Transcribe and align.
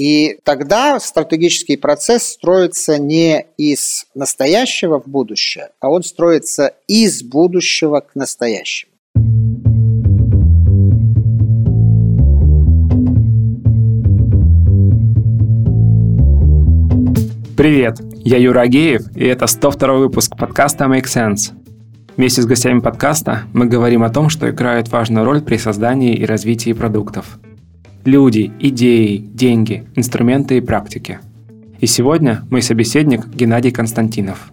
И 0.00 0.38
тогда 0.44 0.98
стратегический 0.98 1.76
процесс 1.76 2.22
строится 2.22 2.98
не 2.98 3.44
из 3.58 4.06
настоящего 4.14 4.98
в 4.98 5.06
будущее, 5.06 5.72
а 5.78 5.90
он 5.90 6.02
строится 6.04 6.72
из 6.88 7.22
будущего 7.22 8.00
к 8.00 8.14
настоящему. 8.14 8.92
Привет, 17.54 17.98
я 18.24 18.38
Юра 18.38 18.62
Агеев, 18.62 19.14
и 19.14 19.26
это 19.26 19.46
102 19.46 19.98
выпуск 19.98 20.34
подкаста 20.34 20.86
Make 20.86 21.04
Sense. 21.04 21.52
Вместе 22.16 22.40
с 22.40 22.46
гостями 22.46 22.80
подкаста 22.80 23.42
мы 23.52 23.66
говорим 23.66 24.02
о 24.02 24.08
том, 24.08 24.30
что 24.30 24.48
играет 24.48 24.88
важную 24.88 25.26
роль 25.26 25.42
при 25.42 25.58
создании 25.58 26.14
и 26.14 26.24
развитии 26.24 26.72
продуктов. 26.72 27.38
Люди, 28.06 28.50
идеи, 28.58 29.18
деньги, 29.18 29.86
инструменты 29.94 30.56
и 30.56 30.62
практики. 30.62 31.18
И 31.80 31.86
сегодня 31.86 32.46
мой 32.48 32.62
собеседник 32.62 33.28
Геннадий 33.28 33.70
Константинов. 33.70 34.52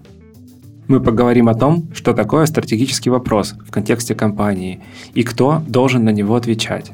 Мы 0.90 1.00
поговорим 1.00 1.48
о 1.48 1.56
том, 1.56 1.88
что 1.94 2.14
такое 2.14 2.46
стратегический 2.46 3.10
вопрос 3.10 3.56
в 3.66 3.72
контексте 3.72 4.16
компании 4.16 4.82
и 5.14 5.24
кто 5.24 5.64
должен 5.66 6.04
на 6.04 6.10
него 6.10 6.36
отвечать. 6.36 6.92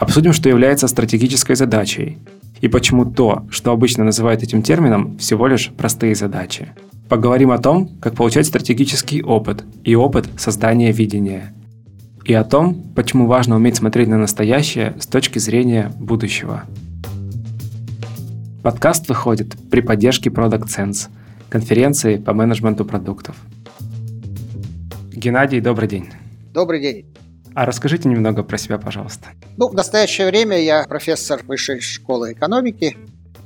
Обсудим, 0.00 0.32
что 0.32 0.48
является 0.48 0.88
стратегической 0.88 1.54
задачей 1.54 2.18
и 2.60 2.66
почему 2.66 3.04
то, 3.04 3.46
что 3.48 3.70
обычно 3.70 4.02
называют 4.02 4.42
этим 4.42 4.62
термином, 4.62 5.18
всего 5.18 5.46
лишь 5.46 5.70
простые 5.76 6.16
задачи. 6.16 6.70
Поговорим 7.08 7.52
о 7.52 7.58
том, 7.58 7.90
как 8.00 8.16
получать 8.16 8.46
стратегический 8.46 9.22
опыт 9.22 9.64
и 9.84 9.94
опыт 9.94 10.28
создания 10.36 10.90
видения. 10.90 11.54
И 12.30 12.32
о 12.32 12.44
том, 12.44 12.80
почему 12.94 13.26
важно 13.26 13.56
уметь 13.56 13.74
смотреть 13.74 14.06
на 14.06 14.16
настоящее 14.16 14.94
с 15.00 15.06
точки 15.08 15.40
зрения 15.40 15.90
будущего. 15.98 16.62
Подкаст 18.62 19.08
выходит 19.08 19.56
при 19.68 19.80
поддержке 19.80 20.30
Product 20.30 20.66
Sense, 20.66 21.08
конференции 21.48 22.18
по 22.18 22.32
менеджменту 22.32 22.84
продуктов. 22.84 23.34
Геннадий, 25.12 25.60
добрый 25.60 25.88
день. 25.88 26.08
Добрый 26.54 26.80
день. 26.80 27.04
А 27.54 27.66
расскажите 27.66 28.08
немного 28.08 28.44
про 28.44 28.58
себя, 28.58 28.78
пожалуйста. 28.78 29.30
Ну, 29.56 29.66
в 29.66 29.74
настоящее 29.74 30.28
время 30.28 30.62
я 30.62 30.84
профессор 30.84 31.42
Высшей 31.48 31.80
школы 31.80 32.34
экономики. 32.34 32.96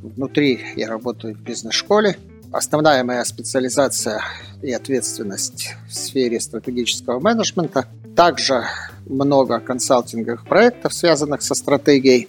Внутри 0.02 0.60
я 0.76 0.88
работаю 0.88 1.34
в 1.34 1.40
бизнес-школе. 1.40 2.18
Основная 2.52 3.02
моя 3.02 3.24
специализация 3.24 4.20
и 4.60 4.70
ответственность 4.72 5.74
в 5.88 5.94
сфере 5.94 6.38
стратегического 6.38 7.18
менеджмента. 7.18 7.86
Также 8.16 8.64
много 9.06 9.60
консалтинговых 9.60 10.46
проектов, 10.46 10.94
связанных 10.94 11.42
со 11.42 11.54
стратегией. 11.54 12.28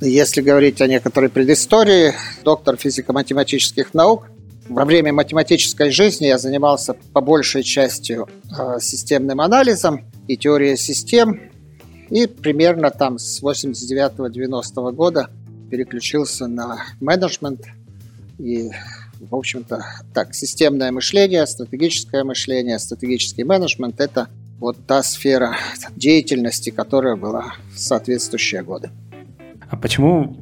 Если 0.00 0.40
говорить 0.40 0.80
о 0.80 0.86
некоторой 0.86 1.28
предыстории, 1.28 2.14
доктор 2.42 2.76
физико-математических 2.76 3.94
наук, 3.94 4.26
во 4.68 4.84
время 4.84 5.12
математической 5.12 5.90
жизни 5.90 6.26
я 6.26 6.38
занимался 6.38 6.94
по 7.12 7.20
большей 7.20 7.62
частью 7.62 8.28
э, 8.56 8.78
системным 8.80 9.40
анализом 9.40 10.04
и 10.28 10.36
теорией 10.36 10.76
систем. 10.76 11.40
И 12.08 12.26
примерно 12.26 12.90
там 12.90 13.18
с 13.18 13.42
89-90 13.42 14.92
года 14.92 15.28
переключился 15.70 16.46
на 16.46 16.82
менеджмент. 17.00 17.66
И, 18.38 18.70
в 19.20 19.34
общем-то, 19.34 19.84
так, 20.14 20.34
системное 20.34 20.92
мышление, 20.92 21.46
стратегическое 21.46 22.24
мышление, 22.24 22.78
стратегический 22.78 23.44
менеджмент– 23.44 23.96
это 24.00 24.28
вот 24.60 24.86
та 24.86 25.02
сфера 25.02 25.56
деятельности, 25.96 26.70
которая 26.70 27.16
была 27.16 27.54
в 27.74 27.78
соответствующие 27.78 28.62
годы. 28.62 28.90
А 29.68 29.76
почему 29.76 30.36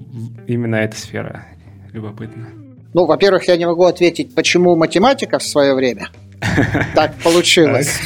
именно 0.47 0.77
эта 0.77 0.97
сфера? 0.97 1.47
Любопытно. 1.93 2.49
Ну, 2.95 3.05
во-первых, 3.05 3.47
я 3.49 3.57
не 3.57 3.67
могу 3.67 3.85
ответить, 3.85 4.35
почему 4.35 4.75
математика 4.75 5.39
в 5.39 5.43
свое 5.43 5.75
время 5.75 6.09
так 6.95 7.15
получилось. 7.23 7.99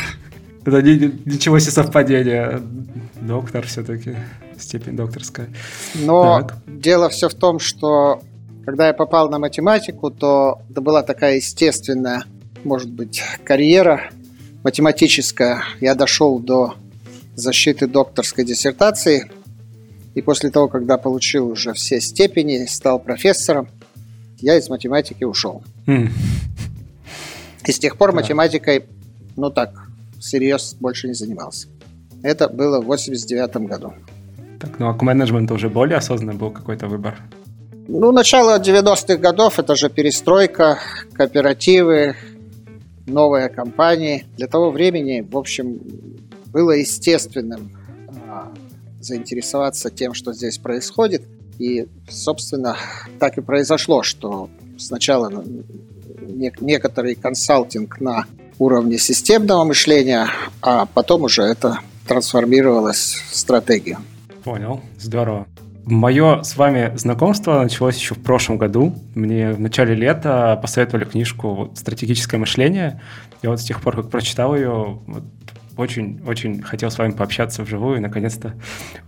Это 0.65 0.83
ничего 0.83 1.59
себе 1.59 1.73
совпадение. 1.73 2.61
Доктор 3.21 3.67
все-таки, 3.67 4.17
степень 4.59 4.97
докторская. 4.97 5.49
Но 5.95 6.43
так. 6.43 6.57
дело 6.67 7.09
все 7.09 7.29
в 7.29 7.35
том, 7.35 7.59
что 7.59 8.21
когда 8.67 8.89
я 8.89 8.93
попал 8.93 9.31
на 9.31 9.39
математику, 9.39 10.11
то 10.11 10.61
это 10.71 10.81
была 10.81 11.03
такая 11.03 11.37
естественная, 11.37 12.25
может 12.65 12.91
быть, 12.91 13.23
карьера 13.45 14.11
математическая. 14.63 15.63
Я 15.81 15.95
дошел 15.95 16.39
до 16.39 16.75
защиты 17.35 17.87
докторской 17.87 18.45
диссертации. 18.45 19.31
И 20.15 20.21
после 20.21 20.51
того, 20.51 20.69
когда 20.69 20.99
получил 20.99 21.49
уже 21.49 21.73
все 21.73 22.01
степени, 22.01 22.67
стал 22.67 22.99
профессором, 22.99 23.69
я 24.39 24.59
из 24.59 24.69
математики 24.69 25.25
ушел. 25.25 25.63
Mm. 25.87 26.11
И 27.65 27.73
с 27.73 27.79
тех 27.79 27.97
пор 27.97 28.11
да. 28.11 28.17
математикой, 28.17 28.85
ну 29.37 29.51
так, 29.51 29.89
всерьез 30.19 30.75
больше 30.79 31.09
не 31.09 31.15
занимался. 31.15 31.69
Это 32.23 32.49
было 32.49 32.81
в 32.81 32.87
89 32.87 33.57
году. 33.69 33.95
Так, 34.61 34.79
ну 34.79 34.89
а 34.89 34.95
к 34.95 35.03
менеджменту 35.03 35.55
уже 35.55 35.69
более 35.69 35.99
осознанный 35.99 36.35
был 36.35 36.51
какой-то 36.51 36.89
выбор? 36.89 37.17
Ну, 37.89 38.13
начало 38.13 38.61
90-х 38.61 39.17
годов, 39.17 39.59
это 39.59 39.75
же 39.75 39.91
перестройка, 39.91 40.79
кооперативы, 41.15 42.15
новые 43.07 43.49
компании. 43.49 44.27
Для 44.37 44.47
того 44.47 44.71
времени, 44.71 45.27
в 45.29 45.37
общем, 45.37 45.81
было 46.47 46.73
естественным 46.73 47.71
а, 48.29 48.53
заинтересоваться 49.01 49.91
тем, 49.91 50.15
что 50.15 50.33
здесь 50.33 50.59
происходит. 50.59 51.23
И, 51.59 51.87
собственно, 52.09 52.77
так 53.19 53.39
и 53.39 53.41
произошло, 53.41 54.03
что 54.03 54.49
сначала 54.79 55.45
некоторый 56.61 57.15
консалтинг 57.15 58.01
на 58.01 58.27
уровне 58.59 58.99
системного 58.99 59.65
мышления, 59.65 60.29
а 60.61 60.87
потом 60.87 61.25
уже 61.25 61.43
это 61.43 61.79
трансформировалось 62.07 63.23
в 63.31 63.37
стратегию. 63.37 63.99
Понял, 64.45 64.81
здорово. 64.99 65.47
Мое 65.85 66.43
с 66.43 66.57
вами 66.57 66.93
знакомство 66.97 67.61
началось 67.61 67.97
еще 67.97 68.15
в 68.15 68.23
прошлом 68.23 68.57
году. 68.57 68.95
Мне 69.17 69.51
в 69.51 69.61
начале 69.61 69.95
лета 69.97 70.59
посоветовали 70.63 71.05
книжку 71.05 71.73
«Стратегическое 71.75 72.39
мышление». 72.39 73.01
И 73.43 73.49
вот 73.49 73.61
с 73.61 73.65
тех 73.65 73.81
пор, 73.81 73.97
как 73.97 74.09
прочитал 74.09 74.55
ее, 74.55 75.01
очень-очень 75.77 76.63
хотел 76.63 76.91
с 76.91 76.99
вами 76.99 77.11
пообщаться 77.11 77.65
вживую, 77.65 77.97
и 77.97 78.01
наконец-то 78.01 78.55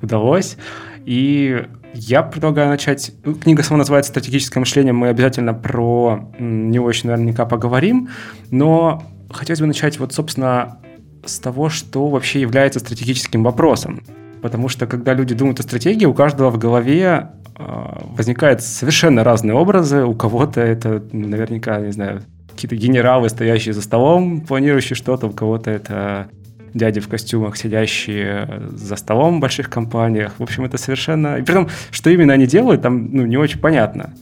удалось. 0.03 0.57
И 1.05 1.65
я 1.93 2.23
предлагаю 2.23 2.71
начать... 2.71 3.13
Ну, 3.25 3.35
книга 3.35 3.63
сама 3.63 3.79
называется 3.79 4.11
«Стратегическое 4.11 4.59
мышление». 4.59 4.93
Мы 4.93 5.09
обязательно 5.09 5.55
про 5.55 6.29
него 6.41 6.89
еще 6.89 7.07
наверняка 7.07 7.47
поговорим. 7.47 8.09
Но 8.51 9.05
хотелось 9.31 9.61
бы 9.61 9.67
начать 9.67 10.01
вот, 10.01 10.13
собственно, 10.13 10.79
с 11.25 11.39
того, 11.39 11.69
что 11.69 12.09
вообще 12.09 12.41
является 12.41 12.81
стратегическим 12.81 13.45
вопросом. 13.45 14.03
Потому 14.45 14.69
что, 14.69 14.87
когда 14.87 15.15
люди 15.15 15.35
думают 15.35 15.59
о 15.61 15.63
стратегии, 15.63 16.05
у 16.05 16.13
каждого 16.13 16.51
в 16.51 16.59
голове 16.59 17.31
э, 17.57 17.63
возникают 18.11 18.61
совершенно 18.61 19.25
разные 19.25 19.55
образы. 19.55 20.05
У 20.05 20.13
кого-то 20.13 20.61
это 20.61 21.03
наверняка, 21.13 21.81
не 21.81 21.93
знаю, 21.93 22.21
какие-то 22.51 22.77
генералы, 22.77 23.31
стоящие 23.31 23.73
за 23.73 23.81
столом, 23.81 24.43
планирующие 24.43 24.97
что-то, 24.97 25.29
у 25.29 25.31
кого-то 25.31 25.71
это 25.71 26.27
дяди 26.75 27.01
в 27.01 27.09
костюмах, 27.09 27.57
сидящие 27.57 28.61
за 28.71 28.97
столом 28.97 29.39
в 29.39 29.41
больших 29.41 29.71
компаниях. 29.71 30.35
В 30.37 30.43
общем, 30.43 30.67
это 30.67 30.77
совершенно... 30.77 31.39
И 31.39 31.43
при 31.43 31.55
том, 31.55 31.71
что 31.91 32.11
именно 32.11 32.35
они 32.35 32.47
делают, 32.47 32.83
там 32.83 33.17
ну, 33.17 33.25
не 33.25 33.39
очень 33.39 33.61
понятно. 33.61 34.13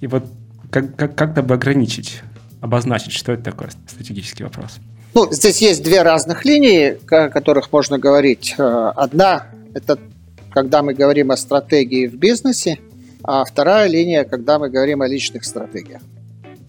И 0.00 0.06
вот 0.06 0.26
как, 0.70 0.94
как, 0.94 1.16
как-то 1.16 1.42
бы 1.42 1.54
ограничить, 1.54 2.22
обозначить, 2.60 3.14
что 3.14 3.32
это 3.32 3.42
такое 3.42 3.70
стратегический 3.88 4.44
вопрос. 4.44 4.78
Ну, 5.14 5.32
здесь 5.32 5.60
есть 5.60 5.82
две 5.82 6.02
разных 6.02 6.44
линии, 6.44 6.98
о 7.12 7.30
которых 7.30 7.72
можно 7.72 7.98
говорить. 7.98 8.54
Э, 8.58 8.92
одна– 8.94 9.46
это 9.74 9.98
когда 10.50 10.82
мы 10.82 10.94
говорим 10.94 11.30
о 11.30 11.36
стратегии 11.36 12.06
в 12.06 12.16
бизнесе, 12.16 12.78
а 13.24 13.44
вторая 13.44 13.88
линия, 13.88 14.24
когда 14.24 14.58
мы 14.58 14.68
говорим 14.68 15.02
о 15.02 15.08
личных 15.08 15.44
стратегиях. 15.44 16.02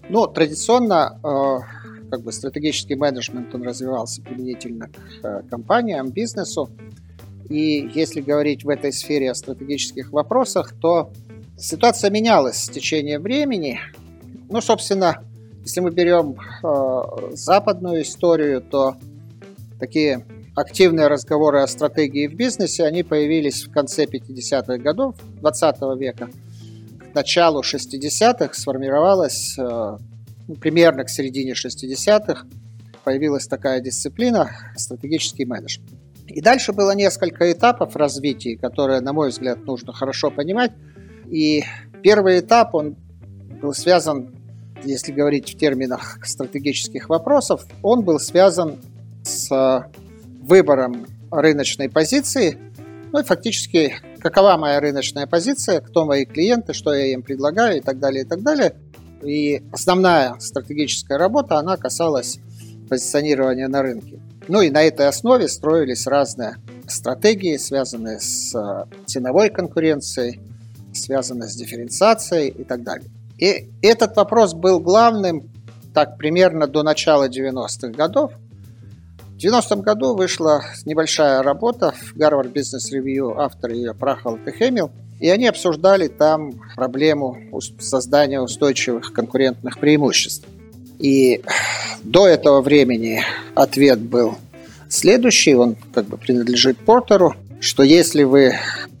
Ну, 0.08 0.26
традиционно 0.26 1.18
э, 1.22 2.10
как 2.10 2.22
бы 2.22 2.32
стратегический 2.32 2.94
менеджмент, 2.94 3.54
он 3.54 3.62
развивался 3.62 4.22
применительно 4.22 4.88
к 4.88 5.24
э, 5.24 5.42
компаниям, 5.50 6.10
бизнесу. 6.10 6.70
И 7.48 7.90
если 7.94 8.20
говорить 8.20 8.64
в 8.64 8.68
этой 8.68 8.92
сфере 8.92 9.30
о 9.30 9.34
стратегических 9.34 10.12
вопросах, 10.12 10.72
то 10.80 11.10
ситуация 11.58 12.10
менялась 12.10 12.56
с 12.56 12.68
течением 12.68 13.22
времени. 13.22 13.80
Ну, 14.48 14.60
собственно, 14.60 15.22
если 15.62 15.80
мы 15.80 15.90
берем 15.90 16.36
э, 16.62 17.34
западную 17.34 18.02
историю, 18.02 18.60
то 18.60 18.96
такие 19.80 20.24
активные 20.54 21.08
разговоры 21.08 21.60
о 21.60 21.66
стратегии 21.66 22.26
в 22.26 22.34
бизнесе, 22.34 22.84
они 22.84 23.02
появились 23.02 23.64
в 23.64 23.72
конце 23.72 24.04
50-х 24.04 24.78
годов 24.78 25.16
20 25.40 25.76
века. 25.98 26.30
К 27.12 27.14
началу 27.14 27.62
60-х 27.62 28.54
сформировалась 28.54 29.58
э, 29.58 29.98
ну, 30.48 30.54
примерно 30.56 31.04
к 31.04 31.10
середине 31.10 31.52
60-х 31.52 32.46
появилась 33.02 33.46
такая 33.46 33.80
дисциплина– 33.80 34.50
стратегический 34.76 35.44
менеджмент. 35.44 35.90
И 36.26 36.40
дальше 36.40 36.72
было 36.72 36.94
несколько 36.94 37.52
этапов 37.52 37.96
развития, 37.96 38.56
которые, 38.56 39.00
на 39.00 39.12
мой 39.12 39.28
взгляд, 39.28 39.64
нужно 39.66 39.92
хорошо 39.92 40.30
понимать. 40.30 40.72
И 41.30 41.64
первый 42.02 42.40
этап, 42.40 42.74
он 42.74 42.96
был 43.60 43.74
связан, 43.74 44.34
если 44.82 45.12
говорить 45.12 45.54
в 45.54 45.58
терминах 45.58 46.18
стратегических 46.24 47.08
вопросов, 47.08 47.66
он 47.82 48.02
был 48.02 48.18
связан 48.18 48.78
с 49.22 49.86
выбором 50.44 51.06
рыночной 51.30 51.88
позиции, 51.88 52.58
ну 53.12 53.20
и 53.20 53.22
фактически, 53.22 53.94
какова 54.20 54.56
моя 54.56 54.80
рыночная 54.80 55.26
позиция, 55.26 55.80
кто 55.80 56.04
мои 56.04 56.24
клиенты, 56.24 56.72
что 56.72 56.92
я 56.92 57.12
им 57.12 57.22
предлагаю 57.22 57.78
и 57.78 57.80
так 57.80 57.98
далее, 57.98 58.24
и 58.24 58.26
так 58.26 58.42
далее. 58.42 58.74
И 59.22 59.62
основная 59.72 60.36
стратегическая 60.40 61.16
работа, 61.16 61.58
она 61.58 61.76
касалась 61.76 62.38
позиционирования 62.88 63.68
на 63.68 63.82
рынке. 63.82 64.20
Ну 64.48 64.60
и 64.60 64.70
на 64.70 64.82
этой 64.82 65.08
основе 65.08 65.48
строились 65.48 66.06
разные 66.06 66.56
стратегии, 66.86 67.56
связанные 67.56 68.20
с 68.20 68.54
э, 68.54 68.84
ценовой 69.06 69.48
конкуренцией, 69.48 70.40
связанные 70.92 71.48
с 71.48 71.54
дифференциацией 71.54 72.48
и 72.48 72.64
так 72.64 72.82
далее. 72.82 73.08
И 73.38 73.70
этот 73.80 74.16
вопрос 74.16 74.54
был 74.54 74.80
главным 74.80 75.48
так 75.94 76.18
примерно 76.18 76.66
до 76.66 76.82
начала 76.82 77.28
90-х 77.28 77.88
годов. 77.88 78.32
В 79.34 79.36
90-м 79.36 79.82
году 79.82 80.14
вышла 80.14 80.62
небольшая 80.84 81.42
работа 81.42 81.92
в 81.92 82.16
Harvard 82.16 82.52
Business 82.52 82.92
Review, 82.92 83.34
автор 83.36 83.72
ее 83.72 83.92
Прахал 83.92 84.38
Техемил, 84.38 84.92
и 85.18 85.28
они 85.28 85.48
обсуждали 85.48 86.06
там 86.06 86.52
проблему 86.76 87.36
создания 87.80 88.40
устойчивых 88.40 89.12
конкурентных 89.12 89.80
преимуществ. 89.80 90.46
И 91.00 91.42
до 92.04 92.28
этого 92.28 92.60
времени 92.60 93.22
ответ 93.56 93.98
был 93.98 94.36
следующий, 94.88 95.54
он 95.56 95.76
как 95.92 96.06
бы 96.06 96.16
принадлежит 96.16 96.78
Портеру, 96.78 97.34
что 97.58 97.82
если 97.82 98.22
вы 98.22 98.54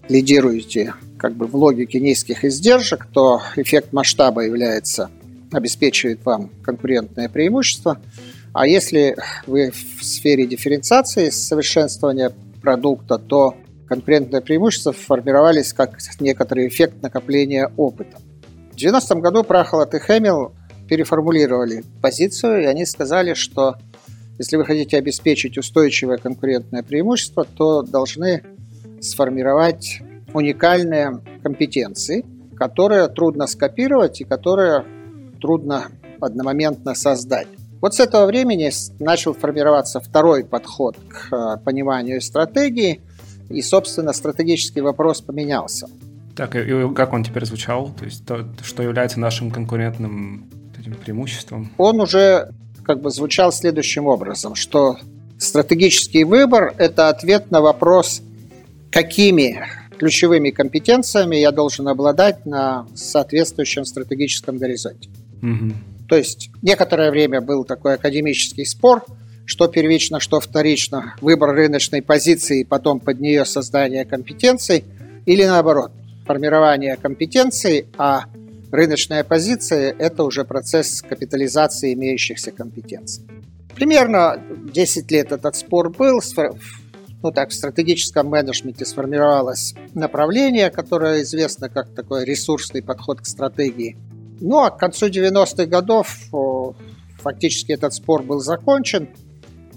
лидируете 0.08 0.94
как 1.16 1.34
бы 1.34 1.46
в 1.46 1.54
логике 1.54 2.00
низких 2.00 2.44
издержек, 2.44 3.06
то 3.12 3.40
эффект 3.54 3.92
масштаба 3.92 4.42
является, 4.42 5.10
обеспечивает 5.52 6.24
вам 6.24 6.50
конкурентное 6.62 7.28
преимущество. 7.28 8.00
А 8.54 8.68
если 8.68 9.16
вы 9.48 9.72
в 9.72 10.04
сфере 10.04 10.46
дифференциации, 10.46 11.30
совершенствования 11.30 12.32
продукта, 12.62 13.18
то 13.18 13.56
конкурентные 13.88 14.40
преимущества 14.40 14.92
формировались 14.92 15.72
как 15.72 15.98
некоторый 16.20 16.68
эффект 16.68 17.02
накопления 17.02 17.70
опыта. 17.76 18.18
В 18.72 18.76
90-м 18.76 19.20
году 19.20 19.42
Прахолот 19.42 19.92
и 19.94 19.98
Хэмилл 19.98 20.52
переформулировали 20.88 21.82
позицию, 22.00 22.62
и 22.62 22.66
они 22.66 22.86
сказали, 22.86 23.34
что 23.34 23.74
если 24.38 24.56
вы 24.56 24.64
хотите 24.64 24.98
обеспечить 24.98 25.58
устойчивое 25.58 26.18
конкурентное 26.18 26.84
преимущество, 26.84 27.44
то 27.44 27.82
должны 27.82 28.44
сформировать 29.00 30.00
уникальные 30.32 31.20
компетенции, 31.42 32.24
которые 32.56 33.08
трудно 33.08 33.48
скопировать 33.48 34.20
и 34.20 34.24
которые 34.24 34.84
трудно 35.40 35.86
одномоментно 36.20 36.94
создать. 36.94 37.48
Вот 37.84 37.94
с 37.94 38.00
этого 38.00 38.24
времени 38.24 38.70
начал 38.98 39.34
формироваться 39.34 40.00
второй 40.00 40.42
подход 40.42 40.96
к 41.06 41.30
э, 41.30 41.58
пониманию 41.62 42.22
стратегии, 42.22 43.02
и, 43.50 43.60
собственно, 43.60 44.14
стратегический 44.14 44.80
вопрос 44.80 45.20
поменялся. 45.20 45.86
Так, 46.34 46.56
и 46.56 46.94
как 46.94 47.12
он 47.12 47.24
теперь 47.24 47.44
звучал? 47.44 47.90
То 47.90 48.06
есть, 48.06 48.24
то, 48.24 48.48
что 48.62 48.82
является 48.82 49.20
нашим 49.20 49.50
конкурентным 49.50 50.48
этим 50.80 50.94
преимуществом? 50.94 51.72
Он 51.76 52.00
уже 52.00 52.52
как 52.84 53.02
бы 53.02 53.10
звучал 53.10 53.52
следующим 53.52 54.06
образом, 54.06 54.54
что 54.54 54.96
стратегический 55.36 56.24
выбор– 56.24 56.72
это 56.78 57.10
ответ 57.10 57.50
на 57.50 57.60
вопрос, 57.60 58.22
какими 58.90 59.62
ключевыми 59.98 60.48
компетенциями 60.48 61.36
я 61.36 61.50
должен 61.50 61.86
обладать 61.88 62.46
на 62.46 62.86
соответствующем 62.94 63.84
стратегическом 63.84 64.56
горизонте. 64.56 65.10
Угу. 65.42 65.74
То 66.08 66.16
есть 66.16 66.50
некоторое 66.62 67.10
время 67.10 67.40
был 67.40 67.64
такой 67.64 67.94
академический 67.94 68.66
спор, 68.66 69.04
что 69.46 69.68
первично, 69.68 70.20
что 70.20 70.40
вторично, 70.40 71.14
выбор 71.20 71.54
рыночной 71.54 72.02
позиции, 72.02 72.64
потом 72.64 73.00
под 73.00 73.20
нее 73.20 73.44
создание 73.44 74.04
компетенций, 74.04 74.84
или 75.26 75.44
наоборот, 75.44 75.92
формирование 76.26 76.96
компетенций, 76.96 77.86
а 77.98 78.24
Рыночная 78.74 79.22
позиция– 79.22 79.94
это 80.00 80.24
уже 80.24 80.44
процесс 80.44 81.00
капитализации 81.00 81.94
имеющихся 81.94 82.50
компетенций. 82.50 83.22
Примерно 83.76 84.42
10 84.72 85.08
лет 85.12 85.30
этот 85.30 85.54
спор 85.54 85.90
был. 85.90 86.20
Ну 87.22 87.30
так, 87.30 87.50
в 87.50 87.54
стратегическом 87.54 88.26
менеджменте 88.26 88.84
сформировалось 88.84 89.76
направление, 89.94 90.70
которое 90.70 91.22
известно 91.22 91.68
как 91.68 91.94
такой 91.94 92.24
ресурсный 92.24 92.82
подход 92.82 93.20
к 93.20 93.26
стратегии. 93.26 93.96
Ну 94.40 94.58
а 94.58 94.70
к 94.70 94.78
концу 94.78 95.08
90-х 95.08 95.66
годов 95.66 96.18
фактически 97.20 97.72
этот 97.72 97.94
спор 97.94 98.22
был 98.22 98.40
закончен– 98.40 99.08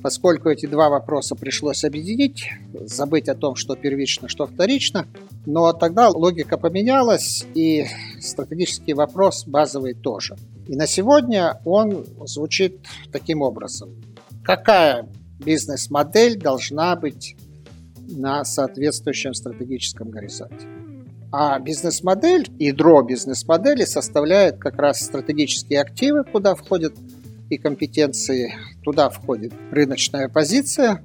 поскольку 0.01 0.50
эти 0.50 0.65
два 0.65 0.89
вопроса 0.89 1.36
пришлось 1.36 1.83
объединить, 1.83 2.50
забыть 2.74 3.27
о 3.27 3.36
том, 3.36 3.56
что 3.56 3.75
первично, 3.75 4.30
что 4.30 4.48
вторично. 4.48 5.06
Но 5.45 5.74
тогда 5.74 6.09
логика 6.09 6.57
поменялась, 6.57 7.45
и 7.54 7.86
стратегический 8.19 8.94
вопрос 8.94 9.45
базовый 9.45 9.94
тоже. 9.94 10.38
И 10.68 10.75
на 10.75 10.88
сегодня 10.88 11.59
он 11.65 12.06
звучит 12.25 12.80
таким 13.12 13.42
образом. 13.42 13.89
Какая 14.44 15.07
бизнес-модель 15.39 16.39
должна 16.39 16.95
быть 16.95 17.36
на 18.09 18.45
соответствующем 18.45 19.33
стратегическом 19.33 20.09
горизонте? 20.09 20.77
А 21.32 21.60
бизнес-модель, 21.60 22.48
ядро 22.58 23.02
бизнес-модели 23.02 23.84
составляет 23.84 24.58
как 24.60 24.78
раз 24.78 25.02
стратегические 25.02 25.82
активы, 25.82 26.24
куда 26.24 26.56
входят 26.56 26.94
и 27.50 27.58
компетенции. 27.58 28.56
Туда 28.84 29.10
входит 29.10 29.54
рыночная 29.72 30.30
позиция. 30.30 31.04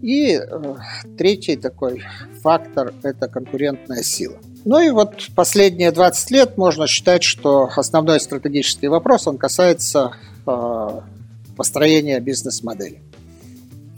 И 0.00 0.34
э, 0.34 0.74
третий 1.16 1.56
такой 1.56 2.02
фактор– 2.42 2.92
это 3.02 3.26
конкурентная 3.26 4.02
сила. 4.02 4.36
Ну 4.64 4.80
и 4.80 4.90
вот 4.90 5.28
последние 5.34 5.92
20 5.92 6.30
лет 6.30 6.56
можно 6.56 6.86
считать, 6.86 7.22
что 7.22 7.70
основной 7.74 8.20
стратегический 8.20 8.88
вопрос, 8.88 9.26
он 9.26 9.38
касается 9.38 10.12
э, 10.46 11.00
построения 11.56 12.20
бизнес-модели. 12.20 13.02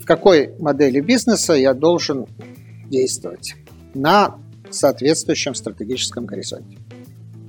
В 0.01 0.05
какой 0.05 0.55
модели 0.59 1.01
бизнеса 1.01 1.53
я 1.53 1.73
должен 1.73 2.25
действовать 2.89 3.55
на 3.93 4.37
соответствующем 4.75 5.55
стратегическом 5.55 6.25
горизонте 6.25 6.77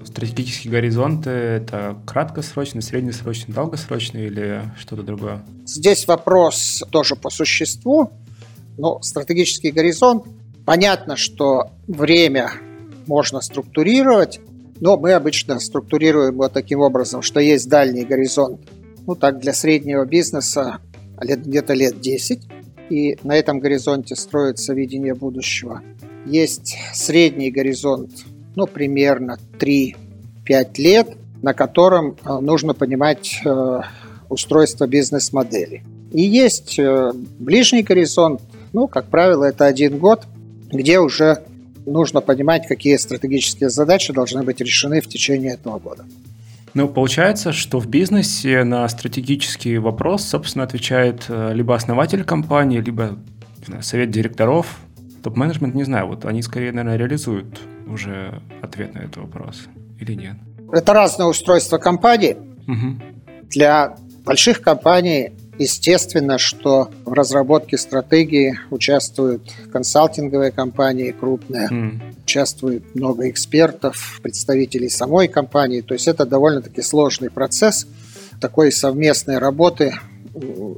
стратегические 0.09 0.73
горизонты– 0.73 1.31
это 1.31 1.97
краткосрочный, 2.05 2.83
среднесрочный, 2.83 3.55
долгосрочный 3.55 4.27
или 4.27 4.63
что-то 4.77 5.03
другое? 5.03 5.45
Здесь 5.65 6.09
вопрос 6.09 6.83
тоже 6.91 7.15
по 7.15 7.31
существу. 7.31 8.11
Но 8.79 9.01
стратегический 9.03 9.71
горизонт, 9.71 10.25
понятно, 10.65 11.17
что 11.17 11.73
время 11.87 12.53
можно 13.07 13.41
структурировать, 13.41 14.41
но 14.81 14.97
мы 14.97 15.13
обычно 15.13 15.59
структурируем 15.59 16.35
его 16.35 16.49
таким 16.49 16.81
образом, 16.81 17.23
что 17.23 17.41
есть 17.41 17.69
дальний 17.69 18.05
горизонт. 18.05 18.61
Ну 19.07 19.15
так, 19.17 19.41
для 19.41 19.53
среднего 19.53 20.05
бизнеса 20.05 20.79
где-то 21.21 21.75
лет 21.75 22.01
10, 22.01 22.41
и 22.91 23.19
на 23.23 23.37
этом 23.37 23.59
горизонте 23.59 24.15
строится 24.15 24.75
видение 24.75 25.15
будущего. 25.15 25.83
Есть 26.29 26.77
средний 26.93 27.51
горизонт, 27.51 28.11
ну, 28.55 28.67
примерно 28.67 29.39
3 29.59 29.97
5 30.49 30.79
лет, 30.79 31.09
на 31.43 31.53
котором 31.53 32.17
э, 32.25 32.39
нужно 32.41 32.73
понимать 32.73 33.41
э, 33.45 33.81
устройство 34.31 34.87
бизнес-модели. 34.87 35.83
И 36.11 36.23
есть 36.23 36.79
э, 36.79 37.13
ближний 37.39 37.83
горизонт, 37.83 38.41
ну, 38.73 38.89
как 38.89 39.07
правило, 39.07 39.45
это 39.45 39.67
один 39.67 39.99
год, 39.99 40.27
где 40.73 41.01
уже 41.01 41.45
нужно 41.85 42.23
понимать, 42.23 42.67
какие 42.67 42.97
стратегические 42.97 43.69
задачи 43.69 44.13
должны 44.13 44.43
быть 44.43 44.61
решены 44.61 45.03
в 45.03 45.07
течение 45.07 45.53
этого 45.53 45.79
года. 45.79 46.05
Ну, 46.73 46.89
получается, 46.89 47.53
что 47.53 47.79
в 47.79 47.87
бизнесе 47.87 48.65
на 48.65 48.89
стратегический 48.89 49.77
вопрос, 49.79 50.25
собственно, 50.25 50.65
отвечает 50.65 51.25
либо 51.29 51.75
основатель 51.75 52.25
компании, 52.25 52.81
либо 52.81 53.19
знаю, 53.67 53.83
совет 53.83 54.11
директоров, 54.11 54.79
топ-менеджмент, 55.23 55.75
не 55.75 55.85
знаю, 55.85 56.07
вот 56.09 56.25
они 56.25 56.43
скорее, 56.43 56.73
наверное, 56.73 56.97
реализуют 56.97 57.61
уже 57.87 58.43
ответ 58.63 58.95
на 58.95 59.01
этот 59.01 59.19
вопрос 59.19 59.69
или 59.99 60.15
нет? 60.15 60.37
Это 60.73 60.93
разное 60.93 61.27
устройство 61.27 61.79
компании. 61.79 62.37
Угу. 62.67 63.49
Для 63.51 63.97
больших 64.25 64.61
компаний 64.61 65.33
естественно, 65.59 66.39
что 66.39 66.91
в 67.05 67.13
разработке 67.13 67.77
стратегии 67.77 68.59
участвуют 68.71 69.43
консалтинговые 69.73 70.53
компании 70.53 71.11
крупные, 71.11 71.69
mm. 71.69 72.23
участвует 72.23 72.95
много 72.95 73.29
экспертов, 73.29 74.21
представителей 74.23 74.89
самой 74.89 75.29
компании. 75.29 75.81
То 75.81 75.95
есть 75.95 76.07
это 76.07 76.25
довольно-таки 76.25 76.81
сложный 76.81 77.31
процесс 77.31 77.87
такой 78.41 78.71
совместной 78.71 79.39
работы 79.39 79.95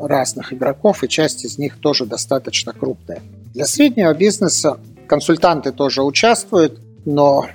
разных 0.01 0.55
игроков, 0.55 1.05
и 1.05 1.09
часть 1.09 1.45
из 1.45 1.59
них 1.59 1.77
тоже 1.79 2.07
достаточно 2.07 2.73
крупная. 2.73 3.21
Для 3.55 3.67
среднего 3.67 4.15
бизнеса 4.15 4.79
консультанты 5.09 5.73
тоже 5.73 6.03
участвуют, 6.03 6.79
но 7.05 7.47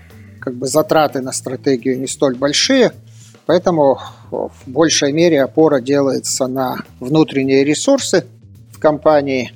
как 0.41 0.55
бы 0.55 0.67
затраты 0.67 1.21
на 1.21 1.31
стратегию 1.31 1.99
не 1.99 2.07
столь 2.07 2.35
большие, 2.35 2.91
поэтому 3.45 3.99
в 4.29 4.51
большей 4.67 5.13
мере 5.13 5.41
опора 5.41 5.79
делается 5.79 6.47
на 6.47 6.77
внутренние 6.99 7.63
ресурсы 7.63 8.25
в 8.71 8.79
компании. 8.79 9.53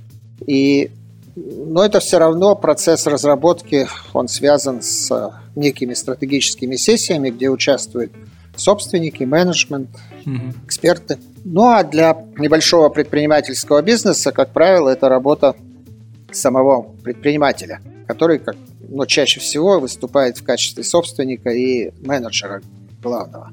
И, 0.47 0.91
но 1.35 1.83
это 1.83 1.99
все 1.99 2.17
равно 2.19 2.55
процесс 2.55 3.05
разработки, 3.05 3.87
он 4.13 4.29
связан 4.29 4.81
с 4.81 5.31
некими 5.55 5.93
стратегическими 5.93 6.77
сессиями, 6.77 7.29
где 7.29 7.49
участвуют 7.49 8.13
собственники, 8.55 9.23
менеджмент, 9.23 9.89
угу. 10.25 10.53
эксперты. 10.65 11.17
Ну 11.43 11.67
а 11.67 11.83
для 11.83 12.17
небольшого 12.37 12.89
предпринимательского 12.89 13.81
бизнеса, 13.81 14.31
как 14.31 14.51
правило, 14.51 14.89
это 14.89 15.09
работа 15.09 15.55
самого 16.31 16.83
предпринимателя, 17.03 17.81
который, 18.07 18.39
как, 18.39 18.55
но 18.87 19.05
чаще 19.05 19.39
всего 19.39 19.79
выступает 19.79 20.37
в 20.37 20.43
качестве 20.43 20.83
собственника 20.83 21.49
и 21.49 21.91
менеджера 22.05 22.61
главного. 23.01 23.51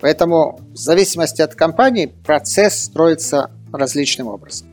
Поэтому 0.00 0.60
в 0.72 0.76
зависимости 0.76 1.42
от 1.42 1.54
компании 1.54 2.06
процесс 2.24 2.84
строится 2.84 3.50
различным 3.72 4.28
образом. 4.28 4.68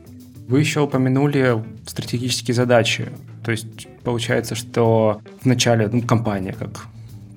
Вы 0.48 0.60
еще 0.60 0.80
упомянули 0.80 1.62
стратегические 1.86 2.54
задачи. 2.54 3.08
То 3.44 3.50
есть 3.50 3.86
получается, 4.02 4.54
что 4.54 5.20
вначале 5.42 5.88
ну, 5.88 6.02
компания 6.02 6.54
как 6.58 6.86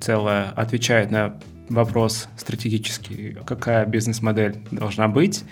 целая 0.00 0.50
отвечает 0.50 1.10
на 1.10 1.38
вопрос 1.68 2.28
стратегический, 2.36 3.36
какая 3.44 3.86
бизнес-модель 3.86 4.56
должна 4.70 5.08
быть, 5.08 5.44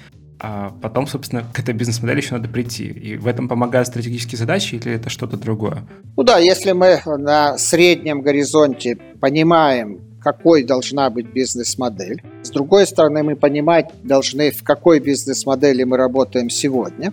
а 0.42 0.72
потом, 0.80 1.06
собственно, 1.06 1.44
к 1.52 1.58
этой 1.58 1.74
бизнес-модели 1.74 2.20
еще 2.20 2.34
надо 2.34 2.48
прийти. 2.48 2.84
И 2.84 3.16
в 3.16 3.26
этом 3.26 3.46
помогают 3.46 3.88
стратегические 3.88 4.38
задачи 4.38 4.76
или 4.76 4.92
это 4.92 5.10
что-то 5.10 5.36
другое? 5.36 5.84
Ну 6.16 6.22
да, 6.22 6.38
если 6.38 6.72
мы 6.72 7.00
на 7.04 7.58
среднем 7.58 8.22
горизонте 8.22 8.96
понимаем, 9.20 10.00
какой 10.20 10.64
должна 10.64 11.10
быть 11.10 11.26
бизнес-модель, 11.26 12.22
с 12.42 12.50
другой 12.50 12.86
стороны, 12.86 13.22
мы 13.22 13.36
понимать 13.36 13.90
должны, 14.02 14.50
в 14.50 14.62
какой 14.62 15.00
бизнес-модели 15.00 15.84
мы 15.84 15.98
работаем 15.98 16.48
сегодня. 16.48 17.12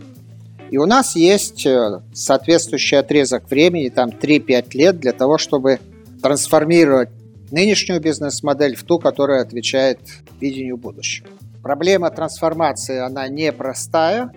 И 0.69 0.77
у 0.77 0.85
нас 0.85 1.15
есть 1.15 1.65
э, 1.65 2.01
соответствующий 2.13 2.97
отрезок 2.97 3.49
времени, 3.49 3.89
там 3.89 4.09
3-5 4.09 4.77
лет, 4.77 4.99
для 4.99 5.13
того, 5.13 5.37
чтобы 5.37 5.79
трансформировать 6.21 7.09
нынешнюю 7.51 8.01
бизнес-модель 8.01 8.75
в 8.75 8.83
ту, 8.83 8.99
которая 8.99 9.41
отвечает 9.41 9.99
видению 10.39 10.77
будущего. 10.77 11.27
Проблема 11.67 12.11
трансформации, 12.11 12.97
она 12.97 13.27
непростая, 13.27 14.31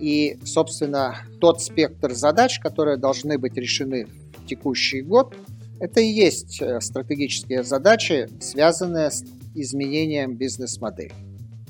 и, 0.00 0.40
собственно, 0.44 1.18
тот 1.40 1.62
спектр 1.62 2.14
задач, 2.14 2.58
которые 2.58 2.96
должны 2.96 3.38
быть 3.38 3.54
решены 3.56 4.08
в 4.36 4.46
текущий 4.48 5.00
год, 5.00 5.36
это 5.78 6.00
и 6.00 6.08
есть 6.08 6.60
э, 6.60 6.80
стратегические 6.80 7.62
задачи, 7.62 8.28
связанные 8.40 9.12
с 9.12 9.22
изменением 9.54 10.34
бизнес-модели. 10.34 11.12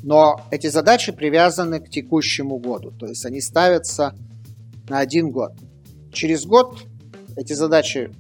Но 0.03 0.41
эти 0.51 0.69
задачи 0.69 1.13
привязаны 1.13 1.81
к 1.81 1.91
текущему 1.91 2.57
году, 2.57 2.91
то 2.91 3.05
есть 3.05 3.27
они 3.27 3.43
ставятся 3.43 4.15
на 4.89 5.01
один 5.01 5.33
год. 5.33 5.53
Через 6.15 6.47
год 6.47 6.79
эти 7.37 7.53
задачи 7.53 8.11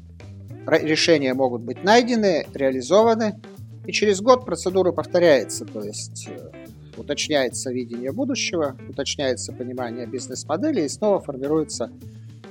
решения 0.67 1.33
могут 1.33 1.63
быть 1.63 1.83
найдены, 1.83 2.45
реализованы, 2.53 3.41
и 3.87 3.93
через 3.93 4.21
год 4.21 4.45
процедура 4.45 4.93
повторяется, 4.93 5.65
то 5.65 5.83
есть 5.83 6.29
э, 6.29 6.51
уточняется 6.97 7.73
видение 7.73 8.13
будущего, 8.13 8.77
уточняется 8.89 9.53
понимание 9.53 10.07
бизнес-модели 10.07 10.83
и 10.83 10.89
снова 10.89 11.21
формируется 11.21 11.91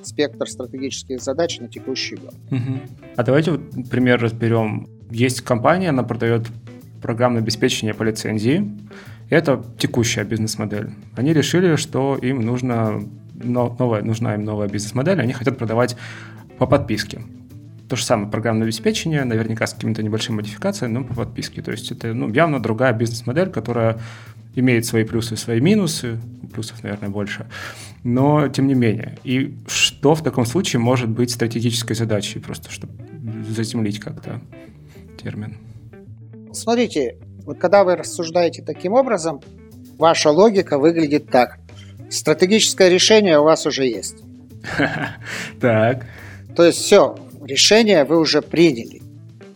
спектр 0.02 0.48
стратегических 0.48 1.22
задач 1.22 1.60
на 1.60 1.68
текущий 1.68 2.16
год. 2.16 2.36
Угу. 2.52 2.80
А 3.16 3.24
давайте 3.24 3.52
вот 3.52 3.90
пример 3.90 4.22
разберем. 4.22 4.88
Есть 5.10 5.42
компания, 5.42 5.90
она 5.90 6.04
продает 6.04 6.48
программное 7.02 7.42
обеспечение 7.42 7.94
по 7.94 8.04
лицензии. 8.04 8.70
Это 9.30 9.64
текущая 9.78 10.24
бизнес-модель. 10.24 10.92
Они 11.16 11.34
решили, 11.34 11.76
что 11.76 12.18
им 12.18 12.42
нужно 12.42 13.02
новая, 13.34 14.02
нужна 14.04 14.36
им 14.36 14.44
новая 14.44 14.68
бизнес-модель, 14.68 15.20
они 15.22 15.34
хотят 15.34 15.58
продавать 15.58 15.96
по 16.58 16.68
подписке. 16.68 17.22
То 17.94 17.98
же 17.98 18.06
самое 18.06 18.28
программное 18.28 18.64
обеспечение, 18.64 19.24
наверняка 19.24 19.68
с 19.68 19.74
какими-то 19.76 20.02
небольшими 20.02 20.38
модификациями, 20.38 20.94
но 20.94 21.04
по 21.04 21.14
подписке. 21.14 21.62
То 21.62 21.70
есть 21.70 21.92
это 21.92 22.12
ну, 22.16 22.28
явно 22.34 22.60
другая 22.60 22.92
бизнес-модель, 22.92 23.52
которая 23.52 24.00
имеет 24.56 24.88
свои 24.88 25.04
плюсы 25.04 25.36
и 25.36 25.38
свои 25.38 25.62
минусы, 25.62 26.20
плюсов, 26.52 26.82
наверное, 26.82 27.10
больше. 27.10 27.46
Но 28.04 28.48
тем 28.48 28.66
не 28.66 28.74
менее. 28.74 29.20
И 29.24 29.56
что 29.68 30.16
в 30.16 30.24
таком 30.24 30.48
случае 30.48 30.80
может 30.80 31.08
быть 31.08 31.30
стратегической 31.30 31.96
задачей, 31.96 32.40
просто 32.40 32.72
чтобы 32.72 32.94
заземлить 33.48 34.00
как-то 34.00 34.42
термин? 35.22 35.58
Смотрите, 36.52 37.18
вот 37.46 37.60
когда 37.60 37.84
вы 37.84 37.96
рассуждаете 37.96 38.64
таким 38.64 38.94
образом, 38.94 39.40
ваша 40.00 40.32
логика 40.32 40.80
выглядит 40.80 41.30
так. 41.30 41.60
Стратегическое 42.10 42.90
решение 42.90 43.38
у 43.38 43.44
вас 43.44 43.68
уже 43.68 43.86
есть. 43.86 44.16
Так. 45.62 46.08
То 46.56 46.64
есть 46.66 46.78
все, 46.78 47.16
решение 47.46 48.04
вы 48.04 48.20
уже 48.20 48.42
приняли. 48.42 49.02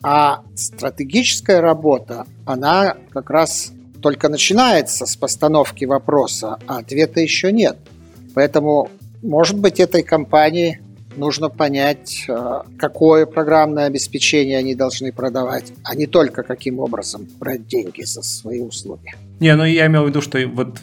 А 0.03 0.43
стратегическая 0.55 1.59
работа, 1.59 2.25
она 2.45 2.95
как 3.11 3.29
раз 3.29 3.73
только 4.01 4.29
начинается 4.29 5.05
с 5.05 5.15
постановки 5.15 5.85
вопроса, 5.85 6.59
а 6.67 6.77
ответа 6.77 7.19
еще 7.19 7.51
нет. 7.51 7.77
Поэтому, 8.35 8.89
может 9.23 9.57
быть, 9.57 9.79
этой 9.79 10.03
компании 10.03 10.79
нужно 11.15 11.49
понять, 11.49 12.25
э, 12.27 12.61
какое 12.77 13.25
программное 13.25 13.85
обеспечение 13.85 14.59
они 14.59 14.75
должны 14.75 15.11
продавать, 15.11 15.73
а 15.83 15.95
не 15.95 16.05
только 16.05 16.43
каким 16.43 16.79
образом 16.79 17.27
брать 17.39 17.67
деньги 17.67 18.03
за 18.03 18.21
свои 18.21 18.61
услуги. 18.61 19.15
Не, 19.39 19.55
ну 19.55 19.65
я 19.65 19.87
имел 19.87 20.03
в 20.03 20.07
виду, 20.09 20.21
что 20.21 20.39
вот 20.47 20.77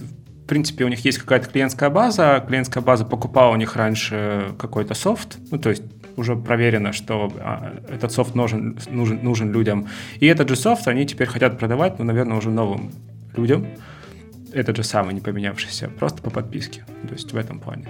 в 0.44 0.46
принципе, 0.46 0.84
у 0.84 0.88
них 0.88 1.02
есть 1.06 1.16
какая-то 1.18 1.48
клиентская 1.48 1.88
база, 1.88 2.44
клиентская 2.46 2.82
база 2.82 3.06
покупала 3.06 3.52
у 3.52 3.56
них 3.56 3.76
раньше 3.76 4.54
какой-то 4.58 4.92
софт, 4.92 5.38
ну, 5.50 5.58
то 5.58 5.70
есть 5.70 5.82
уже 6.16 6.36
проверено, 6.36 6.92
что 6.92 7.32
а, 7.40 7.74
этот 7.88 8.12
софт 8.12 8.34
нужен, 8.34 8.78
нужен, 8.90 9.20
нужен 9.22 9.52
людям. 9.52 9.88
И 10.20 10.26
этот 10.26 10.48
же 10.48 10.56
софт 10.56 10.88
они 10.88 11.06
теперь 11.06 11.26
хотят 11.26 11.58
продавать, 11.58 11.98
ну, 11.98 12.04
наверное, 12.04 12.36
уже 12.36 12.50
новым 12.50 12.92
людям. 13.36 13.66
Этот 14.52 14.76
же 14.76 14.84
самый, 14.84 15.14
не 15.14 15.20
поменявшийся, 15.20 15.88
просто 15.88 16.22
по 16.22 16.30
подписке. 16.30 16.84
То 17.08 17.14
есть 17.14 17.32
в 17.32 17.36
этом 17.36 17.58
плане. 17.58 17.88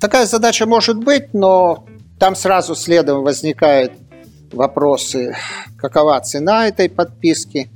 Такая 0.00 0.26
задача 0.26 0.66
может 0.66 0.96
быть, 0.96 1.32
но 1.32 1.86
там 2.18 2.34
сразу 2.34 2.74
следом 2.74 3.22
возникают 3.22 3.92
вопросы, 4.52 5.36
какова 5.76 6.20
цена 6.20 6.68
этой 6.68 6.88
подписки, 6.88 7.70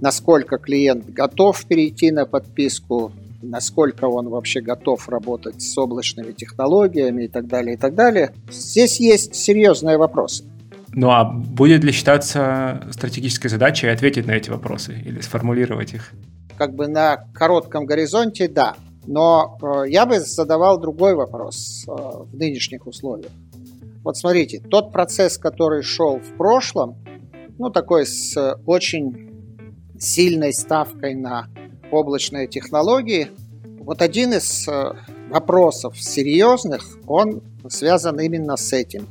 насколько 0.00 0.58
клиент 0.58 1.10
готов 1.10 1.64
перейти 1.66 2.10
на 2.10 2.26
подписку, 2.26 3.12
насколько 3.44 4.06
он 4.06 4.28
вообще 4.28 4.60
готов 4.60 5.08
работать 5.08 5.62
с 5.62 5.76
облачными 5.78 6.32
технологиями 6.32 7.24
и 7.24 7.28
так 7.28 7.46
далее, 7.46 7.74
и 7.74 7.76
так 7.76 7.94
далее. 7.94 8.32
Здесь 8.50 9.00
есть 9.00 9.34
серьезные 9.34 9.98
вопросы. 9.98 10.44
Ну 10.92 11.10
а 11.10 11.24
будет 11.24 11.82
ли 11.82 11.92
считаться 11.92 12.86
стратегической 12.92 13.50
задачей 13.50 13.88
ответить 13.88 14.26
на 14.26 14.32
эти 14.32 14.50
вопросы 14.50 14.92
или 15.04 15.20
сформулировать 15.20 15.92
их? 15.92 16.12
Как 16.56 16.74
бы 16.74 16.86
на 16.86 17.26
коротком 17.34 17.84
горизонте, 17.84 18.48
да. 18.48 18.76
Но 19.06 19.58
э, 19.60 19.90
я 19.90 20.06
бы 20.06 20.20
задавал 20.20 20.80
другой 20.80 21.14
вопрос 21.14 21.84
э, 21.86 21.90
в 21.90 22.34
нынешних 22.34 22.86
условиях. 22.86 23.32
Вот 24.04 24.16
смотрите, 24.16 24.60
тот 24.60 24.92
процесс, 24.92 25.36
который 25.36 25.82
шел 25.82 26.20
в 26.20 26.36
прошлом, 26.36 26.96
ну 27.58 27.70
такой 27.70 28.06
с 28.06 28.56
очень 28.66 29.30
сильной 29.98 30.52
ставкой 30.52 31.14
на 31.14 31.48
облачные 31.94 32.46
технологии. 32.46 33.30
Вот 33.80 34.02
один 34.02 34.32
из 34.32 34.66
э, 34.68 34.92
вопросов 35.30 36.00
серьезных, 36.00 36.84
он 37.06 37.42
связан 37.68 38.20
именно 38.20 38.56
с 38.56 38.72
этим. 38.72 39.06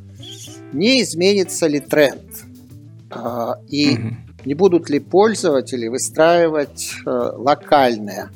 Не 0.72 1.02
изменится 1.02 1.68
ли 1.68 1.80
тренд? 1.80 2.24
А, 3.10 3.56
и 3.70 3.98
не 4.46 4.54
будут 4.54 4.90
ли 4.90 5.00
пользователи 5.00 5.88
выстраивать 5.88 6.94
э, 7.06 7.10
локальные 7.10 8.30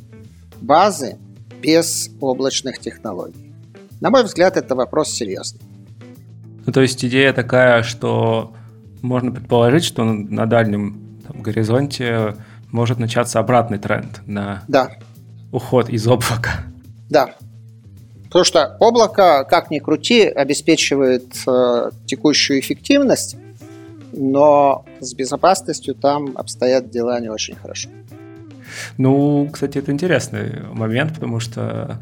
базы 0.62 1.18
без 1.62 2.10
облачных 2.22 2.80
технологий? 2.80 3.54
На 4.00 4.10
мой 4.10 4.24
взгляд, 4.24 4.58
это 4.58 4.76
вопрос 4.76 5.10
серьезный. 5.12 5.62
Ну, 6.66 6.72
то 6.72 6.82
есть 6.82 7.04
идея 7.04 7.34
такая, 7.34 7.82
что 7.82 8.54
можно 9.02 9.32
предположить, 9.32 9.84
что 9.84 10.04
на 10.04 10.46
дальнем 10.46 11.20
там, 11.28 11.42
горизонте 11.42 12.36
может 12.72 13.00
начаться 13.00 13.40
обратный 13.40 13.78
тренд 13.78 14.22
на 14.26 14.64
да. 14.68 14.92
уход 15.52 15.90
из 15.90 16.08
облака. 16.08 16.64
Да. 17.10 17.36
Потому 18.26 18.44
что 18.44 18.76
облако, 18.80 19.46
как 19.50 19.72
ни 19.72 19.80
крути, 19.80 20.24
обеспечивает 20.24 21.34
э, 21.48 21.92
текущую 22.06 22.60
эффективность, 22.60 23.38
но 24.12 24.86
с 25.00 25.14
безопасностью 25.14 25.96
там 25.96 26.34
обстоят 26.36 26.90
дела 26.90 27.20
не 27.20 27.30
очень 27.30 27.56
хорошо. 27.56 27.90
Ну, 28.98 29.50
кстати, 29.52 29.78
это 29.78 29.92
интересный 29.92 30.62
момент, 30.74 31.14
потому 31.14 31.40
что 31.40 32.02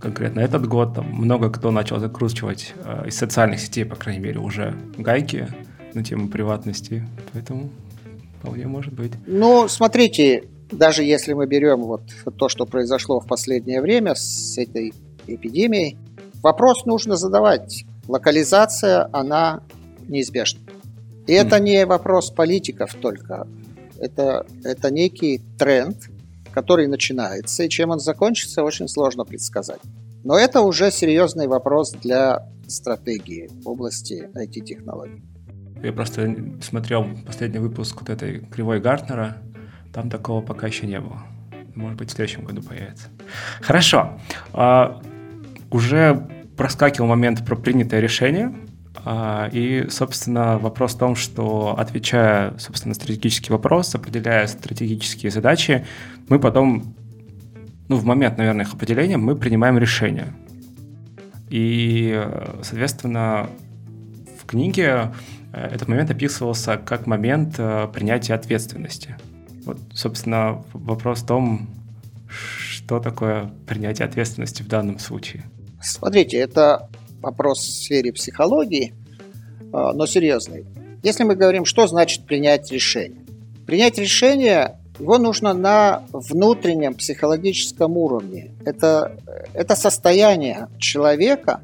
конкретно 0.00 0.40
этот 0.40 0.66
год 0.66 0.94
там 0.94 1.06
много 1.06 1.50
кто 1.50 1.70
начал 1.70 2.00
закручивать 2.00 2.74
э, 2.84 3.04
из 3.06 3.16
социальных 3.16 3.60
сетей, 3.60 3.84
по 3.84 3.94
крайней 3.94 4.20
мере, 4.20 4.40
уже 4.40 4.74
гайки 4.96 5.48
на 5.94 6.02
тему 6.02 6.28
приватности, 6.28 7.06
поэтому 7.32 7.70
вполне 8.40 8.66
может 8.66 8.94
быть. 8.94 9.12
Ну, 9.26 9.68
смотрите, 9.68 10.44
даже 10.72 11.04
если 11.04 11.34
мы 11.34 11.46
берем 11.46 11.82
вот 11.82 12.02
то, 12.38 12.48
что 12.48 12.66
произошло 12.66 13.20
в 13.20 13.26
последнее 13.26 13.80
время 13.80 14.14
с 14.14 14.56
этой 14.58 14.92
эпидемией, 15.26 15.98
вопрос 16.42 16.86
нужно 16.86 17.16
задавать. 17.16 17.84
Локализация, 18.08 19.08
она 19.12 19.62
неизбежна. 20.08 20.60
И 21.26 21.32
это 21.32 21.60
не 21.60 21.86
вопрос 21.86 22.30
политиков 22.30 22.94
только. 22.94 23.46
Это, 23.98 24.46
это 24.64 24.90
некий 24.90 25.42
тренд, 25.58 25.96
который 26.52 26.88
начинается, 26.88 27.62
и 27.62 27.68
чем 27.68 27.90
он 27.90 28.00
закончится, 28.00 28.64
очень 28.64 28.88
сложно 28.88 29.24
предсказать. 29.24 29.80
Но 30.24 30.36
это 30.38 30.62
уже 30.62 30.90
серьезный 30.90 31.46
вопрос 31.46 31.92
для 31.92 32.48
стратегии 32.66 33.50
в 33.62 33.68
области 33.68 34.28
IT-технологий. 34.34 35.22
Я 35.82 35.92
просто 35.92 36.34
смотрел 36.60 37.06
последний 37.26 37.58
выпуск 37.58 37.96
вот 38.00 38.10
этой 38.10 38.40
кривой 38.40 38.80
Гартнера, 38.80 39.38
там 39.92 40.10
такого 40.10 40.42
пока 40.42 40.66
еще 40.66 40.86
не 40.86 41.00
было. 41.00 41.22
Может 41.74 41.98
быть, 41.98 42.10
в 42.10 42.12
следующем 42.12 42.44
году 42.44 42.62
появится. 42.62 43.08
Хорошо. 43.60 44.18
А, 44.52 45.00
уже 45.70 46.26
проскакивал 46.56 47.08
момент 47.08 47.44
про 47.44 47.56
принятое 47.56 48.00
решение. 48.00 48.54
А, 49.04 49.48
и, 49.52 49.86
собственно, 49.88 50.58
вопрос 50.58 50.94
в 50.94 50.98
том, 50.98 51.16
что 51.16 51.74
отвечая, 51.78 52.56
собственно, 52.58 52.90
на 52.90 52.94
стратегический 52.94 53.52
вопрос, 53.52 53.94
определяя 53.94 54.46
стратегические 54.46 55.30
задачи, 55.30 55.86
мы 56.28 56.38
потом, 56.38 56.94
ну, 57.88 57.96
в 57.96 58.04
момент, 58.04 58.36
наверное, 58.36 58.66
их 58.66 58.74
определения, 58.74 59.16
мы 59.16 59.36
принимаем 59.36 59.78
решение. 59.78 60.34
И, 61.48 62.22
соответственно, 62.62 63.48
в 64.40 64.46
книге 64.46 65.12
этот 65.52 65.88
момент 65.88 66.10
описывался 66.10 66.76
как 66.76 67.06
момент 67.06 67.54
э, 67.58 67.88
принятия 67.92 68.34
ответственности. 68.34 69.16
Вот, 69.64 69.78
собственно, 69.92 70.64
вопрос 70.72 71.22
в 71.22 71.26
том, 71.26 71.68
что 72.28 73.00
такое 73.00 73.50
принятие 73.66 74.06
ответственности 74.06 74.62
в 74.62 74.68
данном 74.68 74.98
случае. 74.98 75.44
Смотрите, 75.82 76.38
это 76.38 76.88
вопрос 77.20 77.60
в 77.60 77.70
сфере 77.70 78.12
психологии, 78.12 78.94
а, 79.72 79.92
но 79.92 80.06
серьезный. 80.06 80.66
Если 81.02 81.24
мы 81.24 81.34
говорим, 81.34 81.64
что 81.64 81.86
значит 81.86 82.26
принять 82.26 82.70
решение? 82.70 83.22
Принять 83.66 83.98
решение 83.98 84.76
его 84.98 85.16
нужно 85.18 85.54
на 85.54 86.02
внутреннем 86.12 86.94
психологическом 86.94 87.96
уровне. 87.96 88.50
Это, 88.66 89.16
это 89.54 89.74
состояние 89.74 90.68
человека, 90.78 91.62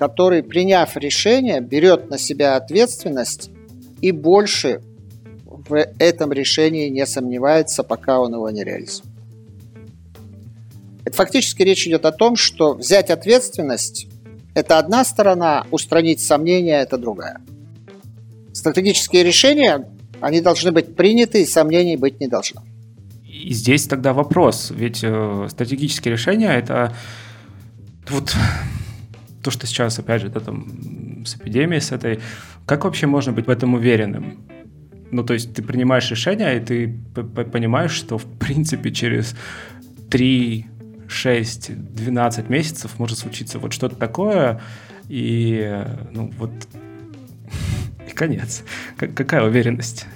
который, 0.00 0.42
приняв 0.42 0.96
решение, 0.96 1.60
берет 1.60 2.08
на 2.08 2.16
себя 2.16 2.56
ответственность 2.56 3.50
и 4.00 4.12
больше 4.12 4.80
в 5.44 5.76
этом 5.98 6.32
решении 6.32 6.88
не 6.88 7.04
сомневается, 7.04 7.82
пока 7.82 8.18
он 8.18 8.32
его 8.32 8.48
не 8.48 8.64
реализует. 8.64 9.10
Это 11.04 11.14
фактически 11.14 11.62
речь 11.64 11.86
идет 11.86 12.06
о 12.06 12.12
том, 12.12 12.36
что 12.36 12.72
взять 12.72 13.10
ответственность– 13.10 14.06
это 14.54 14.78
одна 14.78 15.04
сторона, 15.04 15.66
устранить 15.70 16.20
сомнения– 16.22 16.80
это 16.82 16.96
другая. 16.96 17.42
Стратегические 18.54 19.22
решения, 19.22 19.86
они 20.22 20.40
должны 20.40 20.72
быть 20.72 20.96
приняты, 20.96 21.42
и 21.42 21.44
сомнений 21.44 21.98
быть 21.98 22.20
не 22.20 22.26
должно. 22.26 22.62
И 23.26 23.52
здесь 23.52 23.86
тогда 23.86 24.14
вопрос, 24.14 24.72
ведь 24.74 25.00
э, 25.02 25.46
стратегические 25.50 26.12
решения– 26.12 26.48
это 26.56 26.94
вот 28.08 28.34
то, 29.42 29.50
что 29.50 29.66
сейчас, 29.66 29.98
опять 29.98 30.22
же, 30.22 30.28
да, 30.28 30.40
там, 30.40 31.24
с 31.24 31.36
эпидемией, 31.36 31.80
с 31.80 31.92
этой, 31.92 32.20
как 32.66 32.84
вообще 32.84 33.06
можно 33.06 33.32
быть 33.32 33.46
в 33.46 33.50
этом 33.50 33.74
уверенным? 33.74 34.38
Ну, 35.10 35.24
то 35.24 35.34
есть 35.34 35.54
ты 35.54 35.62
принимаешь 35.62 36.10
решение, 36.10 36.56
и 36.56 36.60
ты 36.60 36.88
понимаешь, 37.14 37.92
что, 37.92 38.18
в 38.18 38.26
принципе, 38.38 38.92
через 38.92 39.34
три 40.08 40.66
6-12 41.08 42.50
месяцев 42.50 42.98
может 42.98 43.18
случиться 43.18 43.58
вот 43.58 43.72
что-то 43.72 43.96
такое, 43.96 44.60
и 45.08 45.84
ну 46.12 46.32
вот 46.38 46.52
и 48.08 48.12
конец. 48.12 48.62
Как, 48.96 49.14
какая 49.14 49.42
уверенность? 49.42 50.06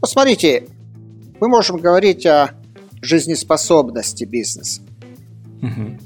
Посмотрите, 0.00 0.68
мы 1.40 1.48
можем 1.48 1.78
говорить 1.78 2.24
о 2.26 2.50
жизнеспособности 3.02 4.24
бизнеса. 4.24 4.82
Угу. 5.62 5.98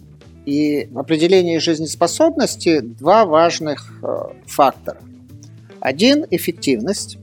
И 0.45 0.89
в 0.91 0.99
определении 0.99 1.59
жизнеспособности 1.59 2.81
два 2.81 3.25
важных 3.25 3.93
э, 4.03 4.23
фактора. 4.47 4.99
Один– 5.81 6.27
эффективность, 6.31 7.19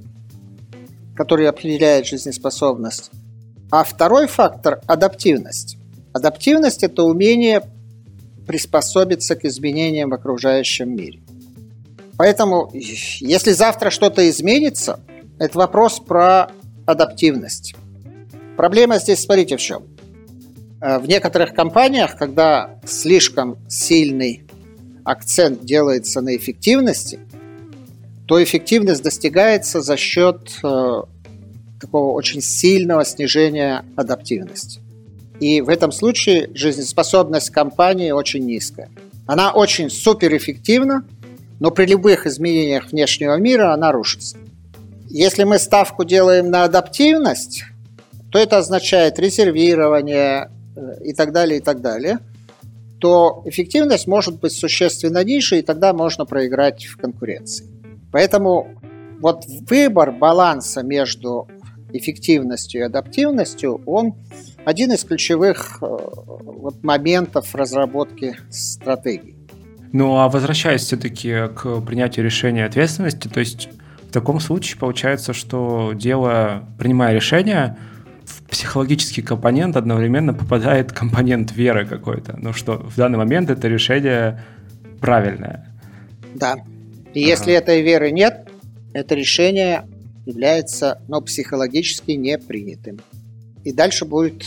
который 1.15 1.47
определяет 1.47 2.05
жизнеспособность, 2.05 3.12
а 3.71 3.84
второй 3.84 4.27
фактор– 4.27 4.82
адаптивность. 4.88 5.77
Адаптивность– 6.13 6.84
это 6.86 7.03
умение 7.03 7.62
приспособиться 8.47 9.36
к 9.36 9.45
изменениям 9.45 10.10
в 10.10 10.13
окружающем 10.13 10.95
мире. 10.95 11.19
Поэтому, 12.17 12.69
если 12.73 13.51
завтра 13.51 13.91
что-то 13.91 14.27
изменится, 14.29 14.99
это 15.38 15.58
вопрос 15.58 15.99
про 15.99 16.49
адаптивность. 16.86 17.75
Проблема 18.58 18.99
здесь, 18.99 19.21
смотрите, 19.21 19.55
в 19.55 19.62
чем. 19.62 19.84
Э, 20.81 20.99
в 20.99 21.07
некоторых 21.07 21.53
компаниях, 21.53 22.17
когда 22.17 22.79
слишком 22.85 23.57
сильный 23.67 24.43
акцент 25.03 25.65
делается 25.65 26.21
на 26.21 26.35
эффективности, 26.35 27.19
то 28.25 28.41
эффективность 28.41 29.03
достигается 29.03 29.81
за 29.81 29.97
счет 29.97 30.59
э, 30.63 31.01
такого 31.81 32.13
очень 32.13 32.41
сильного 32.41 33.03
снижения 33.03 33.83
адаптивности. 33.95 34.81
И 35.39 35.61
в 35.61 35.69
этом 35.69 35.91
случае 35.91 36.49
жизнеспособность 36.53 37.49
компании 37.49 38.11
очень 38.11 38.45
низкая. 38.45 38.89
Она 39.25 39.51
очень 39.51 39.89
суперэффективна, 39.89 41.05
но 41.59 41.71
при 41.71 41.85
любых 41.85 42.25
изменениях 42.25 42.91
внешнего 42.91 43.35
мира 43.37 43.73
она 43.73 43.91
рушится. 43.91 44.37
Если 45.09 45.43
мы 45.43 45.59
ставку 45.59 46.03
делаем 46.03 46.49
на 46.51 46.65
адаптивность, 46.65 47.63
то 48.31 48.37
это 48.37 48.57
означает 48.57 49.17
резервирование 49.17 50.49
и 51.03 51.13
так 51.13 51.31
далее, 51.31 51.59
и 51.59 51.61
так 51.61 51.81
далее, 51.81 52.19
то 52.99 53.43
эффективность 53.45 54.07
может 54.07 54.39
быть 54.39 54.51
существенно 54.51 55.23
ниже, 55.23 55.59
и 55.59 55.61
тогда 55.61 55.93
можно 55.93 56.25
проиграть 56.25 56.85
в 56.85 56.97
конкуренции. 56.97 57.65
Поэтому 58.11 58.67
вот 59.19 59.45
выбор 59.69 60.11
баланса 60.11 60.83
между 60.83 61.47
эффективностью 61.91 62.81
и 62.81 62.83
адаптивностью, 62.85 63.81
он 63.85 64.13
один 64.65 64.91
из 64.91 65.03
ключевых 65.03 65.79
э, 65.81 65.85
вот, 65.85 66.83
моментов 66.83 67.55
разработки 67.55 68.37
стратегии. 68.49 69.35
Ну 69.91 70.17
а 70.17 70.29
возвращаясь 70.29 70.81
все-таки 70.81 71.47
к 71.55 71.81
принятию 71.81 72.25
решения 72.25 72.65
ответственности, 72.65 73.27
то 73.27 73.39
есть 73.39 73.69
в 74.03 74.11
таком 74.11 74.39
случае 74.39 74.77
получается, 74.77 75.33
что 75.33 75.93
дело, 75.93 76.63
принимая 76.77 77.13
решение, 77.13 77.77
психологический 78.49 79.21
компонент 79.21 79.75
одновременно 79.75 80.33
попадает 80.33 80.91
компонент 80.93 81.51
веры 81.51 81.85
какой-то. 81.85 82.38
Ну 82.38 82.53
что 82.53 82.77
в 82.77 82.95
данный 82.95 83.17
момент 83.17 83.49
это 83.49 83.67
решение 83.67 84.43
правильное. 84.99 85.67
Да. 86.35 86.57
И 87.13 87.23
ага. 87.23 87.29
если 87.29 87.53
этой 87.53 87.81
веры 87.81 88.12
нет, 88.12 88.49
это 88.93 89.15
решение 89.15 89.88
является 90.25 91.01
ну, 91.07 91.21
психологически 91.21 92.12
непринятым. 92.12 92.99
И 93.63 93.71
дальше 93.71 94.05
будет 94.05 94.43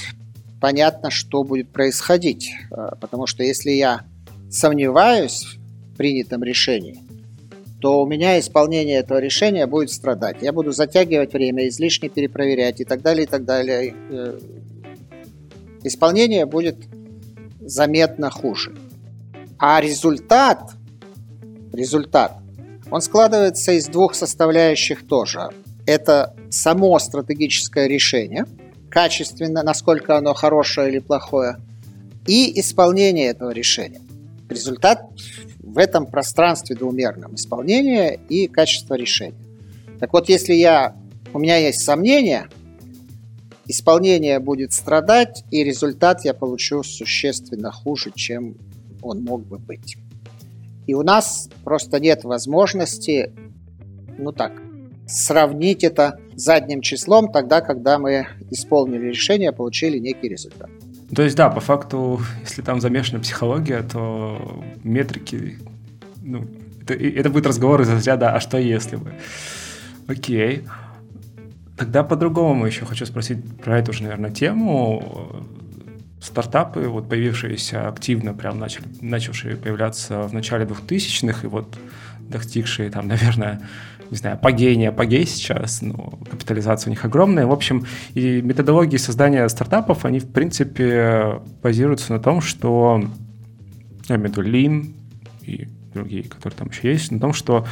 понятно, 0.60 1.10
что 1.10 1.42
будет 1.42 1.70
происходить. 1.70 2.52
А, 2.70 2.94
потому 2.96 3.26
что 3.26 3.42
если 3.42 3.70
я 3.70 4.02
сомневаюсь 4.50 5.58
в 5.92 5.96
принятом 5.96 6.42
решении, 6.44 6.98
то 7.82 8.00
у 8.00 8.06
меня 8.06 8.38
исполнение 8.38 8.98
этого 8.98 9.18
решения 9.18 9.66
будет 9.66 9.90
страдать. 9.90 10.36
Я 10.40 10.52
буду 10.52 10.70
затягивать 10.70 11.32
время, 11.32 11.66
излишне 11.66 12.08
перепроверять 12.08 12.80
и 12.80 12.84
так 12.84 13.02
далее, 13.02 13.24
и 13.24 13.26
так 13.26 13.44
далее. 13.44 13.94
Э, 14.08 14.38
исполнение 15.82 16.46
будет 16.46 16.76
заметно 17.60 18.30
хуже. 18.30 18.72
А 19.58 19.80
результат, 19.80 20.70
результат, 21.72 22.38
он 22.88 23.02
складывается 23.02 23.72
из 23.72 23.88
двух 23.88 24.14
составляющих 24.14 25.04
тоже. 25.06 25.48
Это 25.84 26.34
само 26.50 26.98
стратегическое 27.00 27.88
решение– 27.88 28.46
качественно, 28.92 29.62
насколько 29.62 30.16
оно 30.16 30.34
хорошее 30.34 30.90
или 30.90 30.98
плохое, 30.98 31.56
и 32.26 32.60
исполнение 32.60 33.28
этого 33.28 33.50
решения. 33.50 34.02
Результат 34.48 35.06
в 35.72 35.78
этом 35.78 36.06
пространстве 36.06 36.76
двумерном. 36.76 37.34
Исполнение 37.34 38.18
и 38.28 38.46
качество 38.46 38.94
решения. 38.94 39.34
Так 39.98 40.12
вот, 40.12 40.28
если 40.28 40.54
я, 40.54 40.94
у 41.32 41.38
меня 41.38 41.56
есть 41.56 41.80
сомнения, 41.80 42.48
исполнение 43.66 44.38
будет 44.38 44.72
страдать, 44.72 45.44
и 45.50 45.64
результат 45.64 46.24
я 46.24 46.34
получу 46.34 46.82
существенно 46.82 47.70
хуже, 47.70 48.12
чем 48.14 48.56
он 49.02 49.22
мог 49.22 49.46
бы 49.46 49.58
быть. 49.58 49.96
И 50.86 50.94
у 50.94 51.02
нас 51.02 51.48
просто 51.64 52.00
нет 52.00 52.24
возможности 52.24 53.32
ну 54.18 54.32
так, 54.32 54.52
сравнить 55.06 55.84
это 55.84 56.18
задним 56.34 56.80
числом 56.80 57.30
тогда, 57.30 57.60
когда 57.60 57.98
мы 57.98 58.26
исполнили 58.50 59.08
решение, 59.08 59.52
получили 59.52 59.98
некий 59.98 60.28
результат. 60.28 60.70
То 61.14 61.22
есть, 61.22 61.36
да, 61.36 61.50
по 61.50 61.60
факту, 61.60 62.20
если 62.42 62.62
там 62.62 62.80
замешана 62.80 63.20
психология, 63.20 63.82
то 63.82 64.64
метрики, 64.82 65.58
ну, 66.22 66.46
это, 66.80 66.94
это 66.94 67.28
будет 67.28 67.46
разговор 67.46 67.82
из 67.82 67.90
разряда 67.90 68.30
«а 68.30 68.40
что 68.40 68.58
если 68.58 68.96
бы?». 68.96 69.12
Окей. 70.08 70.64
Тогда 71.76 72.02
по-другому 72.02 72.66
еще 72.66 72.86
хочу 72.86 73.04
спросить 73.06 73.38
про 73.60 73.78
эту 73.78 73.92
же, 73.92 74.04
наверное, 74.04 74.30
тему. 74.30 75.44
Стартапы, 76.22 76.86
вот 76.86 77.08
появившиеся 77.08 77.88
активно, 77.88 78.32
прям 78.32 78.58
начали, 78.58 78.84
начавшие 79.00 79.56
появляться 79.56 80.22
в 80.22 80.32
начале 80.32 80.64
2000-х, 80.64 81.40
и 81.42 81.46
вот 81.48 81.76
достигшие 82.20 82.90
там, 82.90 83.08
наверное, 83.08 83.60
не 84.10 84.16
знаю, 84.16 84.36
апогей, 84.36 84.76
не 84.76 84.86
апогей 84.86 85.26
сейчас, 85.26 85.82
но 85.82 86.18
капитализация 86.30 86.90
у 86.90 86.92
них 86.92 87.04
огромная. 87.04 87.46
В 87.46 87.52
общем, 87.52 87.86
и 88.14 88.40
методологии 88.42 88.98
создания 88.98 89.48
стартапов, 89.48 90.04
они, 90.04 90.20
в 90.20 90.30
принципе, 90.30 91.40
базируются 91.62 92.12
на 92.12 92.20
том, 92.20 92.40
что, 92.40 93.02
я 94.08 94.16
имею 94.16 94.32
в 94.32 94.36
виду 94.36 94.48
Lean 94.48 94.94
и 95.42 95.66
другие, 95.92 96.24
которые 96.24 96.56
там 96.56 96.68
еще 96.68 96.92
есть, 96.92 97.10
на 97.10 97.18
том, 97.18 97.32
что 97.32 97.66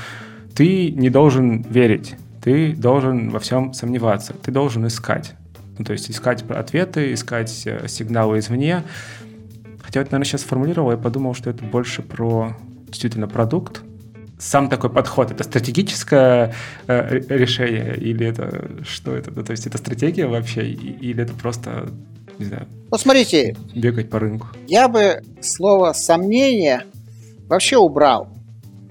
ты 0.56 0.90
не 0.90 1.10
должен 1.10 1.62
верить, 1.62 2.16
ты 2.42 2.74
должен 2.74 3.30
во 3.30 3.38
всем 3.38 3.74
сомневаться, 3.74 4.32
ты 4.32 4.50
должен 4.50 4.86
искать. 4.86 5.34
Ну, 5.80 5.84
то 5.84 5.94
есть 5.94 6.10
искать 6.10 6.44
ответы, 6.50 7.14
искать 7.14 7.62
э, 7.64 7.88
сигналы 7.88 8.40
извне. 8.40 8.82
Хотя 9.82 10.00
вот, 10.00 10.10
наверное, 10.10 10.26
сейчас 10.26 10.42
сформулировал, 10.42 10.90
я 10.90 10.98
подумал, 10.98 11.32
что 11.32 11.48
это 11.48 11.64
больше 11.64 12.02
про 12.02 12.54
действительно 12.88 13.26
продукт, 13.26 13.80
сам 14.38 14.68
такой 14.68 14.90
подход, 14.90 15.30
это 15.30 15.42
стратегическое 15.42 16.54
э, 16.86 17.18
решение 17.30 17.96
или 17.96 18.26
это 18.26 18.84
что 18.84 19.16
это? 19.16 19.30
Ну, 19.30 19.42
то 19.42 19.52
есть 19.52 19.66
это 19.66 19.78
стратегия 19.78 20.26
вообще 20.26 20.70
или 20.70 21.22
это 21.22 21.32
просто, 21.32 21.88
не 22.38 22.44
знаю, 22.44 22.66
ну, 22.90 22.98
смотрите, 22.98 23.56
бегать 23.74 24.10
по 24.10 24.18
рынку? 24.18 24.48
Я 24.68 24.86
бы 24.86 25.22
слово 25.40 25.94
«сомнение» 25.94 26.82
вообще 27.48 27.78
убрал. 27.78 28.28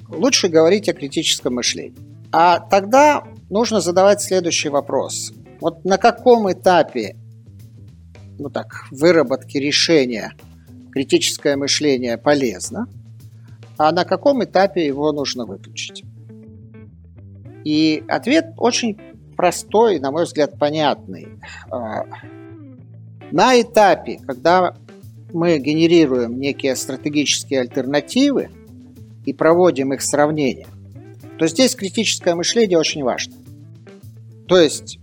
Лучше 0.08 0.48
говорить 0.48 0.90
о 0.90 0.94
критическом 0.94 1.54
мышлении. 1.54 1.94
А 2.32 2.60
тогда 2.60 3.26
нужно 3.52 3.80
задавать 3.80 4.22
следующий 4.22 4.70
вопрос. 4.70 5.34
Вот 5.60 5.84
на 5.86 5.98
каком 5.98 6.52
этапе 6.52 7.16
ну 8.38 8.50
так, 8.50 8.86
выработки 8.92 9.58
решения 9.58 10.34
критическое 10.92 11.56
мышление 11.56 12.18
полезно– 12.18 12.88
а 13.80 13.94
на 13.94 14.04
каком 14.04 14.44
этапе 14.44 14.86
его 14.86 15.14
нужно 15.14 15.46
выключить. 15.46 16.04
И 17.64 18.04
ответ 18.10 18.48
очень 18.58 19.00
простой, 19.38 20.00
на 20.00 20.12
мой 20.12 20.26
взгляд, 20.26 20.60
понятный. 20.60 21.30
А, 21.72 22.04
на 23.32 23.60
этапе, 23.60 24.20
когда 24.28 24.76
мы 25.32 25.60
генерируем 25.60 26.38
некие 26.42 26.76
стратегические 26.76 27.62
альтернативы 27.62 28.50
и 29.26 29.32
проводим 29.32 29.94
их 29.94 30.02
сравнение, 30.02 30.68
то 31.38 31.48
здесь 31.48 31.74
критическое 31.74 32.36
мышление 32.36 32.78
очень 32.78 33.02
важно. 33.02 33.36
То 34.50 34.60
есть 34.60 35.00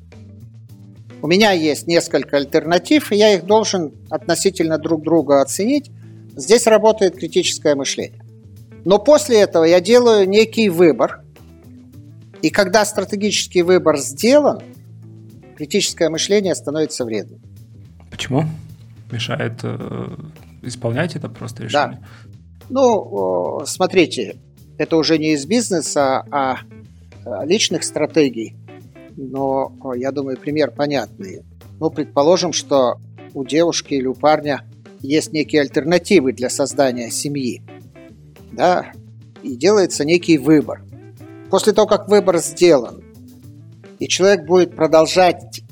у 1.23 1.27
меня 1.27 1.53
есть 1.53 1.87
несколько 1.87 2.37
альтернатив, 2.37 3.13
и 3.13 3.17
я 3.17 3.35
их 3.35 3.45
должен 3.45 3.93
относительно 4.11 4.79
друг 4.79 5.03
друга 5.03 5.41
оценить. 5.41 5.91
Здесь 6.37 6.67
работает 6.67 7.17
критическое 7.17 7.75
мышление. 7.75 8.23
Но 8.85 8.99
после 8.99 9.41
этого 9.41 9.65
я 9.65 9.81
делаю 9.81 10.29
некий 10.29 10.69
выбор. 10.69 11.23
И 12.43 12.51
когда 12.51 12.85
стратегический 12.85 13.63
выбор 13.63 13.97
сделан, 13.97 14.63
критическое 15.57 16.11
мышление 16.11 16.55
становится 16.55 17.05
вредным. 17.05 17.41
Почему? 18.11 18.45
Мешает 19.11 19.61
э, 19.63 20.17
исполнять 20.63 21.17
это 21.17 21.29
просто 21.29 21.65
решение? 21.65 22.01
Да. 22.01 22.07
Ну, 22.69 23.63
смотрите, 23.65 24.37
это 24.79 24.97
уже 24.97 25.19
не 25.19 25.33
из 25.33 25.47
бизнеса, 25.47 26.25
а, 26.31 26.59
а 27.25 27.45
личных 27.45 27.85
стратегий. 27.85 28.57
Но 29.17 29.73
я 29.95 30.13
думаю, 30.13 30.39
пример 30.39 30.71
понятный. 30.71 31.43
Ну, 31.81 31.91
предположим, 31.91 32.53
что 32.53 32.97
у 33.35 33.45
девушки 33.45 33.95
или 33.95 34.07
у 34.07 34.15
парня 34.15 34.63
есть 35.01 35.33
некие 35.33 35.63
альтернативы 35.63 36.33
для 36.33 36.51
создания 36.51 37.11
семьи 37.11 37.63
да, 38.57 38.93
и 39.43 39.55
делается 39.55 40.05
некий 40.05 40.39
выбор. 40.39 40.83
После 41.51 41.73
того, 41.73 41.87
как 41.87 42.09
выбор 42.09 42.39
сделан, 42.39 43.05
и 43.99 44.09
человек 44.09 44.47
будет 44.47 44.75
продолжать 44.75 45.63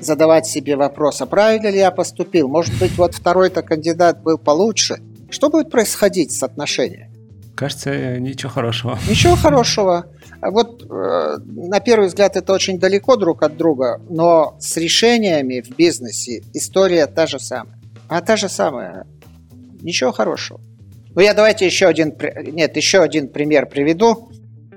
задавать 0.00 0.46
себе 0.46 0.76
вопрос, 0.76 1.22
а 1.22 1.26
правильно 1.26 1.68
ли 1.68 1.78
я 1.78 1.90
поступил? 1.90 2.48
Может 2.48 2.78
быть, 2.78 2.96
вот 2.98 3.14
второй-то 3.14 3.62
кандидат 3.62 4.20
был 4.22 4.36
получше? 4.36 4.96
Что 5.30 5.48
будет 5.48 5.70
происходить 5.70 6.32
с 6.32 6.42
отношением? 6.42 7.10
Кажется, 7.54 8.18
ничего 8.18 8.50
хорошего. 8.50 8.98
Ничего 9.08 9.36
хорошего. 9.36 10.06
Вот 10.50 10.82
э, 10.82 11.36
на 11.46 11.78
первый 11.80 12.08
взгляд 12.08 12.36
это 12.36 12.52
очень 12.52 12.80
далеко 12.80 13.16
друг 13.16 13.42
от 13.44 13.56
друга, 13.56 14.00
но 14.08 14.56
с 14.58 14.76
решениями 14.76 15.60
в 15.60 15.76
бизнесе 15.76 16.42
история 16.52 17.06
та 17.06 17.26
же 17.26 17.38
самая. 17.38 17.78
А 18.08 18.20
та 18.20 18.36
же 18.36 18.48
самая. 18.48 19.06
Ничего 19.80 20.10
хорошего. 20.10 20.60
Ну, 21.14 21.20
я 21.20 21.34
давайте 21.34 21.66
еще 21.66 21.86
один, 21.86 22.14
нет, 22.52 22.76
еще 22.76 23.02
один 23.02 23.28
пример 23.28 23.66
приведу. 23.66 24.30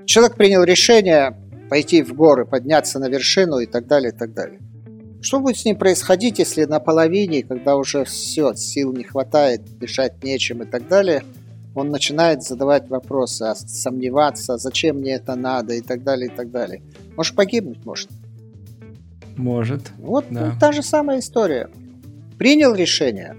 Человек 0.04 0.36
принял 0.36 0.62
решение 0.62 1.36
пойти 1.68 2.02
в 2.02 2.14
горы, 2.14 2.44
подняться 2.44 2.98
на 2.98 3.08
вершину 3.08 3.58
и 3.58 3.66
так 3.66 3.86
далее, 3.86 4.12
и 4.12 4.16
так 4.16 4.34
далее. 4.34 4.60
Что 5.20 5.40
будет 5.40 5.56
с 5.56 5.64
ним 5.64 5.76
происходить, 5.76 6.38
если 6.38 6.64
на 6.64 6.78
половине, 6.78 7.42
когда 7.42 7.76
уже 7.76 8.04
все, 8.04 8.54
сил 8.54 8.92
не 8.92 9.02
хватает, 9.02 9.62
дышать 9.78 10.22
нечем 10.22 10.62
и 10.62 10.66
так 10.66 10.86
далее, 10.86 11.24
он 11.76 11.90
начинает 11.90 12.42
задавать 12.42 12.88
вопросы, 12.88 13.42
а 13.42 13.54
сомневаться, 13.54 14.56
зачем 14.56 14.96
мне 14.96 15.12
это 15.12 15.34
надо 15.36 15.74
и 15.74 15.80
так 15.80 16.02
далее, 16.02 16.28
и 16.28 16.34
так 16.34 16.50
далее. 16.50 16.82
Может 17.16 17.36
погибнуть, 17.36 17.84
может. 17.84 18.08
Может. 19.36 19.92
Вот 19.98 20.24
да. 20.30 20.52
ну, 20.52 20.58
та 20.58 20.72
же 20.72 20.82
самая 20.82 21.20
история. 21.20 21.68
Принял 22.38 22.74
решение, 22.74 23.36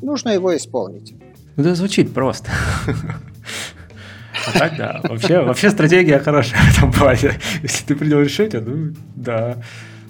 нужно 0.00 0.30
его 0.30 0.56
исполнить. 0.56 1.14
Ну, 1.56 1.62
это 1.62 1.74
звучит 1.74 2.12
просто. 2.12 2.50
А 4.46 4.58
так, 4.58 4.76
да. 4.76 5.00
Вообще, 5.04 5.40
вообще 5.40 5.70
стратегия 5.70 6.18
хорошая 6.18 6.60
в 6.60 6.76
этом 6.76 6.92
плане. 6.92 7.32
Если 7.62 7.84
ты 7.86 7.94
принял 7.94 8.20
решение, 8.20 8.60
ну, 8.60 8.94
да. 9.14 9.62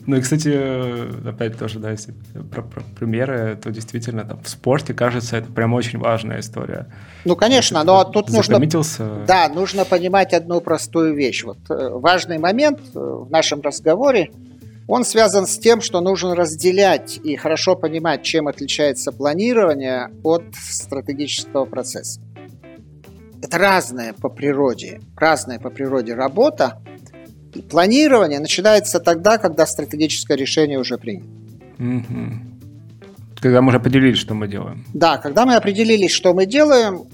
Ну 0.06 0.16
и, 0.16 0.20
кстати, 0.20 1.28
опять 1.28 1.58
тоже, 1.58 1.78
да, 1.78 1.90
если 1.90 2.12
про, 2.52 2.62
про 2.62 2.82
примеры, 2.98 3.58
то 3.62 3.70
действительно 3.70 4.24
там 4.24 4.42
в 4.42 4.48
спорте, 4.48 4.92
кажется, 4.92 5.36
это 5.36 5.50
прям 5.50 5.72
очень 5.72 5.98
важная 5.98 6.40
история. 6.40 6.86
Ну, 7.24 7.36
конечно, 7.36 7.82
но 7.84 8.04
тут 8.04 8.30
нужно... 8.30 8.58
Да, 9.26 9.48
нужно 9.48 9.84
понимать 9.84 10.34
одну 10.34 10.60
простую 10.60 11.14
вещь. 11.14 11.44
Вот 11.44 11.58
э, 11.70 11.88
важный 11.90 12.38
момент 12.38 12.80
э, 12.94 12.98
в 12.98 13.30
нашем 13.30 13.60
разговоре– 13.60 14.30
он 14.86 15.04
связан 15.04 15.46
с 15.46 15.58
тем, 15.58 15.80
что 15.80 16.00
нужно 16.00 16.34
разделять 16.34 17.18
и 17.22 17.36
хорошо 17.36 17.74
понимать, 17.74 18.22
чем 18.22 18.48
отличается 18.48 19.12
планирование 19.12 20.10
от 20.22 20.44
стратегического 20.54 21.64
процесса. 21.64 22.20
Это 23.42 23.58
разное 23.58 24.12
по 24.12 24.28
природе, 24.28 25.00
разная 25.16 25.58
по 25.58 25.70
природе 25.70 26.14
работа. 26.14 26.82
Планирование 27.70 28.40
начинается 28.40 29.00
тогда, 29.00 29.38
когда 29.38 29.66
стратегическое 29.66 30.36
решение 30.36 30.78
уже 30.78 30.98
принято. 30.98 31.26
Угу. 31.78 32.54
Когда 33.40 33.60
мы 33.60 33.68
уже 33.68 33.76
определились, 33.76 34.18
что 34.18 34.34
мы 34.34 34.48
делаем. 34.48 34.84
Да, 34.94 35.18
когда 35.18 35.44
мы 35.44 35.54
определились, 35.54 36.10
что 36.10 36.32
мы 36.32 36.46
делаем, 36.46 37.04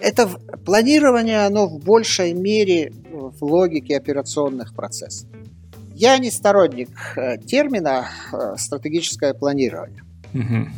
это 0.00 0.28
планирование, 0.64 1.46
оно 1.46 1.66
в 1.66 1.82
большей 1.82 2.34
мере 2.34 2.92
в 3.10 3.42
логике 3.42 3.96
операционных 3.96 4.74
процессов. 4.74 5.28
Я 5.94 6.18
не 6.18 6.30
сторонник 6.30 6.90
э, 7.16 7.38
термина 7.38 8.06
э, 8.32 8.56
стратегическое 8.56 9.34
планирование. 9.34 10.02
Угу. 10.34 10.68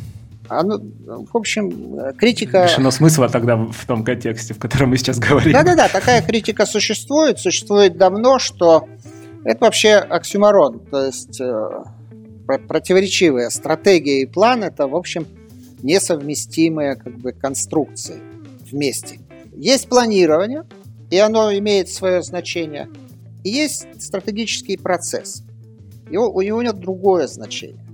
Оно, 0.47 0.79
в 0.79 1.37
общем, 1.37 2.13
критика... 2.17 2.63
Лишено 2.63 2.91
смысла 2.91 3.29
тогда 3.29 3.55
в 3.55 3.85
том 3.85 4.03
контексте, 4.03 4.53
в 4.53 4.59
котором 4.59 4.89
мы 4.89 4.97
сейчас 4.97 5.17
говорим. 5.17 5.53
Да-да-да, 5.53 5.87
такая 5.87 6.21
критика 6.21 6.65
существует, 6.65 7.39
существует 7.39 7.97
давно, 7.97 8.37
что 8.37 8.87
это 9.43 9.65
вообще 9.65 9.95
оксюморон, 9.95 10.79
то 10.79 11.05
есть 11.05 11.39
э, 11.41 11.83
противоречивые 12.67 13.49
стратегия 13.49 14.21
и 14.21 14.25
план– 14.25 14.63
это, 14.65 14.87
в 14.87 14.95
общем, 14.95 15.25
несовместимые 15.83 16.95
как 16.95 17.17
бы, 17.17 17.31
конструкции 17.31 18.21
вместе. 18.71 19.19
Есть 19.55 19.89
планирование, 19.89 20.63
и 21.09 21.17
оно 21.17 21.53
имеет 21.53 21.89
свое 21.89 22.21
значение– 22.21 22.89
и 23.43 23.49
есть 23.49 24.01
стратегический 24.01 24.77
процесс. 24.77 25.43
И 26.09 26.17
у 26.17 26.41
него 26.41 26.61
нет 26.61 26.79
другое 26.79 27.27
значение. 27.27 27.85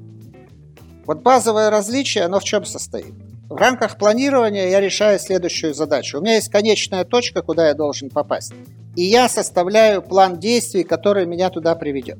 Вот 1.05 1.21
базовое 1.21 1.69
различие, 1.69 2.25
оно 2.25 2.39
в 2.39 2.43
чем 2.43 2.65
состоит? 2.65 3.13
В 3.49 3.55
рамках 3.55 3.97
планирования 3.97 4.67
я 4.67 4.81
решаю 4.81 5.19
следующую 5.19 5.73
задачу. 5.73 6.17
У 6.17 6.21
меня 6.21 6.35
есть 6.35 6.49
конечная 6.49 7.05
точка, 7.05 7.41
куда 7.41 7.67
я 7.67 7.73
должен 7.73 8.09
попасть. 8.09 8.53
и 8.95 9.03
я 9.03 9.29
составляю 9.29 10.01
план 10.01 10.39
действий, 10.39 10.83
который 10.83 11.25
меня 11.25 11.49
туда 11.49 11.75
приведет. 11.75 12.17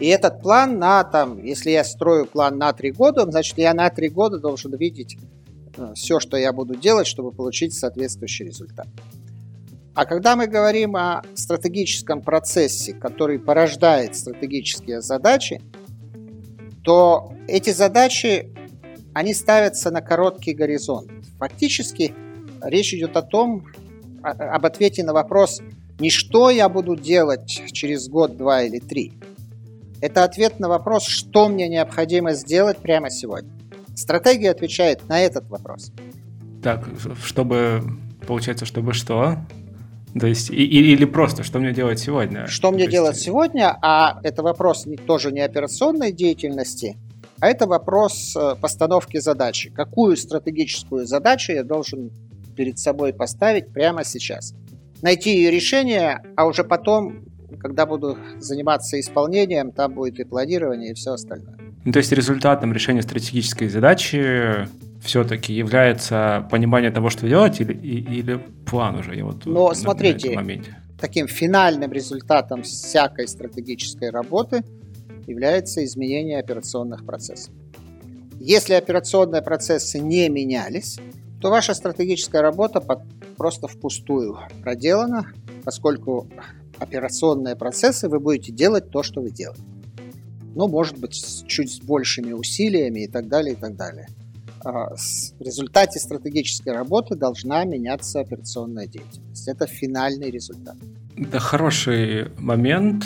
И 0.00 0.08
этот 0.08 0.42
план 0.42 0.78
на, 0.78 1.04
там, 1.04 1.42
если 1.42 1.70
я 1.70 1.84
строю 1.84 2.26
план 2.26 2.58
на 2.58 2.72
три 2.72 2.90
года, 2.90 3.22
значит, 3.30 3.58
я 3.58 3.72
на 3.74 3.88
три 3.90 4.08
года 4.08 4.38
должен 4.38 4.74
видеть 4.74 5.16
э, 5.76 5.92
все, 5.94 6.18
что 6.18 6.36
я 6.36 6.52
буду 6.52 6.74
делать, 6.74 7.06
чтобы 7.06 7.30
получить 7.30 7.74
соответствующий 7.74 8.46
результат. 8.46 8.88
А 9.94 10.04
когда 10.04 10.34
мы 10.34 10.48
говорим 10.48 10.96
о 10.96 11.22
стратегическом 11.34 12.22
процессе, 12.22 12.92
который 12.92 13.38
порождает 13.38 14.16
стратегические 14.16 15.00
задачи, 15.00 15.62
то 16.82 17.32
эти 17.46 17.70
задачи, 17.70 18.52
они 19.14 19.32
ставятся 19.32 19.90
на 19.90 20.02
короткий 20.02 20.52
горизонт. 20.52 21.10
Фактически 21.38 22.14
речь 22.62 22.92
идет 22.92 23.16
о 23.16 23.22
том, 23.22 23.64
об 24.22 24.66
ответе 24.66 25.04
на 25.04 25.12
вопрос, 25.12 25.62
не 25.98 26.10
что 26.10 26.50
я 26.50 26.68
буду 26.68 26.96
делать 26.96 27.62
через 27.72 28.08
год, 28.08 28.36
два 28.36 28.62
или 28.62 28.80
три. 28.80 29.12
Это 30.00 30.24
ответ 30.24 30.60
на 30.60 30.68
вопрос, 30.68 31.06
что 31.06 31.48
мне 31.48 31.68
необходимо 31.68 32.32
сделать 32.32 32.78
прямо 32.78 33.10
сегодня. 33.10 33.50
Стратегия 33.94 34.50
отвечает 34.50 35.08
на 35.08 35.20
этот 35.20 35.48
вопрос. 35.48 35.92
Так, 36.62 36.84
чтобы, 37.22 37.82
получается, 38.26 38.66
чтобы 38.66 38.92
что? 38.92 39.38
То 40.18 40.26
есть, 40.26 40.50
и, 40.50 40.64
или 40.64 41.04
просто, 41.04 41.42
что 41.42 41.58
мне 41.58 41.72
делать 41.72 41.98
сегодня? 42.00 42.46
Что 42.46 42.70
мне 42.70 42.82
есть... 42.82 42.92
делать 42.92 43.16
сегодня, 43.16 43.76
а 43.80 44.18
это 44.22 44.42
вопрос 44.42 44.86
тоже 45.06 45.32
не 45.32 45.40
операционной 45.40 46.12
деятельности, 46.12 46.96
а 47.40 47.48
это 47.48 47.66
вопрос 47.66 48.34
э, 48.36 48.54
постановки 48.60 49.18
задачи. 49.18 49.70
Какую 49.70 50.16
стратегическую 50.16 51.06
задачу 51.06 51.52
я 51.52 51.64
должен 51.64 52.10
перед 52.56 52.78
собой 52.78 53.12
поставить 53.12 53.72
прямо 53.72 54.04
сейчас? 54.04 54.54
Найти 55.02 55.36
ее 55.36 55.50
решение, 55.50 56.22
а 56.36 56.46
уже 56.46 56.64
потом, 56.64 57.24
когда 57.58 57.86
буду 57.86 58.16
заниматься 58.38 58.98
исполнением, 58.98 59.72
там 59.72 59.94
будет 59.94 60.18
и 60.20 60.24
планирование, 60.24 60.92
и 60.92 60.94
все 60.94 61.12
остальное. 61.12 61.58
Ну, 61.84 61.92
то 61.92 61.98
есть 61.98 62.12
результатом 62.12 62.72
решения 62.72 63.02
стратегической 63.02 63.68
задачи 63.68 64.66
все-таки 65.02 65.52
является 65.52 66.46
понимание 66.50 66.90
того, 66.90 67.10
что 67.10 67.28
делать, 67.28 67.60
или, 67.60 67.74
или 67.74 68.40
план 68.64 68.96
уже? 68.96 69.22
Вот 69.22 69.44
Но 69.44 69.68
на, 69.68 69.74
смотрите, 69.74 70.38
на 70.38 70.62
таким 70.98 71.28
финальным 71.28 71.92
результатом 71.92 72.62
всякой 72.62 73.28
стратегической 73.28 74.08
работы 74.10 74.64
является 75.26 75.84
изменение 75.84 76.38
операционных 76.38 77.04
процессов. 77.04 77.52
Если 78.40 78.74
операционные 78.74 79.42
процессы 79.42 79.98
не 79.98 80.28
менялись, 80.28 80.98
то 81.40 81.50
ваша 81.50 81.74
стратегическая 81.74 82.42
работа 82.42 82.82
просто 83.36 83.68
впустую 83.68 84.38
проделана, 84.62 85.26
поскольку 85.64 86.28
операционные 86.78 87.56
процессы 87.56 88.08
вы 88.08 88.20
будете 88.20 88.52
делать 88.52 88.90
то, 88.90 89.02
что 89.02 89.20
вы 89.20 89.30
делаете. 89.30 89.62
Ну, 90.54 90.68
может 90.68 90.98
быть, 90.98 91.14
с 91.14 91.42
чуть 91.46 91.82
большими 91.84 92.32
усилиями 92.32 93.00
и 93.00 93.08
так 93.08 93.28
далее, 93.28 93.54
и 93.54 93.56
так 93.56 93.76
далее. 93.76 94.06
А, 94.64 94.94
в 94.94 95.40
результате 95.40 95.98
стратегической 95.98 96.72
работы 96.72 97.16
должна 97.16 97.64
меняться 97.64 98.20
операционная 98.20 98.86
деятельность. 98.86 99.48
Это 99.48 99.66
финальный 99.66 100.30
результат. 100.30 100.76
Это 101.16 101.38
хороший 101.38 102.30
момент. 102.38 103.04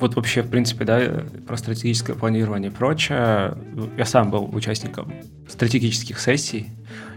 Вот 0.00 0.16
вообще, 0.16 0.42
в 0.42 0.48
принципе, 0.48 0.84
да, 0.84 1.24
про 1.46 1.56
стратегическое 1.56 2.14
планирование 2.14 2.70
и 2.70 2.74
прочее. 2.74 3.56
Я 3.96 4.04
сам 4.04 4.30
был 4.30 4.48
участником 4.54 5.12
стратегических 5.46 6.18
сессий, 6.18 6.70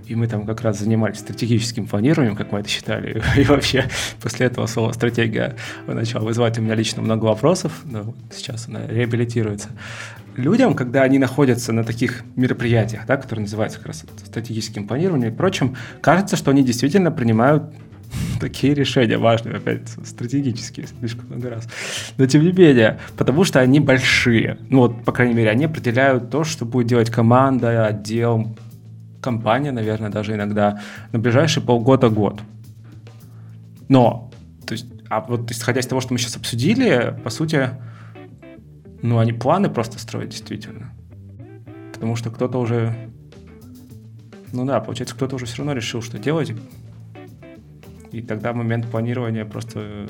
и 0.06 0.16
мы 0.16 0.28
там 0.28 0.46
как 0.46 0.62
раз 0.62 0.80
занимались 0.80 1.20
стратегическим 1.20 1.88
планированием, 1.88 2.36
как 2.36 2.52
мы 2.52 2.60
это 2.60 2.70
считали. 2.70 3.22
И 3.38 3.44
вообще 3.44 3.86
после 4.22 4.48
этого 4.48 4.66
слово 4.66 4.92
«стратегия» 4.92 5.56
начало 5.88 6.26
вызывать 6.26 6.58
у 6.58 6.62
меня 6.62 6.76
лично 6.76 7.02
много 7.02 7.26
вопросов, 7.26 7.72
но 7.86 8.14
сейчас 8.32 8.68
она 8.68 8.86
реабилитируется 8.86 9.70
людям, 10.38 10.74
когда 10.74 11.04
они 11.04 11.20
находятся 11.20 11.74
на 11.74 11.84
таких 11.84 12.24
мероприятиях, 12.36 13.06
да, 13.06 13.18
которые 13.18 13.44
называются 13.44 13.80
как 13.80 13.88
раз 13.88 14.06
стратегическим 14.26 14.88
планированием 14.88 15.34
и 15.34 15.36
прочим, 15.36 15.76
кажется, 16.02 16.36
что 16.36 16.52
они 16.52 16.64
действительно 16.64 17.12
принимают 17.12 17.64
такие 18.40 18.74
решения 18.74 19.18
важные, 19.18 19.56
опять 19.56 19.90
стратегические, 20.06 20.88
слишком 20.88 21.28
много 21.28 21.50
раз. 21.50 21.68
Но 22.18 22.26
тем 22.26 22.44
не 22.44 22.52
менее, 22.52 23.00
потому 23.18 23.44
что 23.44 23.60
они 23.60 23.80
большие. 23.80 24.58
Ну 24.70 24.80
вот, 24.80 25.04
по 25.04 25.12
крайней 25.12 25.34
мере, 25.34 25.50
они 25.50 25.66
определяют 25.66 26.30
то, 26.30 26.44
что 26.44 26.66
будет 26.66 26.88
делать 26.88 27.10
команда, 27.10 27.86
отдел, 27.86 28.56
компания, 29.22 29.72
наверное, 29.72 30.10
даже 30.10 30.34
иногда 30.34 30.82
на 31.12 31.20
ближайшие 31.20 31.64
полгода-год. 31.64 32.42
Но, 33.88 34.32
то 34.66 34.74
есть, 34.74 34.86
а 35.10 35.22
вот 35.22 35.50
исходя 35.52 35.80
из 35.80 35.88
того, 35.88 36.02
что 36.02 36.14
мы 36.14 36.20
сейчас 36.20 36.36
обсудили, 36.36 37.18
по 37.24 37.30
сути, 37.30 37.70
ну, 39.02 39.20
они 39.20 39.34
планы 39.34 39.70
просто 39.70 40.00
строят 40.00 40.30
действительно. 40.30 40.94
Потому 41.94 42.16
что 42.16 42.32
кто-то 42.32 42.58
уже... 42.60 43.10
Ну 44.52 44.66
да, 44.66 44.80
получается, 44.80 45.16
кто-то 45.16 45.36
уже 45.36 45.46
все 45.46 45.58
равно 45.58 45.74
решил, 45.74 46.02
что 46.02 46.20
делать. 46.20 46.54
И 48.14 48.22
тогда 48.22 48.54
момент 48.54 48.90
планирования 48.90 49.44
просто... 49.44 49.80
Э, 49.80 50.08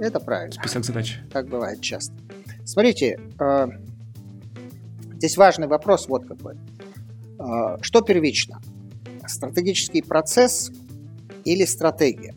Это 0.00 0.18
правильно. 0.18 0.52
Список 0.52 0.84
задач. 0.84 1.20
Так 1.30 1.48
бывает 1.48 1.80
часто. 1.80 2.14
Смотрите, 2.64 3.20
э, 3.38 3.68
здесь 5.16 5.36
важный 5.36 5.68
вопрос 5.68 6.08
вот 6.08 6.26
какой. 6.26 6.54
Э, 7.38 7.76
что 7.82 8.00
первично? 8.00 8.60
Стратегический 9.26 10.02
процесс 10.02 10.72
или 11.44 11.66
стратегия? 11.66 12.34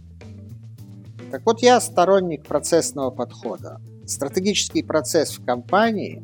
Так 1.31 1.45
вот, 1.45 1.61
я 1.61 1.79
сторонник 1.79 2.45
процессного 2.45 3.11
подхода 3.11 3.79
стратегический 4.05 4.83
процесс 4.83 5.38
в 5.38 5.45
компании 5.45 6.21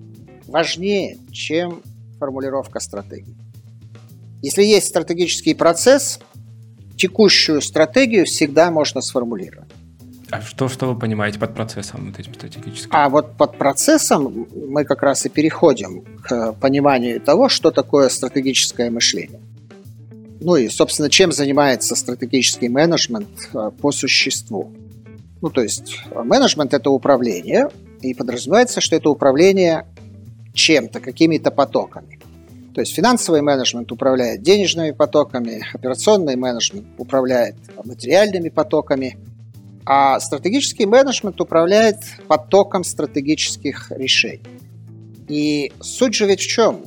важнее, 0.48 1.18
чем 1.32 1.82
формулировка 2.20 2.80
стратегии. 2.80 3.36
Если 4.42 4.64
есть 4.64 4.88
стратегический 4.88 5.54
процесс, 5.54 6.20
текущую 7.02 7.62
стратегию 7.62 8.26
всегда 8.26 8.70
можно 8.70 9.02
сформулировать. 9.02 9.70
А 10.30 10.42
что, 10.42 10.70
что 10.70 10.86
вы 10.86 11.00
понимаете 11.00 11.40
под 11.40 11.56
процессом 11.56 12.06
вот 12.06 12.20
этим 12.20 12.34
стратегическим? 12.36 12.90
А 12.94 13.10
вот 13.10 13.36
под 13.38 13.58
процессом 13.58 14.48
мы 14.70 14.86
как 14.86 15.02
раз 15.02 15.26
и 15.26 15.30
переходим 15.30 16.04
к 16.22 16.54
пониманию 16.54 17.20
того, 17.20 17.50
что 17.50 17.72
такое 17.72 18.08
стратегическое 18.10 18.92
мышление. 18.92 19.42
Ну 20.40 20.56
и, 20.56 20.70
собственно, 20.70 21.10
чем 21.10 21.32
занимается 21.32 21.96
стратегический 21.96 22.70
менеджмент 22.70 23.28
э, 23.54 23.72
по 23.82 23.92
существу. 23.92 24.72
Ну, 25.42 25.50
то 25.50 25.62
есть 25.62 26.00
менеджмент– 26.14 26.74
это 26.76 26.92
управление, 26.92 27.68
и 28.02 28.14
подразумевается, 28.14 28.80
что 28.80 28.96
это 28.96 29.10
управление 29.10 29.86
чем-то, 30.54 31.00
какими-то 31.00 31.52
потоками. 31.52 32.20
То 32.74 32.82
есть 32.82 32.96
финансовый 32.96 33.42
менеджмент 33.42 33.92
управляет 33.92 34.42
денежными 34.42 34.92
потоками, 34.92 35.66
операционный 35.74 36.36
менеджмент 36.36 36.86
управляет 36.98 37.56
материальными 37.84 38.50
потоками, 38.50 39.18
а 39.86 40.20
стратегический 40.20 40.86
менеджмент 40.86 41.40
управляет 41.42 41.98
потоком 42.28 42.84
стратегических 42.84 43.92
решений. 43.92 44.42
И 45.28 45.72
суть 45.82 46.14
же 46.14 46.26
ведь 46.28 46.42
в 46.42 46.48
чем? 46.48 46.84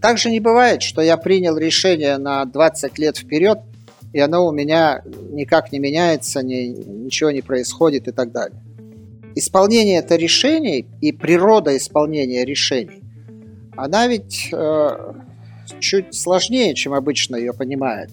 Так 0.00 0.18
же 0.18 0.30
не 0.30 0.40
бывает, 0.40 0.82
что 0.82 1.02
я 1.02 1.16
принял 1.16 1.56
решение 1.56 2.18
на 2.18 2.44
20 2.44 2.98
лет 2.98 3.16
вперед– 3.16 3.60
и 4.12 4.20
оно 4.20 4.46
у 4.46 4.52
меня 4.52 5.02
никак 5.30 5.72
не 5.72 5.78
меняется, 5.78 6.42
ни, 6.42 6.74
ничего 7.04 7.30
не 7.30 7.42
происходит 7.42 8.08
и 8.08 8.12
так 8.12 8.32
далее. 8.32 8.60
Исполнение 9.34 9.98
это 9.98 10.16
решений 10.16 10.86
и 11.00 11.12
природа 11.12 11.76
исполнения 11.76 12.44
решений, 12.44 12.97
она 13.78 14.06
ведь 14.08 14.48
э, 14.52 15.12
чуть 15.80 16.14
сложнее, 16.14 16.74
чем 16.74 16.94
обычно 16.94 17.36
ее 17.36 17.52
понимает. 17.52 18.10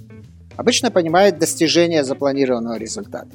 Обычно 0.55 0.91
понимает 0.91 1.39
достижение 1.39 2.03
запланированного 2.03 2.77
результата. 2.77 3.29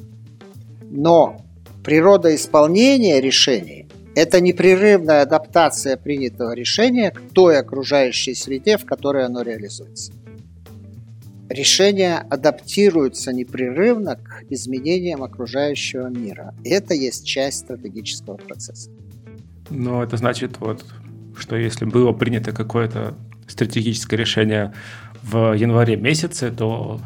Но 0.89 1.41
природа 1.83 2.33
исполнения 2.33 3.21
решений– 3.21 3.87
это 4.15 4.41
непрерывная 4.41 5.21
адаптация 5.21 5.97
принятого 5.97 6.53
решения 6.53 7.11
к 7.11 7.21
той 7.33 7.59
окружающей 7.59 8.33
среде, 8.33 8.77
в 8.77 8.85
которой 8.85 9.25
оно 9.25 9.41
реализуется 9.41 10.13
решения 11.51 12.25
адаптируются 12.29 13.33
непрерывно 13.33 14.15
к 14.15 14.45
изменениям 14.49 15.23
окружающего 15.23 16.07
мира. 16.07 16.53
И 16.63 16.69
это 16.69 16.93
есть 16.93 17.25
часть 17.25 17.59
стратегического 17.59 18.37
процесса. 18.37 18.89
Ну, 19.69 20.01
это 20.01 20.17
значит, 20.17 20.59
вот, 20.59 20.85
что 21.37 21.55
если 21.55 21.85
было 21.85 22.11
принято 22.11 22.51
какое-то 22.51 23.15
стратегическое 23.47 24.17
решение 24.17 24.73
в 25.23 25.53
январе 25.53 25.97
месяце, 25.97 26.51
то 26.51 26.99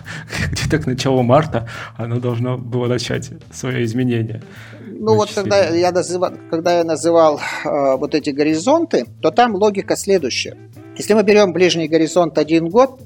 где-то 0.52 0.78
к 0.78 0.86
началу 0.86 1.22
марта 1.22 1.68
оно 1.96 2.20
должно 2.20 2.58
было 2.58 2.86
начать 2.86 3.30
свое 3.52 3.84
изменение. 3.84 4.42
Ну 4.88 5.16
вот 5.16 5.32
когда 5.34 5.68
я, 5.68 5.90
называл, 5.90 6.32
когда 6.50 6.78
я 6.78 6.84
называл 6.84 7.38
э, 7.38 7.96
вот 7.96 8.14
эти 8.14 8.30
горизонты, 8.30 9.06
то 9.20 9.30
там 9.30 9.54
логика 9.54 9.96
следующая. 9.96 10.56
Если 10.96 11.14
мы 11.14 11.22
берем 11.22 11.52
ближний 11.52 11.88
горизонт 11.88 12.38
один 12.38 12.68
год, 12.68 13.00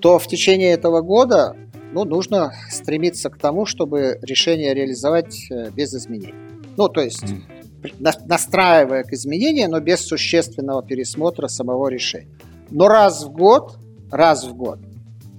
то 0.00 0.18
в 0.18 0.26
течение 0.28 0.72
этого 0.72 1.00
года 1.00 1.56
ну, 1.92 2.04
нужно 2.04 2.52
стремиться 2.70 3.30
к 3.30 3.38
тому, 3.38 3.66
чтобы 3.66 4.18
решение 4.22 4.74
реализовать 4.74 5.50
э, 5.50 5.70
без 5.70 5.94
изменений. 5.94 6.34
Ну, 6.76 6.88
то 6.88 7.00
есть 7.00 7.24
mm. 7.24 7.59
Настраивая 7.98 9.04
к 9.04 9.12
изменениям, 9.12 9.70
но 9.70 9.80
без 9.80 10.00
существенного 10.00 10.82
пересмотра 10.82 11.48
самого 11.48 11.88
решения. 11.88 12.28
Но 12.70 12.88
раз 12.88 13.24
в 13.24 13.30
год, 13.30 13.78
раз 14.10 14.44
в 14.44 14.54
год 14.54 14.78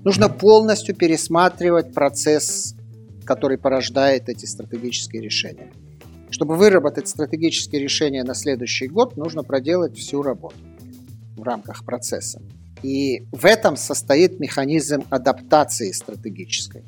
нужно 0.04 0.30
полностью 0.30 0.96
пересматривать 0.96 1.94
процесс, 1.94 2.76
который 3.26 3.58
порождает 3.58 4.30
эти 4.30 4.46
стратегические 4.46 5.22
решения. 5.22 5.72
Чтобы 6.30 6.56
выработать 6.56 7.08
стратегические 7.08 7.82
решения 7.82 8.24
на 8.24 8.34
следующий 8.34 8.88
год, 8.88 9.18
нужно 9.18 9.44
проделать 9.44 9.98
всю 9.98 10.22
работу 10.22 10.56
в 11.36 11.44
рамках 11.44 11.86
процесса. 11.86 12.42
И 12.82 13.28
в 13.32 13.46
этом 13.46 13.76
состоит 13.76 14.40
механизм 14.40 15.04
адаптации 15.10 15.92
стратегической. 15.92 16.84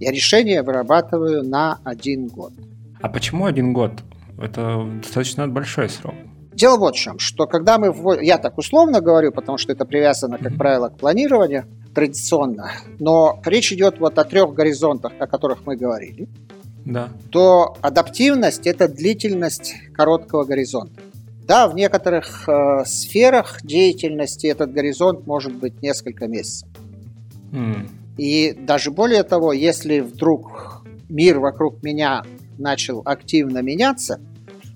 Я 0.00 0.10
решение 0.10 0.62
вырабатываю 0.62 1.44
на 1.44 1.78
один 1.84 2.26
год. 2.26 2.52
А 3.00 3.08
почему 3.08 3.44
один 3.44 3.72
год? 3.72 3.92
Это 4.40 4.88
достаточно 5.02 5.46
большой 5.48 5.88
срок. 5.88 6.14
Дело 6.54 6.78
вот 6.78 6.96
в 6.96 6.98
чем, 6.98 7.18
что 7.18 7.46
когда 7.46 7.78
мы... 7.78 7.92
Вводим, 7.92 8.22
я 8.22 8.38
так 8.38 8.58
условно 8.58 9.00
говорю, 9.00 9.32
потому 9.32 9.58
что 9.58 9.72
это 9.72 9.84
привязано, 9.84 10.38
как 10.38 10.52
mm-hmm. 10.52 10.56
правило, 10.56 10.88
к 10.88 10.96
планированию 10.96 11.64
традиционно, 11.94 12.70
но 12.98 13.40
речь 13.44 13.72
идет 13.72 13.98
вот 13.98 14.18
о 14.18 14.24
трех 14.24 14.52
горизонтах, 14.54 15.12
о 15.18 15.26
которых 15.26 15.66
мы 15.66 15.76
говорили, 15.76 16.28
да. 16.84 17.08
то 17.30 17.76
адаптивность– 17.80 18.64
это 18.66 18.88
длительность 18.88 19.74
короткого 19.94 20.44
горизонта. 20.44 21.00
Да, 21.46 21.66
в 21.66 21.74
некоторых 21.74 22.48
э, 22.48 22.84
сферах 22.86 23.58
деятельности 23.64 24.46
этот 24.46 24.72
горизонт 24.72 25.26
может 25.26 25.52
быть 25.52 25.82
несколько 25.82 26.28
месяцев. 26.28 26.68
Mm. 27.50 27.88
И 28.18 28.52
даже 28.52 28.92
более 28.92 29.24
того, 29.24 29.52
если 29.52 29.98
вдруг 29.98 30.84
мир 31.08 31.40
вокруг 31.40 31.82
меня 31.82 32.22
начал 32.56 33.02
активно 33.04 33.62
меняться, 33.62 34.20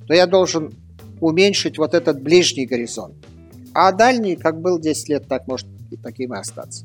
то 0.07 0.15
я 0.15 0.27
должен 0.27 0.73
уменьшить 1.21 1.79
вот 1.79 1.95
этот 1.95 2.23
ближний 2.23 2.67
горизонт. 2.67 3.15
А 3.73 3.93
дальний, 3.93 4.37
как 4.37 4.61
был 4.61 4.79
10 4.79 5.09
лет, 5.09 5.29
так 5.29 5.47
может 5.47 5.67
и 5.91 5.97
таким 5.97 6.35
и 6.35 6.39
остаться. 6.39 6.85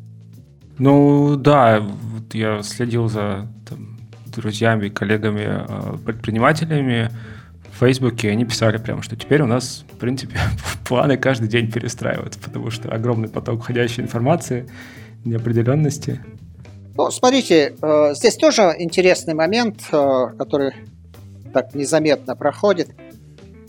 Ну 0.78 1.36
да, 1.36 1.80
вот 1.82 2.34
я 2.34 2.62
следил 2.64 3.10
за 3.10 3.48
там, 3.68 3.98
друзьями, 4.34 4.90
коллегами, 4.90 5.66
э, 5.68 5.98
предпринимателями, 6.06 7.10
Фейсбуке 7.80 8.30
они 8.30 8.44
писали 8.44 8.78
прямо, 8.78 9.02
что 9.02 9.16
теперь 9.16 9.42
у 9.42 9.46
нас, 9.46 9.86
в 9.94 9.98
принципе, 9.98 10.38
планы 10.88 11.16
каждый 11.16 11.48
день 11.48 11.72
перестраиваются, 11.72 12.40
потому 12.40 12.72
что 12.72 12.92
огромный 12.94 13.30
поток 13.30 13.64
входящей 13.64 14.04
информации, 14.04 14.70
неопределенности. 15.24 16.22
Ну, 16.98 17.10
смотрите, 17.10 17.74
э, 17.82 18.14
здесь 18.16 18.36
тоже 18.36 18.76
интересный 18.78 19.34
момент, 19.34 19.82
э, 19.94 20.28
который 20.38 20.74
так 21.54 21.74
незаметно 21.74 22.36
проходит. 22.36 22.90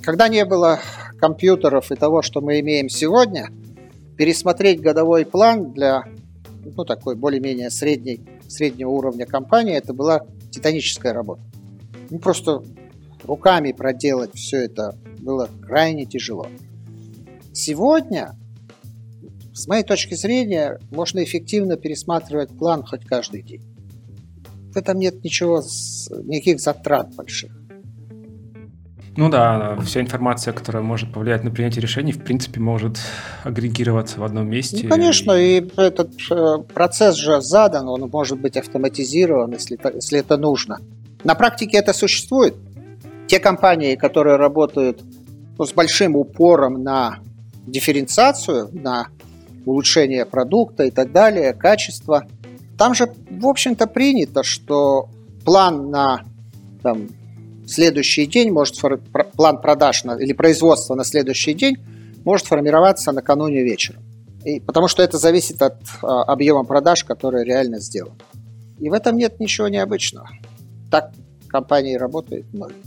Когда 0.02 0.28
не 0.28 0.44
было 0.44 0.80
компьютеров 1.18 1.92
и 1.92 1.96
того, 1.96 2.22
что 2.22 2.40
мы 2.40 2.60
имеем 2.60 2.88
сегодня, 2.88 3.48
пересмотреть 4.16 4.80
годовой 4.80 5.26
план 5.26 5.72
для 5.72 6.04
ну, 6.76 6.84
такой 6.84 7.16
более-менее 7.16 7.70
средней, 7.70 8.20
среднего 8.48 8.90
уровня 8.90 9.26
компании, 9.26 9.74
это 9.74 9.92
была 9.92 10.22
титаническая 10.50 11.12
работа. 11.12 11.42
Ну, 12.08 12.18
просто 12.18 12.62
руками 13.24 13.72
проделать 13.72 14.34
все 14.34 14.64
это 14.64 14.96
было 15.18 15.48
крайне 15.62 16.06
тяжело. 16.06 16.46
Сегодня, 17.52 18.36
с 19.52 19.66
моей 19.66 19.84
точки 19.84 20.14
зрения, 20.14 20.78
можно 20.90 21.22
эффективно 21.22 21.76
пересматривать 21.76 22.50
план 22.50 22.84
хоть 22.84 23.04
каждый 23.04 23.42
день. 23.42 23.62
В 24.72 24.76
этом 24.76 24.98
нет 24.98 25.22
ничего, 25.22 25.62
никаких 26.24 26.60
затрат 26.60 27.14
больших. 27.14 27.59
Ну 29.20 29.28
да, 29.28 29.76
вся 29.84 30.00
информация, 30.00 30.54
которая 30.54 30.82
может 30.82 31.12
повлиять 31.12 31.44
на 31.44 31.50
принятие 31.50 31.82
решений, 31.82 32.10
в 32.10 32.24
принципе, 32.24 32.58
может 32.58 32.98
агрегироваться 33.44 34.18
в 34.18 34.24
одном 34.24 34.48
месте. 34.48 34.80
Ну, 34.84 34.88
конечно, 34.88 35.32
и 35.32 35.62
этот 35.76 36.12
э, 36.30 36.56
процесс 36.72 37.16
же 37.16 37.42
задан, 37.42 37.86
он 37.86 38.08
может 38.10 38.40
быть 38.40 38.56
автоматизирован, 38.56 39.52
если 39.52 39.78
если 39.94 40.20
это 40.20 40.38
нужно. 40.38 40.78
На 41.22 41.34
практике 41.34 41.76
это 41.76 41.92
существует. 41.92 42.56
Те 43.26 43.40
компании, 43.40 43.94
которые 43.94 44.36
работают 44.36 45.02
ну, 45.58 45.66
с 45.66 45.74
большим 45.74 46.16
упором 46.16 46.82
на 46.82 47.18
дифференциацию, 47.66 48.70
на 48.72 49.08
улучшение 49.66 50.24
продукта 50.24 50.84
и 50.84 50.90
так 50.90 51.12
далее, 51.12 51.52
качество, 51.52 52.24
там 52.78 52.94
же, 52.94 53.12
в 53.28 53.46
общем-то, 53.46 53.86
принято, 53.86 54.42
что 54.44 55.10
план 55.44 55.90
на 55.90 56.22
там, 56.82 57.08
следующий 57.70 58.26
день 58.26 58.50
может 58.50 58.76
план 59.36 59.60
продаж 59.60 60.04
на, 60.04 60.18
или 60.18 60.32
производства 60.32 60.94
на 60.94 61.04
следующий 61.04 61.54
день 61.54 61.76
может 62.24 62.46
формироваться 62.46 63.12
накануне 63.12 63.62
вечером. 63.62 64.02
И, 64.44 64.60
потому 64.60 64.88
что 64.88 65.02
это 65.02 65.18
зависит 65.18 65.62
от 65.62 65.76
а, 66.02 66.22
объема 66.24 66.64
продаж, 66.64 67.04
которые 67.04 67.44
реально 67.44 67.78
сделаны. 67.78 68.16
И 68.78 68.88
в 68.88 68.92
этом 68.92 69.16
нет 69.16 69.38
ничего 69.38 69.68
необычного. 69.68 70.28
Так 70.90 71.12
компании 71.48 71.96
работают 71.96 72.46
многие. 72.52 72.82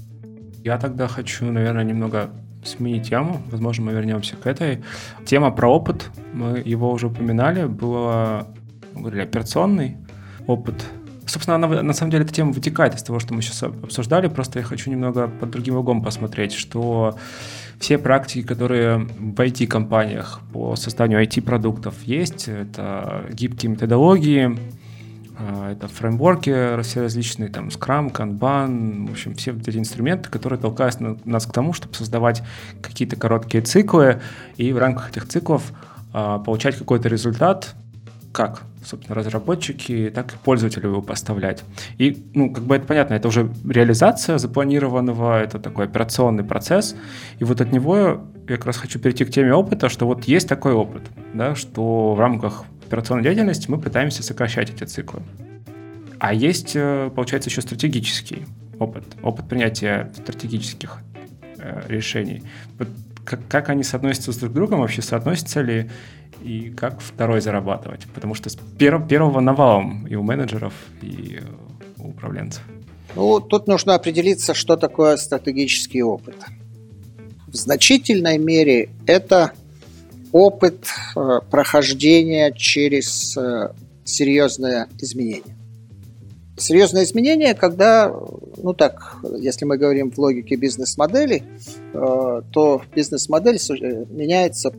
Я 0.63 0.77
тогда 0.77 1.07
хочу, 1.07 1.45
наверное, 1.45 1.83
немного 1.83 2.29
сменить 2.63 3.09
тему. 3.09 3.41
Возможно, 3.51 3.85
мы 3.85 3.91
вернемся 3.91 4.35
к 4.35 4.47
этой. 4.47 4.83
Тема 5.25 5.51
про 5.51 5.69
опыт. 5.69 6.09
Мы 6.33 6.61
его 6.65 6.91
уже 6.91 7.07
упоминали. 7.07 7.65
Было, 7.65 8.47
говорили, 8.95 9.21
операционный 9.21 9.97
опыт. 10.47 10.75
Собственно, 11.33 11.55
она, 11.55 11.81
на 11.81 11.93
самом 11.93 12.11
деле 12.11 12.25
эта 12.25 12.33
тема 12.33 12.51
вытекает 12.51 12.93
из 12.93 13.01
того, 13.01 13.17
что 13.17 13.33
мы 13.33 13.41
сейчас 13.41 13.63
обсуждали. 13.63 14.27
Просто 14.27 14.59
я 14.59 14.65
хочу 14.65 14.91
немного 14.91 15.27
под 15.27 15.49
другим 15.49 15.77
углом 15.77 16.03
посмотреть, 16.03 16.53
что 16.53 17.17
все 17.79 17.97
практики, 17.97 18.45
которые 18.45 18.99
в 18.99 19.33
IT-компаниях 19.39 20.41
по 20.53 20.75
созданию 20.75 21.19
IT-продуктов 21.23 21.95
есть, 22.03 22.47
это 22.49 23.25
гибкие 23.31 23.71
методологии, 23.71 24.59
а, 25.35 25.71
это 25.71 25.87
фреймворки 25.87 26.79
все 26.83 27.01
различные, 27.01 27.49
там, 27.49 27.69
Scrum, 27.69 28.13
Kanban, 28.13 29.07
в 29.07 29.11
общем, 29.13 29.33
все 29.33 29.53
эти 29.53 29.79
инструменты, 29.79 30.29
которые 30.29 30.59
толкают 30.59 30.99
нас 31.25 31.47
к 31.47 31.51
тому, 31.51 31.73
чтобы 31.73 31.95
создавать 31.95 32.43
какие-то 32.83 33.15
короткие 33.15 33.63
циклы 33.63 34.21
и 34.57 34.71
в 34.71 34.77
рамках 34.77 35.09
этих 35.09 35.27
циклов 35.27 35.73
а, 36.13 36.37
получать 36.37 36.77
какой-то 36.77 37.09
результат, 37.09 37.73
как, 38.33 38.63
собственно, 38.83 39.15
разработчики, 39.15 40.11
так 40.13 40.33
и 40.33 40.37
пользователю 40.43 40.89
его 40.89 41.01
поставлять. 41.01 41.63
И, 41.99 42.25
ну, 42.33 42.51
как 42.51 42.63
бы 42.63 42.75
это 42.75 42.85
понятно, 42.85 43.13
это 43.13 43.27
уже 43.27 43.49
реализация 43.69 44.39
запланированного, 44.39 45.41
это 45.41 45.59
такой 45.59 45.85
операционный 45.85 46.43
процесс, 46.43 46.95
и 47.39 47.43
вот 47.43 47.61
от 47.61 47.71
него 47.71 48.25
я 48.49 48.57
как 48.57 48.65
раз 48.65 48.77
хочу 48.77 48.99
перейти 48.99 49.23
к 49.23 49.29
теме 49.29 49.53
опыта, 49.53 49.87
что 49.87 50.07
вот 50.07 50.25
есть 50.25 50.49
такой 50.49 50.73
опыт, 50.73 51.03
да, 51.33 51.55
что 51.55 52.15
в 52.15 52.19
рамках 52.19 52.65
операционной 52.87 53.23
деятельности 53.23 53.69
мы 53.69 53.79
пытаемся 53.79 54.23
сокращать 54.23 54.71
эти 54.71 54.83
циклы. 54.83 55.21
А 56.17 56.33
есть, 56.33 56.71
э, 56.75 57.11
получается, 57.15 57.51
еще 57.51 57.61
стратегический 57.61 58.45
опыт, 58.79 59.03
опыт 59.21 59.47
принятия 59.47 60.11
стратегических 60.15 60.97
э, 61.59 61.83
решений. 61.87 62.43
Вот 62.79 62.87
как, 63.23 63.47
как 63.47 63.69
они 63.69 63.83
соотносятся 63.83 64.31
с 64.31 64.37
друг 64.37 64.51
с 64.51 64.55
другом, 64.55 64.79
вообще 64.79 65.01
соотносятся 65.01 65.61
ли, 65.61 65.89
и 66.43 66.69
как 66.71 66.99
второй 66.99 67.41
зарабатывать? 67.41 68.01
Потому 68.13 68.35
что 68.35 68.49
с 68.49 68.55
перв, 68.55 69.07
первого 69.07 69.39
навалом 69.39 70.05
и 70.07 70.15
у 70.15 70.23
менеджеров, 70.23 70.73
и 71.01 71.39
у 71.97 72.09
управленцев. 72.09 72.61
Ну, 73.15 73.39
тут 73.39 73.67
нужно 73.67 73.95
определиться, 73.95 74.53
что 74.53 74.75
такое 74.75 75.17
стратегический 75.17 76.03
опыт. 76.03 76.35
В 77.47 77.55
значительной 77.55 78.37
мере 78.37 78.89
это 79.05 79.51
опыт 80.31 80.87
э, 81.15 81.39
прохождения 81.51 82.51
через 82.51 83.37
э, 83.37 83.69
серьезное 84.03 84.87
изменение. 84.99 85.55
Серьезное 86.57 87.03
изменение, 87.03 87.53
когда, 87.53 88.13
ну 88.57 88.73
так, 88.73 89.17
если 89.39 89.65
мы 89.65 89.77
говорим 89.77 90.11
в 90.11 90.17
логике 90.17 90.55
бизнес-модели, 90.55 91.43
э, 91.93 92.41
то 92.51 92.81
бизнес-модель 92.95 93.59
меняется 94.09 94.73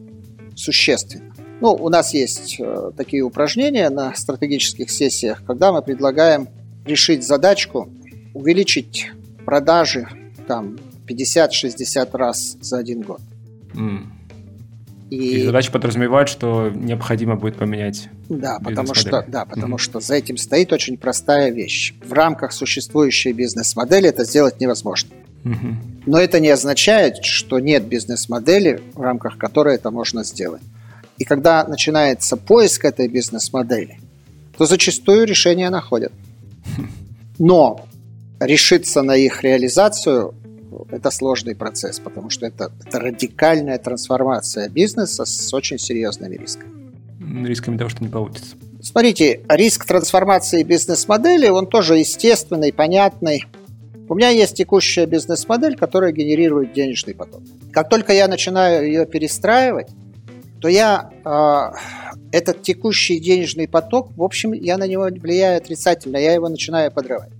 существенно. 0.56 1.33
Ну, 1.60 1.72
у 1.72 1.88
нас 1.88 2.12
есть 2.14 2.60
такие 2.96 3.22
упражнения 3.22 3.88
на 3.90 4.14
стратегических 4.14 4.90
сессиях, 4.90 5.42
когда 5.46 5.72
мы 5.72 5.82
предлагаем 5.82 6.48
решить 6.84 7.24
задачку, 7.24 7.88
увеличить 8.34 9.10
продажи 9.44 10.08
там 10.46 10.78
50-60 11.06 12.16
раз 12.16 12.56
за 12.60 12.78
один 12.78 13.02
год. 13.02 13.20
Mm. 13.74 14.06
И, 15.10 15.16
и 15.16 15.44
задача 15.44 15.70
подразумевает, 15.70 16.28
что 16.28 16.70
необходимо 16.74 17.36
будет 17.36 17.56
поменять. 17.56 18.08
Да, 18.28 18.58
потому 18.62 18.94
что, 18.94 19.24
да, 19.28 19.44
потому 19.44 19.76
mm-hmm. 19.76 19.78
что 19.78 20.00
за 20.00 20.14
этим 20.14 20.36
стоит 20.36 20.72
очень 20.72 20.96
простая 20.96 21.50
вещь. 21.50 21.94
В 22.04 22.12
рамках 22.12 22.52
существующей 22.52 23.32
бизнес-модели 23.32 24.08
это 24.08 24.24
сделать 24.24 24.60
невозможно. 24.60 25.10
Mm-hmm. 25.44 25.74
Но 26.06 26.18
это 26.18 26.40
не 26.40 26.48
означает, 26.48 27.22
что 27.22 27.60
нет 27.60 27.84
бизнес-модели, 27.84 28.80
в 28.94 29.00
рамках 29.00 29.36
которой 29.36 29.74
это 29.74 29.90
можно 29.90 30.24
сделать. 30.24 30.62
И 31.18 31.24
когда 31.24 31.64
начинается 31.64 32.36
поиск 32.36 32.84
этой 32.84 33.08
бизнес-модели, 33.08 33.98
то 34.56 34.66
зачастую 34.66 35.26
решения 35.26 35.70
находят. 35.70 36.12
Но 37.38 37.86
решиться 38.40 39.02
на 39.02 39.16
их 39.16 39.42
реализацию– 39.42 40.34
это 40.90 41.10
сложный 41.10 41.54
процесс, 41.54 42.00
потому 42.00 42.30
что 42.30 42.46
это, 42.46 42.72
это 42.84 42.98
радикальная 42.98 43.78
трансформация 43.78 44.68
бизнеса 44.68 45.24
с 45.24 45.52
очень 45.54 45.78
серьезными 45.78 46.36
рисками. 46.36 46.72
Рисками 47.46 47.78
того, 47.78 47.90
что 47.90 48.02
не 48.02 48.10
получится. 48.10 48.56
Смотрите, 48.82 49.40
риск 49.48 49.86
трансформации 49.86 50.62
бизнес-модели, 50.62 51.48
он 51.48 51.66
тоже 51.66 51.96
естественный, 51.96 52.72
понятный. 52.72 53.44
У 54.08 54.14
меня 54.14 54.28
есть 54.28 54.56
текущая 54.56 55.06
бизнес-модель, 55.06 55.76
которая 55.76 56.12
генерирует 56.12 56.74
денежный 56.74 57.14
поток. 57.14 57.40
Как 57.72 57.88
только 57.88 58.12
я 58.12 58.28
начинаю 58.28 58.86
ее 58.86 59.06
перестраивать, 59.06 59.88
то 60.64 60.68
я 60.68 61.10
э, 61.26 61.76
этот 62.32 62.62
текущий 62.62 63.20
денежный 63.20 63.68
поток, 63.68 64.16
в 64.16 64.22
общем, 64.22 64.54
я 64.54 64.78
на 64.78 64.86
него 64.86 65.02
влияю 65.02 65.58
отрицательно, 65.58 66.16
я 66.16 66.32
его 66.32 66.48
начинаю 66.48 66.90
подрывать. 66.90 67.32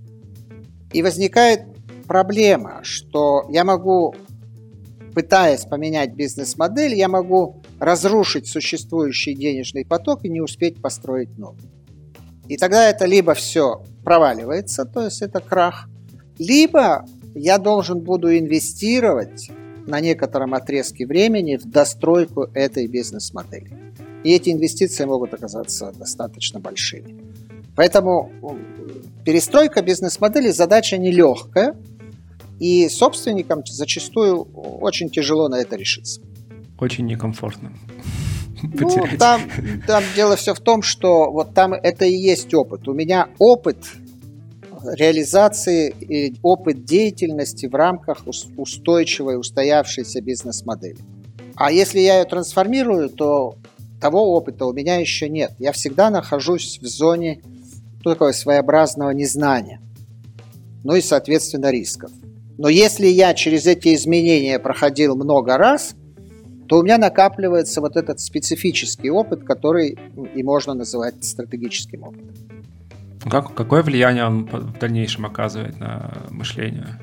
И 0.93 1.01
возникает 1.01 1.61
проблема, 2.05 2.81
что 2.83 3.47
я 3.49 3.63
могу, 3.63 4.13
пытаясь 5.15 5.65
поменять 5.65 6.13
бизнес-модель, 6.13 6.93
я 6.93 7.07
могу 7.07 7.63
разрушить 7.79 8.47
существующий 8.47 9.33
денежный 9.33 9.85
поток 9.85 10.23
и 10.23 10.29
не 10.29 10.39
успеть 10.39 10.79
построить 10.79 11.35
новый. 11.35 11.71
И 12.47 12.57
тогда 12.57 12.87
это 12.87 13.05
либо 13.05 13.33
все 13.33 13.81
проваливается, 14.03 14.85
то 14.85 15.03
есть 15.03 15.23
это 15.23 15.39
крах, 15.39 15.89
либо 16.37 17.07
я 17.33 17.57
должен 17.57 18.01
буду 18.01 18.37
инвестировать 18.37 19.49
на 19.87 19.99
некотором 19.99 20.53
отрезке 20.53 21.05
времени 21.05 21.57
в 21.57 21.65
достройку 21.65 22.49
этой 22.53 22.87
бизнес-модели. 22.87 23.71
И 24.23 24.31
эти 24.31 24.49
инвестиции 24.49 25.05
могут 25.05 25.33
оказаться 25.33 25.91
достаточно 25.97 26.59
большими. 26.59 27.15
Поэтому 27.75 28.31
перестройка 29.23 29.81
бизнес-модели 29.81 30.49
задача 30.49 30.97
нелегкая, 30.97 31.75
и 32.59 32.87
собственникам 32.87 33.63
зачастую 33.65 34.43
очень 34.43 35.09
тяжело 35.09 35.49
на 35.49 35.55
это 35.55 35.75
решиться. 35.75 36.21
Очень 36.79 37.05
некомфортно. 37.05 37.71
Ну, 38.79 38.89
там, 39.19 39.41
там 39.85 40.03
дело 40.15 40.35
все 40.37 40.55
в 40.55 40.59
том, 40.59 40.81
что 40.81 41.29
вот 41.29 41.53
там 41.53 41.73
это 41.73 42.05
и 42.05 42.15
есть 42.15 42.51
опыт. 42.53 42.87
У 42.87 42.93
меня 42.93 43.29
опыт 43.37 43.77
реализации 44.93 45.89
и 45.89 46.35
опыт 46.41 46.85
деятельности 46.85 47.65
в 47.65 47.75
рамках 47.75 48.23
устойчивой, 48.57 49.39
устоявшейся 49.39 50.21
бизнес-модели. 50.21 50.97
А 51.55 51.71
если 51.71 51.99
я 51.99 52.19
ее 52.19 52.25
трансформирую, 52.25 53.09
то 53.09 53.55
того 54.01 54.35
опыта 54.35 54.65
у 54.65 54.73
меня 54.73 54.97
еще 54.97 55.29
нет. 55.29 55.53
Я 55.57 55.71
всегда 55.71 56.09
нахожусь 56.09 56.79
в 56.81 56.85
зоне 56.85 57.41
ну, 58.03 58.11
такого 58.11 58.31
своеобразного 58.33 59.11
незнания, 59.11 59.81
ну 60.83 60.95
и, 60.95 61.01
соответственно, 61.01 61.71
рисков. 61.71 62.11
Но 62.57 62.69
если 62.69 63.07
я 63.07 63.33
через 63.33 63.65
эти 63.65 63.93
изменения 63.95 64.59
проходил 64.59 65.15
много 65.15 65.57
раз, 65.57 65.95
то 66.67 66.79
у 66.79 66.83
меня 66.83 66.97
накапливается 66.97 67.81
вот 67.81 67.95
этот 67.95 68.19
специфический 68.19 69.09
опыт, 69.09 69.43
который 69.43 69.97
и 70.35 70.43
можно 70.43 70.73
называть 70.73 71.23
стратегическим 71.23 72.03
опытом. 72.03 72.54
Как, 73.29 73.55
какое 73.55 73.81
влияние 73.81 74.25
он 74.25 74.45
в 74.45 74.77
дальнейшем 74.77 75.25
оказывает 75.25 75.79
на 75.79 76.11
мышление? 76.29 76.99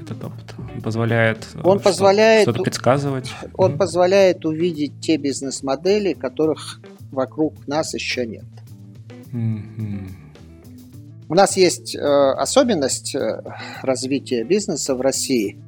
Этот 0.00 0.24
опыт 0.24 0.54
он 0.56 0.80
позволяет, 0.80 1.46
он 1.62 1.78
что, 1.78 1.90
позволяет 1.90 2.42
что-то 2.42 2.62
предсказывать. 2.62 3.32
Он 3.54 3.72
mm-hmm. 3.72 3.76
позволяет 3.76 4.44
увидеть 4.46 5.00
те 5.00 5.16
бизнес-модели, 5.16 6.14
которых 6.14 6.80
вокруг 7.10 7.66
нас 7.66 7.92
еще 7.92 8.24
нет. 8.24 8.44
Mm-hmm. 9.32 10.10
У 11.28 11.34
нас 11.34 11.56
есть 11.56 11.96
э, 11.96 11.98
особенность 11.98 13.14
э, 13.16 13.42
развития 13.82 14.44
бизнеса 14.44 14.94
в 14.94 15.00
России, 15.00 15.58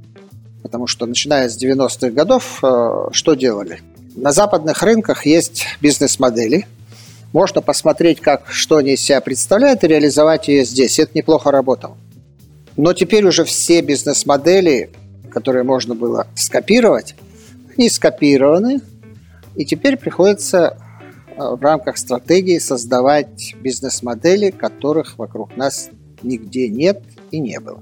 потому 0.63 0.87
что 0.87 1.05
начиная 1.05 1.49
с 1.49 1.63
90-х 1.63 2.11
годов 2.11 2.61
э, 2.63 3.09
что 3.11 3.35
делали? 3.35 3.81
На 4.15 4.33
западных 4.33 4.83
рынках 4.83 5.27
есть 5.27 5.67
бизнес-модели– 5.81 6.67
можно 7.39 7.63
посмотреть, 7.63 8.21
как, 8.21 8.49
что 8.51 8.79
они 8.79 8.95
из 8.95 9.01
себя 9.01 9.21
представляют, 9.21 9.85
и 9.85 9.87
реализовать 9.87 10.49
ее 10.49 10.65
здесь. 10.65 10.99
Это 10.99 11.13
неплохо 11.15 11.53
работало. 11.53 11.97
Но 12.77 12.93
теперь 12.95 13.25
уже 13.25 13.45
все 13.45 13.81
бизнес-модели, 13.81 14.91
которые 15.31 15.63
можно 15.63 15.95
было 15.95 16.27
скопировать, 16.35 17.15
они 17.77 17.89
скопированы, 17.91 18.81
и 19.55 19.65
теперь 19.65 19.97
приходится 19.97 20.79
э, 21.29 21.35
в 21.39 21.63
рамках 21.63 21.99
стратегии 21.99 22.59
создавать 22.59 23.55
бизнес-модели, 23.61 24.51
которых 24.51 25.17
вокруг 25.17 25.57
нас 25.57 25.91
нигде 26.25 26.69
нет 26.69 27.05
и 27.31 27.39
не 27.39 27.61
было. 27.61 27.81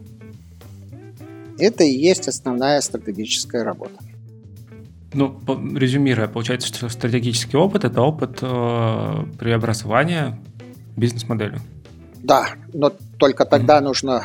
Это 1.58 1.82
и 1.82 1.96
есть 1.96 2.28
основная 2.28 2.82
стратегическая 2.82 3.64
работа. 3.64 3.96
Ну, 5.12 5.40
резюмируя, 5.74 6.28
получается, 6.28 6.68
что 6.68 6.88
стратегический 6.88 7.56
опыт– 7.56 7.84
это 7.84 8.02
опыт 8.02 8.38
э, 8.42 9.24
преобразования 9.38 10.38
бизнес-модели. 10.96 11.60
Да, 12.22 12.48
но 12.72 12.92
только 13.18 13.44
тогда 13.44 13.78
mm-hmm. 13.78 13.82
нужно 13.82 14.24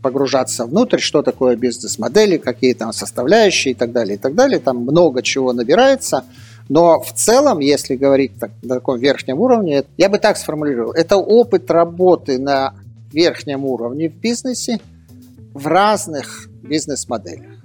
погружаться 0.00 0.64
внутрь, 0.64 1.00
что 1.00 1.22
такое 1.22 1.54
бизнес-модели, 1.54 2.38
какие 2.38 2.72
там 2.72 2.94
составляющие 2.94 3.72
и 3.72 3.74
так 3.74 3.92
далее, 3.92 4.14
и 4.14 4.18
так 4.18 4.34
далее. 4.34 4.58
Там 4.58 4.78
много 4.78 5.22
чего 5.22 5.52
набирается. 5.52 6.24
Но 6.70 7.00
в 7.00 7.12
целом, 7.12 7.58
если 7.58 7.96
говорить 7.96 8.32
так, 8.40 8.52
на 8.62 8.76
таком 8.76 8.98
верхнем 8.98 9.38
уровне, 9.38 9.84
я 9.98 10.08
бы 10.08 10.18
так 10.18 10.38
сформулировал. 10.38 10.92
Это 10.92 11.16
опыт 11.16 11.70
работы 11.70 12.38
на 12.38 12.74
верхнем 13.12 13.66
уровне 13.66 14.08
в 14.08 14.14
бизнесе 14.14 14.80
в 15.52 15.66
разных 15.66 16.48
бизнес-моделях. 16.62 17.59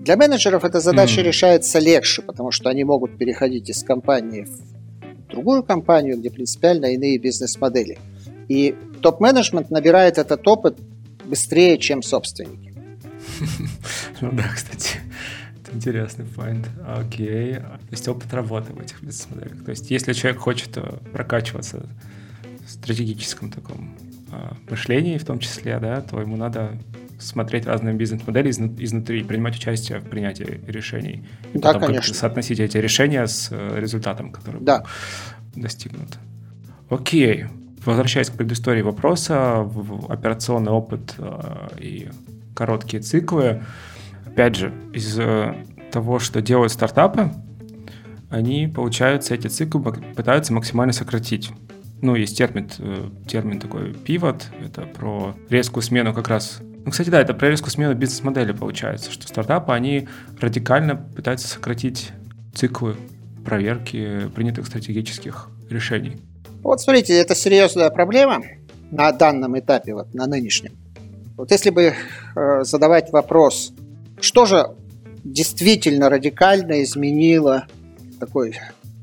Для 0.00 0.16
менеджеров 0.16 0.64
эта 0.64 0.80
задача 0.80 1.20
mm. 1.20 1.24
решается 1.24 1.78
легче, 1.78 2.22
потому 2.22 2.50
что 2.50 2.70
они 2.70 2.84
могут 2.84 3.18
переходить 3.18 3.68
из 3.68 3.84
компании 3.84 4.44
в 4.44 5.30
другую 5.30 5.62
компанию, 5.62 6.16
где 6.18 6.30
принципиально 6.30 6.86
иные 6.86 7.18
бизнес-модели. 7.18 7.98
И 8.48 8.74
топ-менеджмент 9.02 9.70
набирает 9.70 10.16
этот 10.16 10.48
опыт 10.48 10.78
быстрее, 11.24 11.78
чем 11.78 12.02
собственники. 12.02 12.72
Ну 14.22 14.32
да, 14.32 14.44
кстати. 14.54 14.98
Это 15.62 15.74
интересный 15.74 16.26
point. 16.26 16.66
Окей. 16.86 17.54
То 17.54 17.90
есть 17.90 18.06
опыт 18.08 18.34
работы 18.34 18.72
в 18.74 18.80
этих 18.80 19.02
бизнес-моделях. 19.02 19.64
То 19.64 19.70
есть 19.70 19.90
если 19.90 20.12
человек 20.12 20.40
хочет 20.40 20.76
э, 20.76 20.82
прокачиваться 21.12 21.86
в 22.66 22.70
стратегическом 22.70 23.50
таком 23.50 23.96
э, 24.30 24.52
мышлении 24.68 25.16
в 25.16 25.24
том 25.24 25.38
числе, 25.38 25.78
да, 25.78 26.02
то 26.02 26.20
ему 26.20 26.36
надо 26.36 26.78
смотреть 27.20 27.66
разные 27.66 27.94
бизнес-модели 27.94 28.50
изнутри, 28.50 29.22
принимать 29.22 29.56
участие 29.56 30.00
в 30.00 30.04
принятии 30.04 30.60
решений. 30.66 31.24
И 31.52 31.58
да, 31.58 31.74
потом 31.74 31.88
конечно. 31.88 32.14
соотносить 32.14 32.60
эти 32.60 32.78
решения 32.78 33.26
с 33.26 33.48
э, 33.50 33.80
результатом, 33.80 34.32
который 34.32 34.60
да. 34.60 34.84
был 35.54 35.62
достигнут. 35.62 36.18
Окей. 36.88 37.46
Возвращаясь 37.84 38.28
к 38.28 38.34
предыстории 38.34 38.82
вопроса, 38.82 39.62
в 39.62 40.10
операционный 40.12 40.72
опыт 40.72 41.14
э, 41.18 41.68
и 41.78 42.08
короткие 42.54 43.02
циклы, 43.02 43.62
опять 44.26 44.56
же, 44.56 44.74
из 44.92 45.18
э, 45.18 45.54
того, 45.90 46.18
что 46.18 46.42
делают 46.42 46.72
стартапы, 46.72 47.30
они, 48.28 48.68
получается, 48.68 49.34
эти 49.34 49.48
циклы 49.48 49.82
пытаются 50.14 50.52
максимально 50.52 50.92
сократить. 50.92 51.50
Ну, 52.02 52.14
есть 52.14 52.38
термин, 52.38 52.68
термин 53.26 53.60
такой 53.60 53.90
pivot, 53.90 54.42
это 54.64 54.82
про 54.82 55.34
резкую 55.50 55.82
смену 55.82 56.14
как 56.14 56.28
раз 56.28 56.62
ну, 56.84 56.90
кстати, 56.90 57.10
да, 57.10 57.20
это 57.20 57.34
про 57.34 57.50
резкую 57.50 57.70
смену 57.70 57.94
бизнес-модели 57.94 58.52
получается, 58.52 59.10
что 59.10 59.28
стартапы, 59.28 59.72
они 59.72 60.08
радикально 60.40 60.96
пытаются 60.96 61.46
сократить 61.46 62.10
циклы 62.54 62.96
проверки 63.44 64.28
принятых 64.34 64.66
стратегических 64.66 65.48
решений. 65.68 66.16
Вот 66.62 66.80
смотрите, 66.80 67.14
это 67.14 67.34
серьезная 67.34 67.90
проблема 67.90 68.42
на 68.90 69.12
данном 69.12 69.58
этапе, 69.58 69.94
вот 69.94 70.14
на 70.14 70.26
нынешнем. 70.26 70.72
Вот 71.36 71.50
если 71.50 71.70
бы 71.70 71.94
э, 72.36 72.64
задавать 72.64 73.12
вопрос, 73.12 73.72
что 74.20 74.46
же 74.46 74.74
действительно 75.24 76.08
радикально 76.08 76.82
изменило 76.82 77.66
такой 78.18 78.58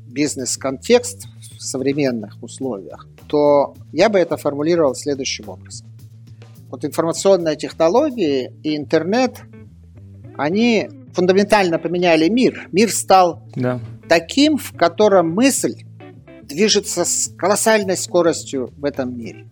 бизнес-контекст 0.06 1.26
в 1.58 1.62
современных 1.62 2.42
условиях, 2.42 3.06
то 3.28 3.74
я 3.92 4.08
бы 4.08 4.18
это 4.18 4.36
формулировал 4.36 4.94
следующим 4.94 5.48
образом 5.48 5.87
вот 6.70 6.84
информационные 6.84 7.56
технологии 7.56 8.52
и 8.62 8.76
интернет, 8.76 9.42
они 10.36 10.88
фундаментально 11.14 11.78
поменяли 11.78 12.28
мир. 12.28 12.68
Мир 12.72 12.90
стал 12.90 13.42
да. 13.56 13.80
таким, 14.08 14.56
в 14.56 14.72
котором 14.76 15.30
мысль 15.30 15.84
движется 16.42 17.04
с 17.04 17.32
колоссальной 17.36 17.96
скоростью 17.96 18.70
в 18.76 18.84
этом 18.84 19.16
мире. 19.16 19.46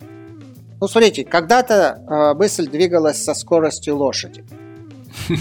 Ну, 0.79 0.87
смотрите, 0.87 1.25
когда-то 1.25 1.99
э, 2.07 2.37
мысль 2.37 2.67
двигалась 2.67 3.23
со 3.23 3.33
скоростью 3.33 3.97
лошади. 3.97 4.43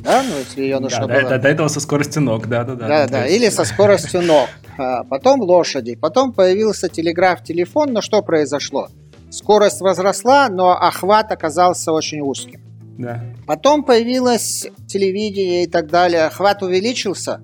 Да, 0.00 0.22
ну 0.22 0.38
если 0.38 0.62
ее 0.62 0.80
нужно 0.80 1.06
было... 1.06 1.38
До 1.38 1.48
этого 1.48 1.68
со 1.68 1.80
скоростью 1.80 2.20
ног, 2.22 2.46
да, 2.46 2.64
да, 2.64 2.74
да. 2.74 2.88
Да, 2.88 3.06
да, 3.06 3.26
или 3.26 3.48
со 3.48 3.64
скоростью 3.64 4.20
ног. 4.20 4.50
а 4.76 5.04
потом 5.04 5.40
лошади, 5.40 5.94
потом 5.94 6.32
появился 6.32 6.90
телеграф, 6.90 7.42
телефон, 7.42 7.92
но 7.92 8.02
что 8.02 8.20
произошло? 8.20 8.88
Скорость 9.34 9.80
возросла, 9.80 10.48
но 10.48 10.80
охват 10.80 11.32
оказался 11.32 11.90
очень 11.90 12.20
узким. 12.20 12.60
Да. 12.96 13.20
Потом 13.48 13.82
появилось 13.82 14.68
телевидение 14.86 15.64
и 15.64 15.66
так 15.66 15.88
далее, 15.88 16.26
охват 16.26 16.62
увеличился, 16.62 17.40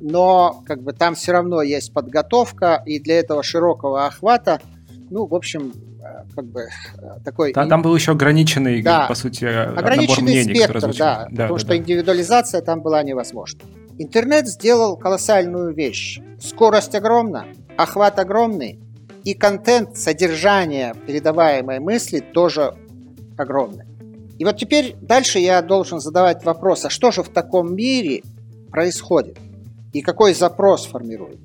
но 0.00 0.64
как 0.66 0.82
бы 0.82 0.92
там 0.92 1.14
все 1.14 1.30
равно 1.30 1.62
есть 1.62 1.92
подготовка, 1.92 2.82
и 2.84 2.98
для 2.98 3.20
этого 3.20 3.44
широкого 3.44 4.06
охвата, 4.06 4.60
ну, 5.08 5.24
в 5.24 5.34
общем, 5.36 5.72
э, 6.02 6.34
как 6.34 6.46
бы 6.46 6.62
э, 6.62 7.20
такой... 7.24 7.52
Да, 7.52 7.64
там 7.66 7.82
был 7.82 7.94
еще 7.94 8.10
ограниченный, 8.10 8.82
да, 8.82 9.06
по 9.06 9.14
сути, 9.14 9.44
ограниченный 9.44 10.32
мнений, 10.32 10.54
спектр, 10.56 10.80
да, 10.80 10.88
да, 10.88 11.26
потому 11.30 11.54
да, 11.54 11.58
что 11.60 11.68
да. 11.68 11.76
индивидуализация 11.76 12.60
там 12.60 12.82
была 12.82 13.04
невозможна. 13.04 13.60
Интернет 13.98 14.48
сделал 14.48 14.96
колоссальную 14.96 15.72
вещь. 15.74 16.18
Скорость 16.40 16.96
огромна, 16.96 17.46
охват 17.76 18.18
огромный, 18.18 18.80
и 19.24 19.34
контент, 19.34 19.96
содержание 19.96 20.94
передаваемой 21.06 21.80
мысли 21.80 22.20
тоже 22.20 22.74
огромный. 23.36 23.84
И 24.38 24.44
вот 24.44 24.56
теперь 24.56 24.96
дальше 25.00 25.38
я 25.38 25.60
должен 25.60 26.00
задавать 26.00 26.44
вопрос, 26.44 26.84
а 26.84 26.90
что 26.90 27.10
же 27.10 27.22
в 27.22 27.28
таком 27.28 27.74
мире 27.74 28.22
происходит? 28.70 29.36
И 29.92 30.00
какой 30.00 30.34
запрос 30.34 30.86
формирует? 30.86 31.38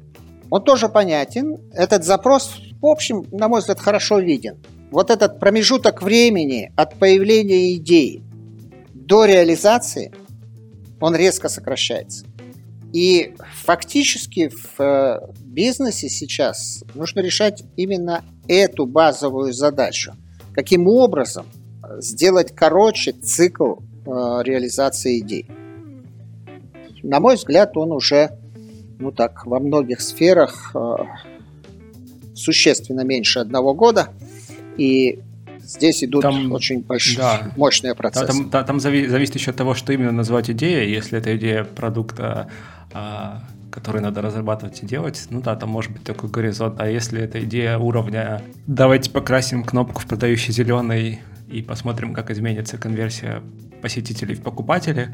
Он 0.49 0.63
тоже 0.63 0.87
понятен. 0.87 1.57
Этот 1.73 2.03
запрос, 2.03 2.55
в 2.81 2.85
общем, 2.85 3.25
на 3.31 3.47
мой 3.47 3.59
взгляд, 3.59 3.79
хорошо 3.79 4.19
виден. 4.19 4.57
Вот 4.91 5.09
этот 5.09 5.39
промежуток 5.39 6.01
времени 6.01 6.71
от 6.75 6.95
появления 6.95 7.73
идеи 7.73 8.23
до 8.93 9.25
реализации, 9.25 10.13
он 11.01 11.15
резко 11.15 11.49
сокращается. 11.49 12.25
И 12.95 13.35
фактически 13.65 14.47
в 14.47 14.79
э, 14.79 15.19
бизнесе 15.41 16.07
сейчас 16.07 16.81
нужно 16.93 17.19
решать 17.19 17.61
именно 17.75 18.23
эту 18.47 18.85
базовую 18.85 19.51
задачу. 19.51 20.13
Каким 20.53 20.87
образом 20.87 21.45
сделать 21.97 22.55
короче 22.55 23.11
цикл 23.11 23.73
э, 23.73 23.79
реализации 24.45 25.19
идей? 25.19 25.45
На 27.03 27.19
мой 27.19 27.35
взгляд, 27.35 27.75
он 27.75 27.91
уже, 27.91 28.29
ну 28.97 29.11
так, 29.11 29.45
во 29.45 29.59
многих 29.59 29.99
сферах 29.99 30.71
э, 30.73 30.95
существенно 32.33 33.01
меньше 33.01 33.39
одного 33.39 33.73
года. 33.73 34.07
И 34.77 35.19
здесь 35.65 36.03
идут 36.03 36.21
там, 36.21 36.51
очень 36.51 36.81
большие, 36.81 37.17
да, 37.17 37.51
мощные 37.55 37.95
процессы. 37.95 38.27
Там, 38.27 38.49
там, 38.49 38.65
там 38.65 38.79
зависит 38.79 39.35
еще 39.35 39.51
от 39.51 39.57
того, 39.57 39.73
что 39.73 39.93
именно 39.93 40.11
назвать 40.11 40.49
идеей. 40.49 40.91
Если 40.91 41.17
это 41.17 41.35
идея 41.35 41.63
продукта 41.63 42.49
а, 42.93 43.43
который 43.75 44.01
надо 44.01 44.21
разрабатывать 44.21 44.81
и 44.81 44.85
делать, 44.85 45.27
ну 45.29 45.41
да, 45.41 45.55
там 45.57 45.69
может 45.69 45.91
быть 45.91 46.03
такой 46.03 46.29
горизонт. 46.29 46.79
А 46.79 46.89
если 46.89 47.21
это 47.21 47.43
идея 47.43 47.77
уровня 47.77 48.41
«давайте 48.67 49.11
покрасим 49.11 49.65
кнопку 49.65 49.99
в 49.99 50.05
продающий 50.05 50.53
зеленый 50.53 51.19
и 51.49 51.61
посмотрим, 51.61 52.13
как 52.13 52.31
изменится 52.31 52.77
конверсия 52.77 53.43
посетителей 53.81 54.35
в 54.35 54.41
покупатели», 54.41 55.13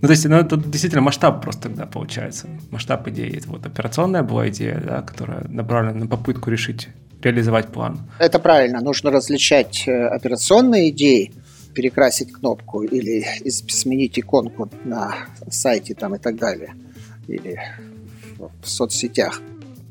ну, 0.00 0.06
то 0.06 0.12
есть, 0.12 0.24
ну, 0.26 0.44
тут 0.44 0.70
действительно 0.70 1.02
масштаб 1.02 1.42
просто 1.42 1.62
тогда 1.62 1.86
получается. 1.86 2.46
Масштаб 2.70 3.08
идеи. 3.08 3.36
Это 3.36 3.48
вот 3.48 3.66
операционная 3.66 4.22
была 4.22 4.48
идея, 4.48 4.80
да, 4.80 5.02
которая 5.02 5.48
направлена 5.48 5.98
на 5.98 6.06
попытку 6.06 6.50
решить, 6.50 6.88
реализовать 7.22 7.68
план. 7.68 7.98
Это 8.18 8.38
правильно. 8.38 8.80
Нужно 8.80 9.10
различать 9.10 9.84
э, 9.86 10.06
операционные 10.06 10.90
идеи, 10.90 11.32
перекрасить 11.74 12.32
кнопку 12.32 12.82
или 12.82 13.24
сменить 13.48 14.18
иконку 14.18 14.68
на 14.84 15.14
сайте 15.50 15.94
там 15.94 16.14
и 16.14 16.18
так 16.18 16.36
далее– 16.36 16.74
или 17.28 17.60
в 18.62 18.68
соцсетях. 18.68 19.40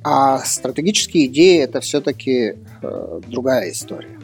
А 0.03 0.39
стратегические 0.39 1.27
идеи 1.27 1.61
это 1.61 1.79
все-таки 1.79 2.55
э, 2.81 3.21
другая 3.27 3.71
история. 3.71 4.19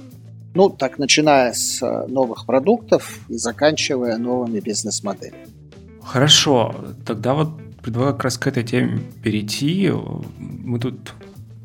Ну, 0.54 0.70
так 0.70 0.97
начиная 0.97 1.54
с 1.54 1.82
э, 1.82 2.08
новых 2.08 2.45
продуктов 2.45 3.20
и 3.30 3.38
заканчивая 3.38 4.18
новыми 4.18 4.60
бизнес-моделями. 4.60 5.47
Хорошо, 6.01 6.76
тогда 7.06 7.34
вот 7.34 7.49
предлагаю 7.82 8.14
как 8.14 8.26
раз 8.26 8.38
к 8.38 8.47
этой 8.47 8.64
теме 8.64 8.99
перейти. 9.24 9.91
Мы 10.38 10.80
тут 10.80 11.14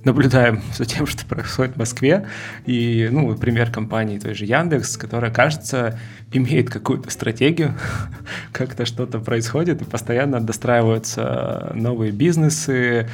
наблюдаем 0.04 0.60
за 0.74 0.84
тем, 0.84 1.06
что 1.06 1.26
происходит 1.26 1.74
в 1.74 1.78
Москве. 1.78 2.26
И, 2.66 3.08
ну, 3.10 3.34
пример 3.36 3.70
компании 3.70 4.18
той 4.18 4.34
же 4.34 4.44
Яндекс, 4.44 4.96
которая, 4.96 5.30
кажется, 5.30 5.98
имеет 6.32 6.70
какую-то 6.70 7.10
стратегию, 7.10 7.74
как-то 8.52 8.86
что-то 8.86 9.18
происходит, 9.18 9.82
и 9.82 9.84
постоянно 9.84 10.40
достраиваются 10.40 11.72
новые 11.74 12.12
бизнесы, 12.12 13.08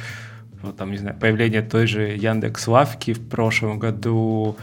вот 0.61 0.77
там, 0.77 0.91
не 0.91 0.97
знаю, 0.97 1.15
появление 1.19 1.61
той 1.61 1.87
же 1.87 2.01
Яндекс 2.01 2.67
Лавки 2.67 3.13
в 3.13 3.29
прошлом 3.29 3.77
году, 3.77 4.57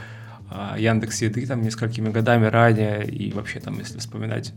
а, 0.51 0.77
Яндекс 0.79 1.23
Еды 1.23 1.47
там 1.47 1.63
несколькими 1.63 2.11
годами 2.11 2.47
ранее, 2.47 3.07
и 3.07 3.33
вообще 3.33 3.61
там, 3.61 3.79
если 3.79 3.99
вспоминать 3.99 4.53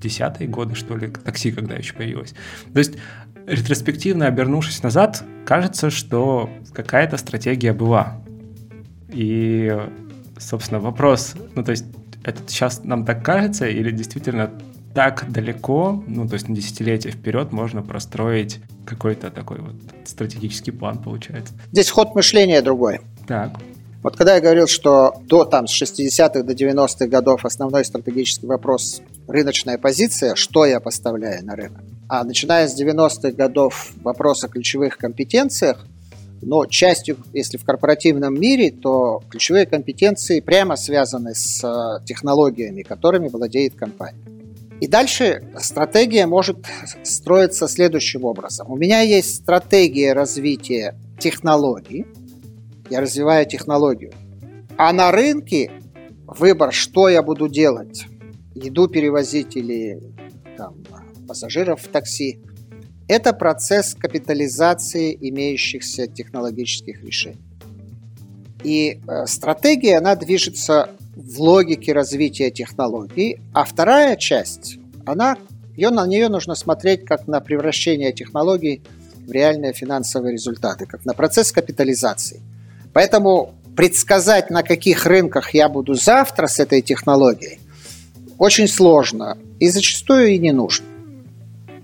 десятые 0.00 0.48
годы, 0.48 0.74
что 0.74 0.96
ли, 0.96 1.08
такси 1.08 1.52
когда 1.52 1.74
еще 1.74 1.94
появилось. 1.94 2.34
То 2.72 2.78
есть 2.78 2.94
ретроспективно 3.46 4.26
обернувшись 4.26 4.82
назад, 4.82 5.24
кажется, 5.44 5.90
что 5.90 6.50
какая-то 6.72 7.16
стратегия 7.16 7.72
была. 7.72 8.20
И, 9.08 9.74
собственно, 10.38 10.80
вопрос, 10.80 11.34
ну, 11.54 11.62
то 11.62 11.70
есть, 11.70 11.86
это 12.24 12.42
сейчас 12.48 12.82
нам 12.84 13.04
так 13.04 13.24
кажется, 13.24 13.68
или 13.68 13.90
действительно 13.90 14.50
так 14.94 15.30
далеко, 15.30 16.02
ну, 16.06 16.26
то 16.26 16.34
есть 16.34 16.48
на 16.48 16.56
десятилетия 16.56 17.10
вперед 17.10 17.52
можно 17.52 17.82
простроить 17.82 18.60
какой-то 18.86 19.30
такой 19.30 19.60
вот 19.60 19.74
стратегический 20.04 20.70
план, 20.70 20.98
получается. 21.02 21.54
Здесь 21.70 21.90
ход 21.90 22.14
мышления 22.14 22.62
другой. 22.62 23.00
Так. 23.26 23.52
Вот 24.02 24.16
когда 24.16 24.34
я 24.34 24.40
говорил, 24.40 24.66
что 24.66 25.14
до 25.22 25.44
там, 25.44 25.66
с 25.66 25.82
60-х 25.82 26.42
до 26.42 26.52
90-х 26.52 27.06
годов 27.06 27.44
основной 27.44 27.84
стратегический 27.84 28.46
вопрос– 28.46 29.02
рыночная 29.28 29.78
позиция, 29.78 30.34
что 30.34 30.64
я 30.64 30.80
поставляю 30.80 31.44
на 31.44 31.56
рынок. 31.56 31.82
А 32.08 32.22
начиная 32.22 32.68
с 32.68 32.80
90-х 32.80 33.32
годов 33.32 33.92
вопрос 34.02 34.44
о 34.44 34.48
ключевых 34.48 34.96
компетенциях, 34.96 35.84
но 36.42 36.66
частью, 36.66 37.16
если 37.32 37.56
в 37.56 37.64
корпоративном 37.64 38.38
мире, 38.38 38.70
то 38.70 39.22
ключевые 39.28 39.66
компетенции 39.66 40.40
прямо 40.40 40.76
связаны 40.76 41.34
с 41.34 41.64
э, 41.64 42.04
технологиями, 42.04 42.82
которыми 42.82 43.28
владеет 43.28 43.74
компания. 43.74 44.22
И 44.80 44.86
дальше 44.86 45.42
стратегия 45.58 46.26
может 46.26 46.58
строиться 47.02 47.66
следующим 47.66 48.24
образом. 48.24 48.70
У 48.70 48.76
меня 48.76 49.00
есть 49.00 49.36
стратегия 49.36 50.12
развития 50.12 50.94
технологий, 51.18 52.06
я 52.90 53.00
развиваю 53.00 53.46
технологию. 53.46 54.12
А 54.76 54.92
на 54.92 55.10
рынке 55.10 55.70
выбор, 56.26 56.72
что 56.72 57.08
я 57.08 57.22
буду 57.22 57.48
делать, 57.48 58.06
еду 58.54 58.88
перевозить 58.88 59.56
или 59.56 60.00
там, 60.56 60.74
пассажиров 61.26 61.82
в 61.82 61.88
такси, 61.88 62.40
это 63.08 63.32
процесс 63.32 63.94
капитализации 63.94 65.16
имеющихся 65.20 66.06
технологических 66.06 67.02
решений. 67.04 67.38
И 68.64 69.00
э, 69.06 69.26
стратегия, 69.26 69.98
она 69.98 70.16
движется 70.16 70.90
в 71.14 71.40
логике 71.40 71.92
развития 71.92 72.50
технологий, 72.50 73.40
а 73.52 73.64
вторая 73.64 74.16
часть, 74.16 74.78
она, 75.04 75.36
ее, 75.76 75.90
на 75.90 76.06
нее 76.06 76.28
нужно 76.28 76.54
смотреть 76.54 77.04
как 77.04 77.28
на 77.28 77.40
превращение 77.40 78.12
технологий 78.12 78.82
в 79.26 79.30
реальные 79.30 79.72
финансовые 79.72 80.32
результаты, 80.32 80.86
как 80.86 81.04
на 81.04 81.14
процесс 81.14 81.52
капитализации. 81.52 82.40
Поэтому 82.96 83.52
предсказать, 83.76 84.48
на 84.48 84.62
каких 84.62 85.04
рынках 85.04 85.52
я 85.52 85.68
буду 85.68 85.92
завтра 85.92 86.46
с 86.46 86.58
этой 86.60 86.80
технологией, 86.80 87.58
очень 88.38 88.66
сложно 88.68 89.36
и 89.60 89.68
зачастую 89.68 90.28
и 90.28 90.38
не 90.38 90.50
нужно. 90.50 90.86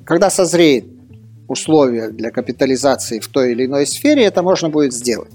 Когда 0.06 0.30
созреет 0.30 0.86
условия 1.48 2.08
для 2.08 2.30
капитализации 2.30 3.18
в 3.18 3.28
той 3.28 3.52
или 3.52 3.66
иной 3.66 3.86
сфере, 3.86 4.24
это 4.24 4.42
можно 4.42 4.70
будет 4.70 4.94
сделать. 4.94 5.30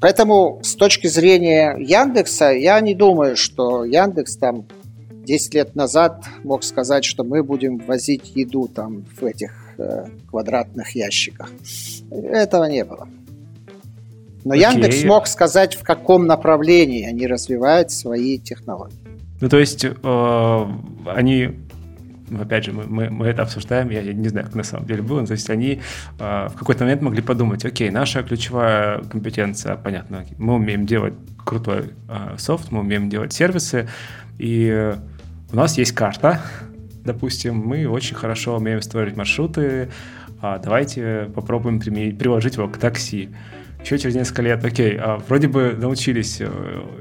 Поэтому 0.00 0.58
с 0.64 0.74
точки 0.74 1.06
зрения 1.06 1.76
Яндекса, 1.78 2.50
я 2.50 2.80
не 2.80 2.96
думаю, 2.96 3.36
что 3.36 3.84
Яндекс 3.84 4.36
там 4.36 4.66
10 5.26 5.54
лет 5.54 5.76
назад 5.76 6.24
мог 6.42 6.64
сказать, 6.64 7.04
что 7.04 7.22
мы 7.22 7.44
будем 7.44 7.78
возить 7.78 8.32
еду 8.34 8.66
там 8.66 9.04
в 9.20 9.24
этих 9.24 9.52
э, 9.78 10.06
квадратных 10.28 10.96
ящиках. 10.96 11.52
Этого 12.10 12.64
не 12.64 12.84
было. 12.84 13.06
Но 14.44 14.54
Окей. 14.54 14.64
Яндекс 14.64 15.04
мог 15.04 15.26
сказать, 15.26 15.74
в 15.74 15.82
каком 15.82 16.26
направлении 16.26 17.06
они 17.06 17.26
развивают 17.26 17.90
свои 17.90 18.38
технологии. 18.38 18.96
Ну, 19.40 19.48
то 19.48 19.58
есть 19.58 19.84
э, 19.84 20.66
они 21.06 21.50
опять 22.38 22.64
же, 22.64 22.72
мы, 22.72 22.84
мы, 22.86 23.10
мы 23.10 23.26
это 23.26 23.42
обсуждаем, 23.42 23.90
я, 23.90 24.00
я 24.00 24.12
не 24.12 24.28
знаю, 24.28 24.46
как 24.46 24.54
на 24.54 24.62
самом 24.62 24.86
деле 24.86 25.02
было, 25.02 25.26
то 25.26 25.32
есть 25.32 25.50
они 25.50 25.80
э, 26.18 26.48
в 26.48 26.54
какой-то 26.56 26.84
момент 26.84 27.02
могли 27.02 27.22
подумать, 27.22 27.64
окей, 27.64 27.90
наша 27.90 28.22
ключевая 28.22 29.02
компетенция, 29.02 29.76
понятно, 29.76 30.24
мы 30.38 30.54
умеем 30.54 30.86
делать 30.86 31.14
крутой 31.44 31.90
э, 32.08 32.36
софт, 32.38 32.70
мы 32.70 32.80
умеем 32.80 33.08
делать 33.08 33.32
сервисы, 33.32 33.88
и 34.38 34.94
у 35.52 35.56
нас 35.56 35.76
есть 35.78 35.92
карта, 35.92 36.40
допустим, 37.04 37.56
мы 37.56 37.88
очень 37.88 38.14
хорошо 38.14 38.56
умеем 38.56 38.82
строить 38.82 39.16
маршруты, 39.16 39.90
а 40.40 40.58
давайте 40.58 41.30
попробуем 41.34 41.80
приложить 41.80 42.56
его 42.56 42.68
к 42.68 42.78
такси. 42.78 43.30
Еще 43.82 43.98
через 43.98 44.14
несколько 44.14 44.42
лет, 44.42 44.64
окей, 44.64 44.96
а 44.98 45.22
вроде 45.28 45.48
бы 45.48 45.76
научились 45.78 46.40
э, 46.40 46.46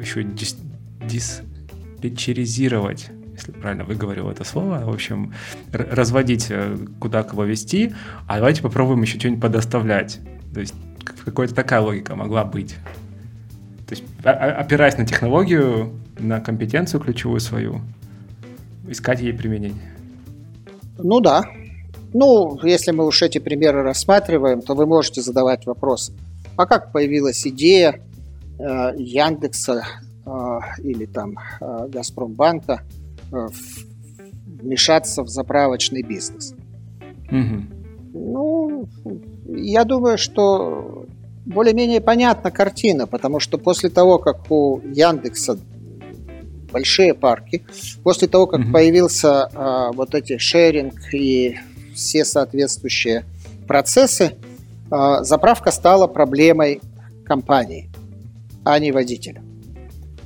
еще 0.02 0.24
дис, 0.24 0.58
диспетчеризировать 1.06 3.12
если 3.40 3.52
правильно 3.54 3.86
выговорил 3.86 4.30
это 4.30 4.44
слово, 4.44 4.82
в 4.84 4.90
общем, 4.90 5.34
разводить, 5.72 6.48
э, 6.50 6.78
куда 7.00 7.24
кого 7.24 7.46
вести, 7.46 7.94
а 8.28 8.38
давайте 8.38 8.62
попробуем 8.62 9.02
еще 9.02 9.18
что-нибудь 9.18 9.42
подоставлять. 9.42 10.20
То 10.54 10.60
есть 10.60 10.74
какая-то 11.26 11.56
такая 11.56 11.80
логика 11.80 12.16
могла 12.16 12.44
быть. 12.44 12.76
То 13.88 13.96
есть 13.96 14.04
опираясь 14.24 14.98
на 14.98 15.06
технологию, 15.06 15.94
на 16.20 16.42
компетенцию 16.42 17.00
ключевую 17.00 17.40
свою, 17.40 17.82
искать 18.88 19.22
ей 19.22 19.34
применение. 19.34 19.96
Ну 20.98 21.22
да. 21.22 21.44
Ну, 22.14 22.60
если 22.64 22.92
мы 22.92 23.06
уж 23.06 23.22
эти 23.22 23.38
примеры 23.38 23.84
рассматриваем, 23.84 24.62
то 24.62 24.76
вы 24.76 24.86
можете 24.86 25.22
задавать 25.22 25.66
вопрос, 25.66 26.12
а 26.60 26.66
как 26.66 26.92
появилась 26.92 27.48
идея 27.48 28.02
э, 28.60 28.92
Яндекса 28.98 29.86
э, 30.26 30.30
или 30.84 31.06
там 31.06 31.38
э, 31.62 31.88
Газпромбанка 31.88 32.82
э, 33.32 33.48
вмешаться 34.46 35.24
в 35.24 35.30
заправочный 35.30 36.04
бизнес? 36.04 36.54
Угу. 37.32 37.64
Ну, 38.14 38.90
я 39.48 39.86
думаю, 39.86 40.18
что 40.18 41.06
более-менее 41.46 42.02
понятна 42.02 42.52
картина, 42.52 43.08
потому 43.08 43.40
что 43.40 43.58
после 43.58 43.90
того, 43.90 44.18
как 44.18 44.52
у 44.52 44.82
Яндекса 44.82 45.58
большие 46.74 47.14
парки. 47.14 47.64
После 48.04 48.28
того, 48.28 48.48
как 48.48 48.60
угу. 48.60 48.74
появился 48.74 49.50
а, 49.54 49.94
вот 49.94 50.14
эти 50.14 50.38
шеринг 50.38 51.14
и 51.14 51.58
все 51.96 52.26
соответствующие 52.26 53.24
процессы, 53.66 54.34
а, 54.34 54.49
заправка 54.90 55.72
стала 55.72 56.08
проблемой 56.08 56.82
компании, 57.26 57.90
а 58.64 58.80
не 58.80 58.92
водителя. 58.92 59.44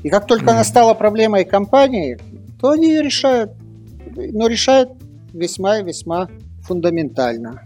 И 0.04 0.10
как 0.10 0.28
только 0.28 0.46
mm. 0.46 0.52
она 0.52 0.64
стала 0.64 0.94
проблемой 0.94 1.46
компании, 1.46 2.18
то 2.60 2.72
они 2.72 2.90
ее 2.90 3.02
решают, 3.02 3.52
но 4.16 4.48
решают 4.48 4.92
весьма 5.34 5.80
и 5.80 5.84
весьма 5.84 6.30
фундаментально. 6.62 7.64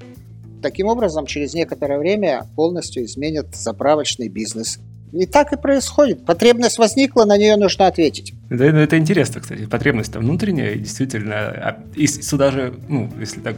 Таким 0.61 0.87
образом, 0.87 1.25
через 1.25 1.53
некоторое 1.53 1.99
время 1.99 2.45
полностью 2.55 3.05
изменят 3.05 3.55
заправочный 3.55 4.27
бизнес. 4.27 4.79
И 5.13 5.25
так 5.25 5.53
и 5.53 5.57
происходит. 5.57 6.25
Потребность 6.25 6.77
возникла, 6.77 7.23
на 7.23 7.37
нее 7.37 7.55
нужно 7.55 7.87
ответить. 7.87 8.33
Да, 8.49 8.65
это 8.65 8.97
интересно, 8.97 9.39
кстати. 9.39 9.65
Потребность 9.65 10.11
там 10.11 10.23
внутренняя, 10.23 10.75
действительно. 10.75 11.35
А, 11.35 11.83
и 11.95 12.07
сюда 12.07 12.51
же, 12.51 12.73
ну, 12.89 13.09
если 13.19 13.39
так 13.39 13.55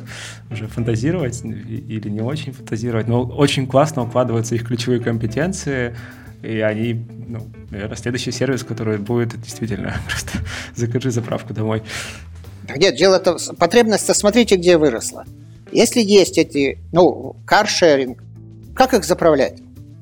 уже 0.52 0.68
фантазировать, 0.68 1.44
или 1.44 2.10
не 2.10 2.22
очень 2.22 2.54
фантазировать, 2.54 3.08
но 3.08 3.24
очень 3.24 3.66
классно 3.66 4.04
укладываются 4.04 4.56
их 4.56 4.68
ключевые 4.68 5.00
компетенции, 5.00 5.96
и 6.44 6.60
они, 6.60 7.06
ну, 7.28 7.48
наверное, 7.72 7.98
следующий 7.98 8.32
сервис, 8.32 8.64
который 8.64 8.98
будет 8.98 9.40
действительно 9.42 9.96
просто 10.08 10.40
закажи 10.76 11.10
заправку 11.10 11.54
домой. 11.54 11.82
Нет, 12.76 12.96
дело-то, 12.96 13.38
потребность-то 13.58 14.14
смотрите, 14.14 14.56
где 14.56 14.78
выросла. 14.78 15.26
Если 15.72 16.02
есть 16.02 16.38
эти, 16.38 16.78
ну, 16.92 17.36
каршеринг, 17.46 18.24
как 18.76 18.94
их 18.94 19.04
заправлять? 19.04 19.60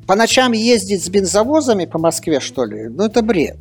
По 0.07 0.15
ночам 0.15 0.53
ездить 0.53 1.03
с 1.03 1.09
бензовозами 1.09 1.85
по 1.85 1.99
Москве, 1.99 2.39
что 2.39 2.63
ли, 2.63 2.87
ну 2.87 3.03
это 3.03 3.21
бред. 3.21 3.57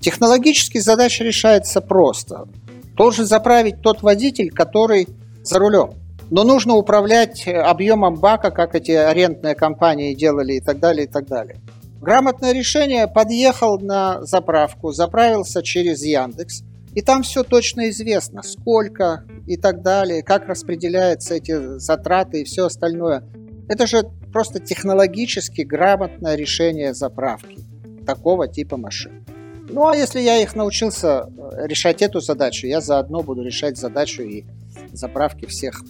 Технологически 0.00 0.78
задача 0.78 1.22
решается 1.24 1.80
просто. 1.80 2.48
Должен 2.96 3.26
заправить 3.26 3.82
тот 3.82 4.02
водитель, 4.02 4.50
который 4.50 5.08
за 5.42 5.58
рулем. 5.58 5.94
Но 6.30 6.42
нужно 6.42 6.74
управлять 6.74 7.46
объемом 7.46 8.16
бака, 8.16 8.50
как 8.50 8.74
эти 8.74 8.92
арендные 8.92 9.54
компании 9.54 10.14
делали 10.14 10.54
и 10.54 10.60
так 10.60 10.80
далее, 10.80 11.04
и 11.04 11.08
так 11.08 11.26
далее. 11.26 11.60
Грамотное 12.00 12.52
решение, 12.52 13.06
подъехал 13.06 13.78
на 13.78 14.22
заправку, 14.24 14.92
заправился 14.92 15.62
через 15.62 16.02
Яндекс, 16.02 16.62
и 16.94 17.02
там 17.02 17.22
все 17.22 17.42
точно 17.42 17.90
известно, 17.90 18.42
сколько 18.42 19.24
и 19.46 19.56
так 19.56 19.82
далее, 19.82 20.22
как 20.22 20.46
распределяются 20.46 21.34
эти 21.34 21.78
затраты 21.78 22.42
и 22.42 22.44
все 22.44 22.66
остальное. 22.66 23.24
Это 23.68 23.86
же 23.86 24.02
просто 24.32 24.60
технологически 24.60 25.62
грамотное 25.62 26.34
решение 26.36 26.94
заправки 26.94 27.58
такого 28.04 28.48
типа 28.48 28.76
машин. 28.76 29.24
Ну 29.68 29.88
а 29.88 29.96
если 29.96 30.20
я 30.20 30.42
их 30.42 30.54
научился 30.54 31.26
э, 31.26 31.66
решать 31.66 32.02
эту 32.02 32.20
задачу, 32.20 32.66
я 32.66 32.80
заодно 32.80 33.22
буду 33.22 33.42
решать 33.42 33.78
задачу 33.78 34.22
и 34.22 34.44
заправки 34.92 35.46
всех, 35.46 35.82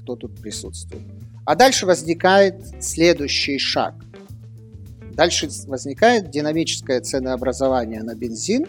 кто 0.00 0.14
тут 0.16 0.40
присутствует. 0.40 1.02
А 1.44 1.56
дальше 1.56 1.86
возникает 1.86 2.62
следующий 2.80 3.58
шаг. 3.58 3.94
Дальше 5.12 5.48
возникает 5.66 6.30
динамическое 6.30 7.00
ценообразование 7.00 8.02
на 8.02 8.14
бензин, 8.14 8.66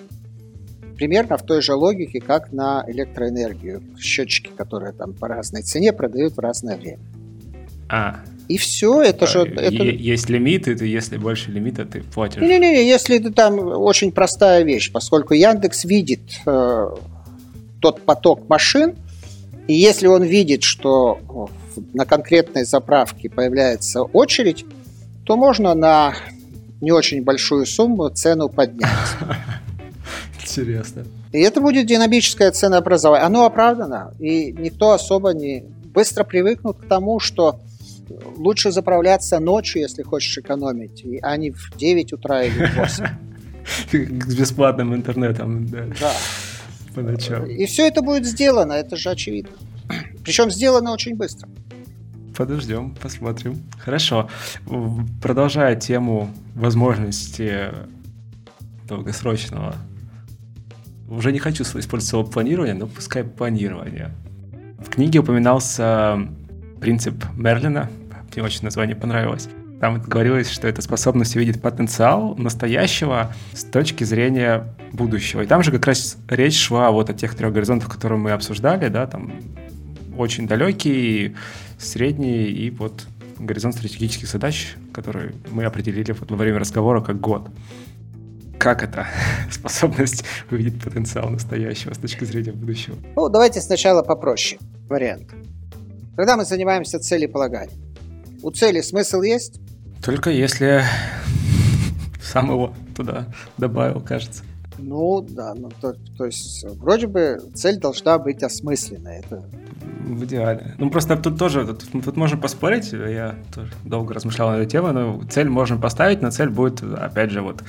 примерно 0.95 1.37
в 1.37 1.43
той 1.43 1.61
же 1.61 1.73
логике, 1.75 2.19
как 2.19 2.51
на 2.51 2.83
электроэнергию. 2.87 3.83
Счетчики, 3.99 4.49
которые 4.49 4.93
там 4.93 5.13
по 5.13 5.27
разной 5.27 5.61
цене 5.61 5.93
продают 5.93 6.35
в 6.35 6.39
разное 6.39 6.77
время. 6.77 7.03
А, 7.89 8.21
и 8.47 8.57
все, 8.57 9.01
это 9.01 9.25
а, 9.25 9.27
же... 9.27 9.39
Это... 9.41 9.83
Есть 9.83 10.29
лимиты, 10.29 10.75
ты, 10.75 10.85
если 10.85 11.17
больше 11.17 11.51
лимита, 11.51 11.85
ты 11.85 12.01
платишь. 12.01 12.41
Не-не-не, 12.41 12.87
если 12.87 13.19
это 13.19 13.31
там 13.31 13.59
очень 13.59 14.11
простая 14.11 14.63
вещь, 14.63 14.91
поскольку 14.91 15.33
Яндекс 15.33 15.83
видит 15.85 16.21
э, 16.45 16.89
тот 17.81 18.01
поток 18.01 18.47
машин, 18.47 18.95
и 19.67 19.73
если 19.73 20.07
он 20.07 20.23
видит, 20.23 20.63
что 20.63 21.49
на 21.93 22.05
конкретной 22.05 22.63
заправке 22.63 23.29
появляется 23.29 24.03
очередь, 24.03 24.65
то 25.25 25.35
можно 25.35 25.73
на 25.73 26.15
не 26.79 26.91
очень 26.91 27.23
большую 27.23 27.65
сумму 27.65 28.09
цену 28.09 28.47
поднять. 28.47 28.89
Интересно. 30.41 31.05
И 31.33 31.39
это 31.39 31.59
будет 31.59 31.85
динамическое 31.85 32.51
ценообразование. 32.51 33.25
Оно 33.25 33.45
оправдано, 33.45 34.13
и 34.19 34.53
никто 34.53 34.91
особо 34.91 35.33
не 35.33 35.65
быстро 35.93 36.23
привыкнут 36.23 36.77
к 36.77 36.87
тому, 36.87 37.19
что 37.19 37.59
лучше 38.37 38.71
заправляться 38.71 39.39
ночью, 39.39 39.81
если 39.81 40.03
хочешь 40.03 40.37
экономить, 40.37 41.03
а 41.21 41.37
не 41.37 41.51
в 41.51 41.77
9 41.77 42.13
утра 42.13 42.43
или 42.43 42.65
в 42.65 42.75
8. 42.75 43.05
С 44.27 44.35
бесплатным 44.35 44.95
интернетом, 44.95 45.67
да. 45.67 45.85
Да. 45.99 46.13
По 46.95 47.01
ночам. 47.01 47.45
И 47.45 47.65
все 47.65 47.87
это 47.87 48.01
будет 48.01 48.25
сделано, 48.25 48.73
это 48.73 48.95
же 48.95 49.09
очевидно. 49.09 49.51
Причем 50.23 50.49
сделано 50.49 50.91
очень 50.91 51.15
быстро. 51.15 51.49
Подождем, 52.35 52.95
посмотрим. 53.01 53.63
Хорошо. 53.79 54.29
Продолжая 55.21 55.75
тему 55.75 56.29
возможности 56.55 57.71
долгосрочного 58.87 59.75
уже 61.09 61.31
не 61.31 61.39
хочу 61.39 61.63
использовать 61.63 62.03
слово 62.05 62.25
планирование, 62.25 62.75
но 62.75 62.87
пускай 62.87 63.23
планирование. 63.23 64.11
В 64.77 64.89
книге 64.89 65.19
упоминался 65.19 66.27
принцип 66.79 67.23
Мерлина. 67.35 67.89
Мне 68.33 68.43
очень 68.43 68.63
название 68.63 68.95
понравилось. 68.95 69.49
Там 69.79 70.01
говорилось, 70.01 70.49
что 70.49 70.67
это 70.67 70.81
способность 70.81 71.35
увидеть 71.35 71.61
потенциал 71.61 72.35
настоящего 72.35 73.31
с 73.53 73.63
точки 73.63 74.03
зрения 74.03 74.73
будущего. 74.91 75.41
И 75.41 75.45
там 75.45 75.61
же 75.61 75.71
как 75.71 75.85
раз 75.85 76.17
речь 76.29 76.57
шла 76.57 76.89
вот 76.91 77.09
о 77.09 77.13
тех 77.13 77.35
трех 77.35 77.53
горизонтах, 77.53 77.91
которые 77.91 78.17
мы 78.17 78.31
обсуждали, 78.31 78.87
да, 78.89 79.05
там 79.05 79.33
очень 80.17 80.47
далекий, 80.47 81.35
средний 81.77 82.45
и 82.45 82.71
вот 82.71 83.05
горизонт 83.37 83.75
стратегических 83.75 84.27
задач, 84.27 84.75
которые 84.93 85.33
мы 85.51 85.63
определили 85.65 86.11
вот 86.11 86.29
во 86.31 86.37
время 86.37 86.59
разговора 86.59 87.01
как 87.01 87.19
год. 87.19 87.47
Как 88.57 88.81
это? 88.81 89.05
Способность 89.51 90.23
увидеть 90.49 90.81
потенциал 90.83 91.29
настоящего 91.29 91.93
с 91.93 91.99
точки 91.99 92.23
зрения 92.23 92.51
будущего. 92.51 92.95
Ну, 93.15 93.29
давайте 93.29 93.61
сначала 93.61 94.01
попроще 94.01 94.59
вариант. 94.89 95.35
Когда 96.17 96.35
мы 96.35 96.45
занимаемся 96.45 96.97
целеполаганием, 96.99 97.79
у 98.41 98.49
цели 98.49 98.81
смысл 98.81 99.21
есть? 99.21 99.61
Только 100.03 100.31
если 100.31 100.81
сам 102.23 102.49
его 102.49 102.73
туда 102.95 103.27
добавил, 103.59 104.01
кажется. 104.01 104.43
Ну, 104.79 105.21
да, 105.21 105.53
ну, 105.55 105.69
то, 105.79 105.93
то 106.17 106.25
есть 106.25 106.65
вроде 106.79 107.05
бы 107.05 107.39
цель 107.53 107.77
должна 107.79 108.17
быть 108.17 108.41
осмысленной. 108.41 109.19
Это... 109.19 109.43
В 110.07 110.25
идеале. 110.25 110.73
Ну, 110.79 110.89
просто 110.89 111.17
тут 111.17 111.37
тоже, 111.37 111.67
тут, 111.67 111.85
тут 112.03 112.17
можно 112.17 112.37
поспорить, 112.37 112.93
я 112.93 113.35
тоже 113.53 113.71
долго 113.85 114.15
размышлял 114.15 114.49
на 114.49 114.55
эту 114.55 114.71
тему, 114.71 114.91
но 114.93 115.21
цель 115.29 115.49
можно 115.49 115.77
поставить, 115.77 116.23
но 116.23 116.31
цель 116.31 116.49
будет, 116.49 116.81
опять 116.81 117.29
же, 117.29 117.41
вот 117.41 117.63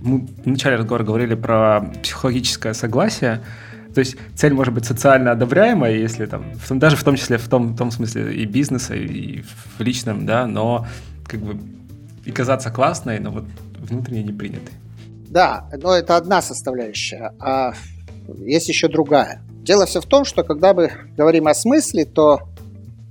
мы 0.00 0.26
в 0.44 0.46
начале 0.46 0.74
разговора 0.74 1.04
говорили 1.04 1.36
про 1.36 1.92
психологическое 2.02 2.74
согласие, 2.74 3.42
то 3.94 4.00
есть 4.00 4.16
цель 4.34 4.52
может 4.52 4.74
быть 4.74 4.84
социально 4.84 5.32
одобряемая, 5.32 5.96
если 5.96 6.26
там, 6.26 6.54
в 6.54 6.78
даже 6.78 6.96
в 6.96 7.04
том 7.04 7.16
числе 7.16 7.38
в 7.38 7.48
том, 7.48 7.74
в 7.74 7.76
том 7.76 7.90
смысле 7.90 8.34
и 8.34 8.44
бизнеса, 8.44 8.94
и 8.94 9.42
в 9.76 9.80
личном, 9.80 10.26
да, 10.26 10.46
но 10.46 10.86
как 11.26 11.40
бы 11.40 11.58
и 12.24 12.30
казаться 12.30 12.70
классной, 12.70 13.18
но 13.18 13.30
вот 13.30 13.44
внутренне 13.78 14.22
не 14.22 14.32
принятой. 14.32 14.74
Да, 15.28 15.68
но 15.82 15.94
это 15.94 16.16
одна 16.16 16.42
составляющая, 16.42 17.32
а 17.40 17.72
есть 18.38 18.68
еще 18.68 18.88
другая. 18.88 19.42
Дело 19.62 19.86
все 19.86 20.00
в 20.00 20.06
том, 20.06 20.24
что 20.24 20.42
когда 20.42 20.74
мы 20.74 20.92
говорим 21.16 21.46
о 21.46 21.54
смысле, 21.54 22.04
то 22.04 22.40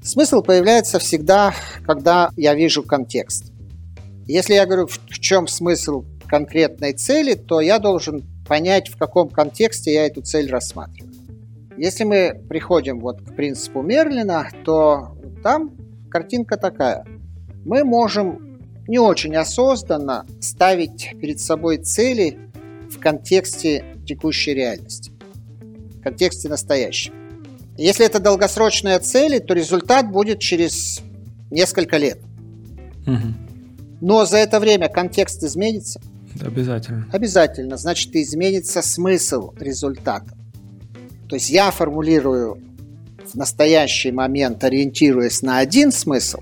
Смысл 0.03 0.41
появляется 0.41 0.97
всегда, 0.97 1.53
когда 1.85 2.31
я 2.35 2.55
вижу 2.55 2.81
контекст. 2.81 3.51
Если 4.25 4.55
я 4.55 4.65
говорю, 4.65 4.87
в 4.87 5.19
чем 5.19 5.47
смысл 5.47 6.05
конкретной 6.25 6.93
цели, 6.93 7.35
то 7.35 7.61
я 7.61 7.77
должен 7.77 8.23
понять, 8.47 8.89
в 8.89 8.97
каком 8.97 9.29
контексте 9.29 9.93
я 9.93 10.05
эту 10.05 10.21
цель 10.21 10.49
рассматриваю. 10.49 11.13
Если 11.77 12.03
мы 12.03 12.41
приходим 12.49 12.99
вот 12.99 13.21
к 13.21 13.35
принципу 13.35 13.81
Мерлина, 13.81 14.47
то 14.65 15.17
там 15.43 15.71
картинка 16.09 16.57
такая. 16.57 17.05
Мы 17.65 17.83
можем 17.83 18.59
не 18.87 18.99
очень 18.99 19.35
осознанно 19.35 20.25
ставить 20.41 21.15
перед 21.19 21.39
собой 21.39 21.77
цели 21.77 22.37
в 22.89 22.99
контексте 22.99 23.85
текущей 24.05 24.53
реальности, 24.53 25.11
в 25.97 26.01
контексте 26.01 26.49
настоящего. 26.49 27.15
Если 27.77 28.05
это 28.05 28.19
долгосрочные 28.19 28.99
цели, 28.99 29.39
то 29.39 29.53
результат 29.53 30.11
будет 30.11 30.39
через 30.39 31.01
несколько 31.49 31.97
лет. 31.97 32.19
Угу. 33.07 33.33
Но 34.01 34.25
за 34.25 34.37
это 34.37 34.59
время 34.59 34.89
контекст 34.89 35.43
изменится. 35.43 36.01
Обязательно. 36.39 37.07
Обязательно. 37.11 37.77
Значит, 37.77 38.15
изменится 38.15 38.81
смысл 38.81 39.53
результата. 39.59 40.33
То 41.27 41.35
есть 41.35 41.49
я 41.49 41.71
формулирую 41.71 42.61
в 43.25 43.35
настоящий 43.35 44.11
момент, 44.11 44.63
ориентируясь 44.63 45.41
на 45.41 45.59
один 45.59 45.91
смысл, 45.91 46.41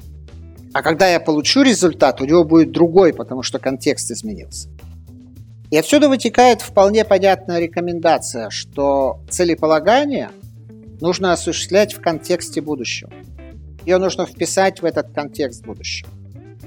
а 0.73 0.81
когда 0.81 1.07
я 1.09 1.19
получу 1.19 1.61
результат, 1.63 2.21
у 2.21 2.25
него 2.25 2.43
будет 2.43 2.71
другой, 2.71 3.13
потому 3.13 3.43
что 3.43 3.59
контекст 3.59 4.11
изменился. 4.11 4.69
И 5.71 5.77
отсюда 5.77 6.09
вытекает 6.09 6.61
вполне 6.61 7.05
понятная 7.05 7.59
рекомендация, 7.59 8.49
что 8.49 9.21
целеполагание 9.29 10.29
нужно 10.99 11.33
осуществлять 11.33 11.93
в 11.93 12.01
контексте 12.01 12.61
будущего. 12.61 13.11
Ее 13.85 13.97
нужно 13.97 14.25
вписать 14.25 14.81
в 14.81 14.85
этот 14.85 15.11
контекст 15.11 15.65
будущего. 15.65 16.09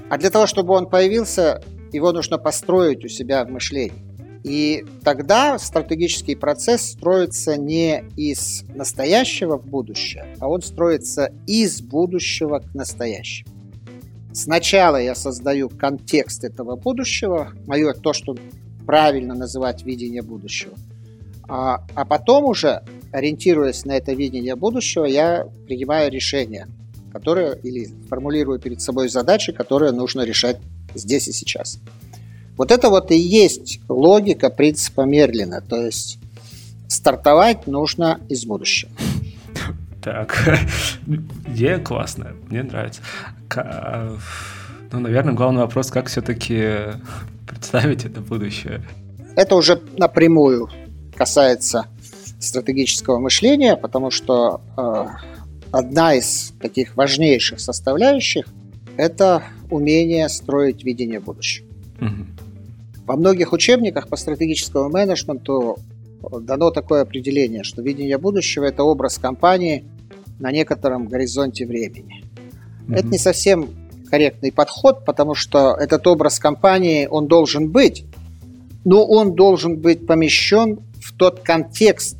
А 0.09 0.17
для 0.17 0.29
того, 0.29 0.47
чтобы 0.47 0.73
он 0.73 0.89
появился, 0.89 1.61
его 1.93 2.11
нужно 2.11 2.37
построить 2.37 3.05
у 3.05 3.07
себя 3.07 3.45
в 3.45 3.49
мышлении. 3.49 4.13
И 4.43 4.85
тогда 5.03 5.57
стратегический 5.57 6.35
процесс 6.35 6.91
строится 6.91 7.55
не 7.55 8.03
из 8.17 8.63
настоящего 8.75 9.57
в 9.57 9.65
будущее, 9.65 10.35
а 10.39 10.49
он 10.49 10.61
строится 10.61 11.31
из 11.47 11.81
будущего 11.81 12.59
к 12.59 12.73
настоящему. 12.73 13.49
Сначала 14.33 14.97
я 14.97 15.15
создаю 15.15 15.69
контекст 15.69 16.43
этого 16.43 16.75
будущего, 16.75 17.53
мое 17.67 17.93
то, 17.93 18.11
что 18.11 18.35
правильно 18.85 19.33
называть 19.33 19.83
видение 19.83 20.21
будущего. 20.21 20.73
А, 21.47 21.85
а 21.93 22.03
потом 22.03 22.45
уже, 22.45 22.83
ориентируясь 23.11 23.85
на 23.85 23.95
это 23.95 24.13
видение 24.13 24.55
будущего, 24.55 25.05
я 25.05 25.47
принимаю 25.67 26.11
решение, 26.11 26.67
которое 27.11 27.53
или 27.53 27.87
формулирую 28.09 28.59
перед 28.59 28.81
собой 28.81 29.07
задачи, 29.07 29.51
которые 29.51 29.91
нужно 29.91 30.21
решать 30.21 30.57
здесь 30.95 31.27
и 31.27 31.31
сейчас. 31.31 31.79
Вот 32.57 32.71
это 32.71 32.89
вот 32.89 33.11
и 33.11 33.17
есть 33.17 33.79
логика 33.89 34.49
принципа 34.49 35.01
Мерлина, 35.01 35.61
то 35.61 35.83
есть 35.83 36.19
стартовать 36.87 37.65
нужно 37.65 38.19
из 38.29 38.45
будущего. 38.45 38.91
Так, 40.03 40.59
идея 41.47 41.79
классная, 41.79 42.35
мне 42.49 42.63
нравится. 42.63 43.01
Ну, 44.91 44.99
наверное, 44.99 45.33
главный 45.33 45.61
вопрос, 45.61 45.89
как 45.89 46.07
все-таки 46.07 46.99
представить 47.47 48.05
это 48.05 48.21
будущее. 48.21 48.83
Это 49.35 49.55
уже 49.55 49.81
напрямую 49.97 50.69
касается 51.15 51.87
стратегического 52.39 53.17
мышления, 53.17 53.75
потому 53.75 54.11
что 54.11 54.61
э, 54.77 55.05
одна 55.71 56.13
из 56.13 56.53
таких 56.61 56.95
важнейших 56.95 57.59
составляющих– 57.59 58.45
это 58.97 59.43
умение 59.69 60.29
строить 60.29 60.83
видение 60.83 61.19
будущего. 61.19 61.67
Угу. 61.99 62.25
Во 63.05 63.15
многих 63.15 63.53
учебниках 63.53 64.07
по 64.07 64.15
стратегическому 64.15 64.89
менеджменту 64.89 65.77
дано 66.41 66.71
такое 66.71 67.01
определение, 67.01 67.63
что 67.63 67.81
видение 67.81 68.17
будущего– 68.17 68.63
это 68.65 68.83
образ 68.83 69.17
компании 69.17 69.85
на 70.39 70.51
некотором 70.51 71.07
горизонте 71.07 71.65
времени. 71.65 72.23
Mm-hmm. 72.87 72.95
Это 72.95 73.07
не 73.07 73.17
совсем 73.17 73.69
корректный 74.09 74.51
подход, 74.51 75.05
потому 75.05 75.35
что 75.35 75.75
этот 75.75 76.05
образ 76.07 76.39
компании, 76.39 77.07
он 77.09 77.27
должен 77.27 77.69
быть, 77.71 78.05
но 78.85 79.05
он 79.05 79.35
должен 79.35 79.77
быть 79.79 80.05
помещен 80.05 80.79
в 81.01 81.13
тот 81.13 81.41
контекст 81.41 82.17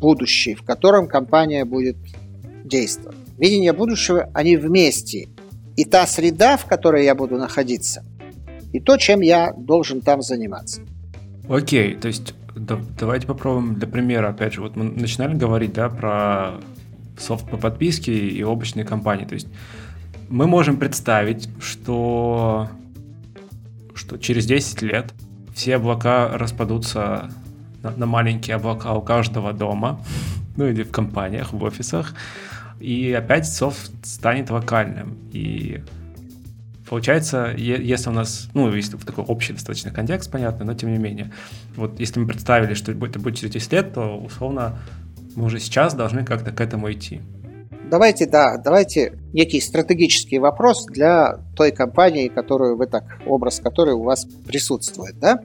будущий, 0.00 0.54
в 0.54 0.62
котором 0.62 1.06
компания 1.06 1.64
будет 1.64 1.96
действовать. 2.64 3.16
Видение 3.38 3.72
будущего, 3.72 4.30
они 4.34 4.56
вместе. 4.56 5.28
И 5.78 5.84
та 5.84 6.06
среда, 6.08 6.56
в 6.56 6.66
которой 6.66 7.04
я 7.04 7.14
буду 7.14 7.36
находиться, 7.36 8.02
и 8.72 8.80
то, 8.80 8.96
чем 8.96 9.20
я 9.20 9.52
должен 9.56 10.00
там 10.00 10.22
заниматься. 10.22 10.80
Окей, 11.48 11.94
то 11.94 12.08
есть 12.08 12.34
да, 12.56 12.80
давайте 12.98 13.28
попробуем 13.28 13.76
для 13.76 13.86
примера, 13.86 14.30
опять 14.30 14.54
же, 14.54 14.60
вот 14.60 14.74
мы 14.74 14.82
начинали 14.82 15.36
говорить, 15.36 15.72
да, 15.72 15.88
про 15.88 16.54
софт 17.16 17.48
по 17.48 17.56
подписке 17.56 18.12
и 18.12 18.42
облачные 18.42 18.84
компании, 18.84 19.24
то 19.24 19.34
есть 19.34 19.46
мы 20.28 20.48
можем 20.48 20.78
представить, 20.78 21.48
что, 21.60 22.68
что 23.94 24.16
через 24.16 24.46
10 24.46 24.82
лет 24.82 25.14
все 25.54 25.76
облака 25.76 26.36
распадутся 26.36 27.30
на, 27.84 27.92
на 27.92 28.06
маленькие 28.06 28.56
облака 28.56 28.94
у 28.94 29.00
каждого 29.00 29.52
дома, 29.52 30.04
ну 30.56 30.66
или 30.66 30.82
в 30.82 30.90
компаниях, 30.90 31.52
в 31.52 31.62
офисах, 31.62 32.14
и 32.80 33.12
опять 33.12 33.46
софт 33.46 33.90
станет 34.02 34.50
локальным. 34.50 35.18
И 35.32 35.82
получается, 36.88 37.52
если 37.56 38.10
у 38.10 38.12
нас, 38.12 38.48
ну, 38.54 38.72
если 38.72 38.96
в 38.96 39.04
такой 39.04 39.24
общий 39.24 39.52
достаточно 39.52 39.90
контекст, 39.90 40.30
понятно, 40.30 40.64
но 40.64 40.74
тем 40.74 40.92
не 40.92 40.98
менее, 40.98 41.32
вот 41.76 42.00
если 42.00 42.20
мы 42.20 42.26
представили, 42.26 42.74
что 42.74 42.92
это 42.92 43.18
будет 43.18 43.36
через 43.36 43.52
10 43.52 43.72
лет, 43.72 43.94
то 43.94 44.16
условно 44.16 44.78
мы 45.34 45.44
уже 45.44 45.60
сейчас 45.60 45.94
должны 45.94 46.24
как-то 46.24 46.50
к 46.50 46.60
этому 46.60 46.90
идти. 46.92 47.20
Давайте, 47.90 48.26
да, 48.26 48.58
давайте 48.58 49.14
некий 49.32 49.60
стратегический 49.60 50.38
вопрос 50.38 50.84
для 50.86 51.38
той 51.56 51.72
компании, 51.72 52.28
которую 52.28 52.76
вы 52.76 52.86
так, 52.86 53.04
образ 53.26 53.60
которой 53.60 53.94
у 53.94 54.02
вас 54.02 54.26
присутствует, 54.46 55.18
да? 55.18 55.40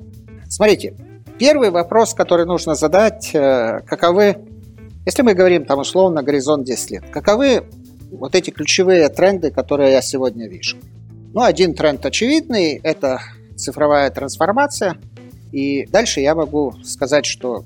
Смотрите, 0.50 0.94
первый 1.40 1.72
вопрос, 1.72 2.14
который 2.14 2.46
нужно 2.46 2.76
задать, 2.76 3.34
э, 3.34 3.80
каковы, 3.86 4.38
если 5.06 5.22
мы 5.22 5.34
говорим 5.34 5.66
там 5.66 5.80
условно 5.80 6.24
горизонт 6.24 6.66
10 6.66 6.91
лет, 6.91 7.04
каковы 7.12 7.66
вот 8.12 8.36
эти 8.36 8.51
ключевые 8.51 9.10
тренды, 9.10 9.51
которые 9.51 9.91
я 9.91 10.01
сегодня 10.01 10.47
вижу? 10.47 10.78
Ну, 11.34 11.41
один 11.41 11.74
тренд 11.74 12.06
очевидный– 12.06 12.80
это 12.84 13.22
цифровая 13.56 14.10
трансформация. 14.12 14.97
И 15.51 15.86
дальше 15.88 16.20
я 16.20 16.36
могу 16.36 16.74
сказать, 16.84 17.26
что 17.26 17.66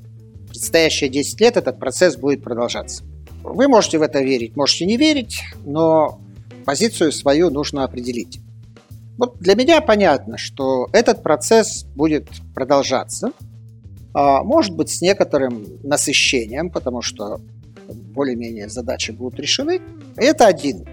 предстоящие 0.49 1.09
10 1.09 1.41
лет 1.41 1.57
этот 1.57 1.79
процесс 1.79 2.15
будет 2.15 2.43
продолжаться. 2.43 3.03
Вы 3.43 3.67
можете 3.67 3.97
в 3.97 4.01
это 4.01 4.21
верить, 4.21 4.55
можете 4.55 4.85
не 4.85 4.97
верить, 4.97 5.41
но 5.65 6.19
позицию 6.65 7.11
свою 7.11 7.49
нужно 7.49 7.83
определить. 7.83 8.39
Вот 9.17 9.37
для 9.39 9.55
меня 9.55 9.81
понятно, 9.81 10.37
что 10.37 10.89
этот 10.91 11.23
процесс 11.23 11.85
будет 11.95 12.27
продолжаться, 12.53 13.31
может 14.43 14.75
быть 14.75 14.89
с 14.89 15.01
некоторым 15.01 15.65
насыщением, 15.83 16.69
потому 16.69 17.01
что 17.01 17.39
более-менее 17.87 18.69
задачи 18.69 19.11
будут 19.11 19.39
решены. 19.39 19.81
Это 20.15 20.47
один 20.47 20.85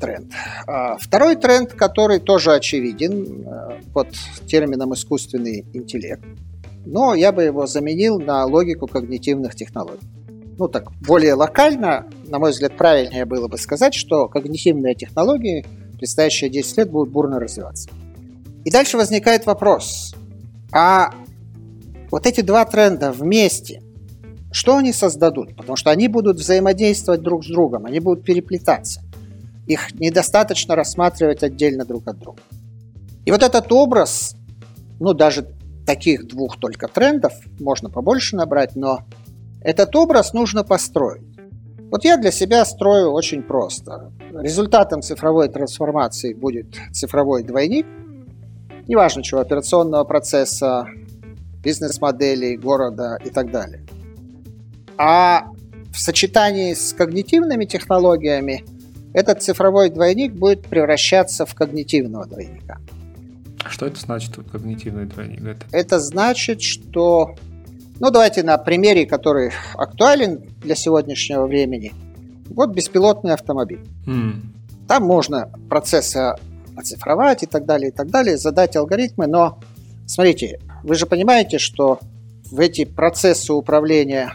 тренд. 0.00 0.32
А 0.66 0.96
второй 0.98 1.36
тренд, 1.36 1.72
который 1.72 2.20
тоже 2.20 2.52
очевиден 2.52 3.44
э, 3.44 3.80
под 3.92 4.08
термином 4.46 4.94
искусственный 4.94 5.66
интеллект, 5.72 6.22
но 6.86 7.14
я 7.14 7.32
бы 7.32 7.42
его 7.42 7.66
заменил 7.66 8.20
на 8.20 8.44
логику 8.44 8.86
когнитивных 8.86 9.56
технологий 9.56 10.06
ну 10.58 10.66
так, 10.68 10.90
более 11.00 11.34
локально, 11.34 12.06
на 12.26 12.38
мой 12.38 12.50
взгляд, 12.50 12.76
правильнее 12.76 13.24
было 13.24 13.48
бы 13.48 13.56
сказать, 13.58 13.94
что 13.94 14.28
когнитивные 14.28 14.94
технологии 14.94 15.64
в 15.94 15.98
предстоящие 15.98 16.50
10 16.50 16.78
лет 16.78 16.90
будут 16.90 17.12
бурно 17.12 17.38
развиваться. 17.38 17.88
И 18.64 18.70
дальше 18.70 18.96
возникает 18.96 19.46
вопрос, 19.46 20.14
а 20.72 21.14
вот 22.10 22.26
эти 22.26 22.40
два 22.40 22.64
тренда 22.64 23.12
вместе, 23.12 23.82
что 24.50 24.76
они 24.76 24.92
создадут? 24.92 25.56
Потому 25.56 25.76
что 25.76 25.90
они 25.90 26.08
будут 26.08 26.38
взаимодействовать 26.38 27.22
друг 27.22 27.44
с 27.44 27.48
другом, 27.48 27.86
они 27.86 28.00
будут 28.00 28.24
переплетаться. 28.24 29.02
Их 29.66 29.94
недостаточно 30.00 30.74
рассматривать 30.74 31.42
отдельно 31.42 31.84
друг 31.84 32.08
от 32.08 32.18
друга. 32.18 32.40
И 33.26 33.30
вот 33.30 33.42
этот 33.42 33.70
образ, 33.72 34.36
ну 35.00 35.12
даже 35.12 35.46
таких 35.86 36.26
двух 36.26 36.58
только 36.58 36.88
трендов, 36.88 37.32
можно 37.60 37.90
побольше 37.90 38.36
набрать, 38.36 38.74
но 38.74 39.00
этот 39.60 39.94
образ 39.96 40.32
нужно 40.32 40.64
построить. 40.64 41.22
Вот 41.90 42.04
я 42.04 42.16
для 42.16 42.30
себя 42.30 42.64
строю 42.64 43.12
очень 43.12 43.42
просто. 43.42 44.10
Результатом 44.32 45.02
цифровой 45.02 45.48
трансформации 45.48 46.34
будет 46.34 46.76
цифровой 46.92 47.42
двойник, 47.42 47.86
неважно 48.86 49.22
чего, 49.22 49.40
операционного 49.40 50.04
процесса, 50.04 50.86
бизнес-моделей, 51.62 52.56
города 52.56 53.18
и 53.24 53.30
так 53.30 53.50
далее. 53.50 53.84
А 54.96 55.48
в 55.92 56.00
сочетании 56.00 56.74
с 56.74 56.92
когнитивными 56.92 57.64
технологиями 57.64 58.64
этот 59.12 59.42
цифровой 59.42 59.90
двойник 59.90 60.32
будет 60.34 60.66
превращаться 60.66 61.46
в 61.46 61.54
когнитивного 61.54 62.26
двойника. 62.26 62.78
Что 63.66 63.86
это 63.86 64.00
значит, 64.00 64.36
когнитивный 64.50 65.06
двойник? 65.06 65.42
Это, 65.42 65.66
это 65.72 66.00
значит, 66.00 66.62
что... 66.62 67.34
Ну, 68.00 68.10
давайте 68.10 68.44
на 68.44 68.56
примере, 68.58 69.06
который 69.06 69.52
актуален 69.74 70.42
для 70.62 70.76
сегодняшнего 70.76 71.46
времени. 71.46 71.92
Вот 72.50 72.70
беспилотный 72.70 73.34
автомобиль. 73.34 73.84
Mm. 74.06 74.40
Там 74.86 75.02
можно 75.02 75.50
процессы 75.68 76.34
оцифровать 76.76 77.42
и 77.42 77.46
так 77.46 77.66
далее, 77.66 77.90
и 77.90 77.92
так 77.92 78.08
далее, 78.08 78.38
задать 78.38 78.76
алгоритмы, 78.76 79.26
но 79.26 79.58
смотрите, 80.06 80.60
вы 80.82 80.94
же 80.94 81.06
понимаете, 81.06 81.58
что 81.58 82.00
в 82.50 82.60
эти 82.60 82.84
процессы 82.84 83.52
управления 83.52 84.34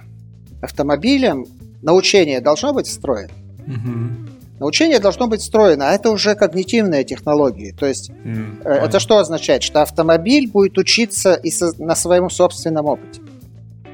автомобилем 0.61 1.45
научение 1.81 2.41
должно 2.41 2.73
быть 2.73 2.87
встроено. 2.87 3.31
Mm-hmm. 3.65 4.33
Научение 4.59 4.99
должно 4.99 5.27
быть 5.27 5.41
встроено, 5.41 5.89
а 5.89 5.93
это 5.93 6.09
уже 6.09 6.35
когнитивные 6.35 7.03
технологии. 7.03 7.75
То 7.77 7.85
есть 7.85 8.11
mm, 8.11 8.63
это 8.63 8.99
что 8.99 9.17
означает? 9.17 9.63
Что 9.63 9.81
автомобиль 9.81 10.49
будет 10.49 10.77
учиться 10.77 11.33
и 11.33 11.49
со, 11.51 11.73
на 11.83 11.95
своем 11.95 12.29
собственном 12.29 12.85
опыте. 12.85 13.19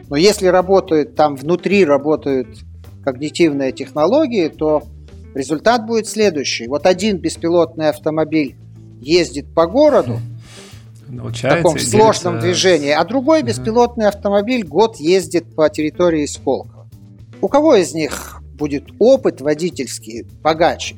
Но 0.10 0.16
если 0.16 0.47
работают 0.47 1.16
там 1.16 1.36
внутри 1.36 1.86
работают 1.86 2.50
когнитивные 3.04 3.72
технологии, 3.72 4.50
то 4.50 4.84
результат 5.34 5.86
будет 5.88 6.08
следующий. 6.08 6.68
Вот 6.68 6.86
один 6.86 7.18
беспилотный 7.18 7.89
автомобиль 7.89 8.56
ездит 9.00 9.54
по 9.54 9.66
городу 9.66 10.20
в 11.10 11.41
таком 11.41 11.80
сложном 11.80 12.39
движении, 12.39 12.91
а 12.91 13.03
другой 13.03 13.43
беспилотный 13.43 14.07
автомобиль 14.07 14.64
год 14.64 14.97
ездит 14.97 15.55
по 15.55 15.70
территории 15.70 16.26
Сколково. 16.26 16.88
У 17.41 17.47
кого 17.47 17.76
из 17.76 17.93
них 17.93 18.41
будет 18.53 18.86
опыт 18.99 19.41
водительский 19.41 20.26
богаче? 20.41 20.95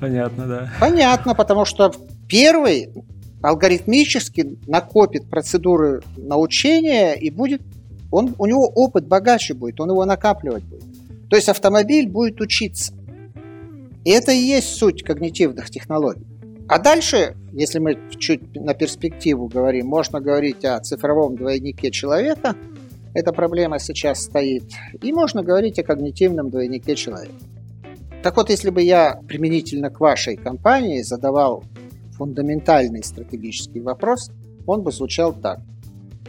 Понятно, 0.00 0.46
да. 0.46 0.72
Понятно, 0.80 1.34
потому 1.34 1.64
что 1.64 1.92
первый 2.28 2.90
алгоритмически 3.42 4.58
накопит 4.66 5.28
процедуры 5.28 6.02
научения 6.16 7.14
и 7.14 7.30
будет 7.30 7.60
он, 8.10 8.34
у 8.38 8.46
него 8.46 8.66
опыт 8.68 9.06
богаче 9.06 9.54
будет, 9.54 9.80
он 9.80 9.90
его 9.90 10.04
накапливать 10.04 10.64
будет. 10.64 10.84
То 11.28 11.36
есть 11.36 11.48
автомобиль 11.48 12.08
будет 12.08 12.40
учиться. 12.40 12.92
И 14.04 14.10
это 14.10 14.32
и 14.32 14.36
есть 14.36 14.74
суть 14.74 15.02
когнитивных 15.02 15.70
технологий. 15.70 16.26
А 16.72 16.78
дальше, 16.78 17.36
если 17.52 17.80
мы 17.80 17.98
чуть 18.18 18.56
на 18.56 18.72
перспективу 18.72 19.46
говорим, 19.46 19.88
можно 19.88 20.22
говорить 20.22 20.64
о 20.64 20.80
цифровом 20.80 21.36
двойнике 21.36 21.90
человека, 21.90 22.56
эта 23.12 23.30
проблема 23.34 23.78
сейчас 23.78 24.22
стоит, 24.22 24.64
и 25.02 25.12
можно 25.12 25.42
говорить 25.42 25.78
о 25.78 25.82
когнитивном 25.82 26.48
двойнике 26.48 26.96
человека. 26.96 27.34
Так 28.22 28.38
вот, 28.38 28.48
если 28.48 28.70
бы 28.70 28.80
я 28.80 29.20
применительно 29.28 29.90
к 29.90 30.00
вашей 30.00 30.38
компании 30.38 31.02
задавал 31.02 31.62
фундаментальный 32.12 33.04
стратегический 33.04 33.80
вопрос, 33.80 34.30
он 34.66 34.80
бы 34.80 34.92
звучал 34.92 35.34
так. 35.34 35.60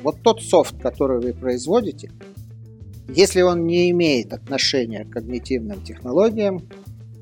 Вот 0.01 0.23
тот 0.23 0.43
софт, 0.43 0.75
который 0.81 1.21
вы 1.21 1.31
производите, 1.31 2.11
если 3.07 3.43
он 3.43 3.65
не 3.65 3.89
имеет 3.91 4.33
отношения 4.33 5.05
к 5.05 5.11
когнитивным 5.11 5.81
технологиям, 5.85 6.67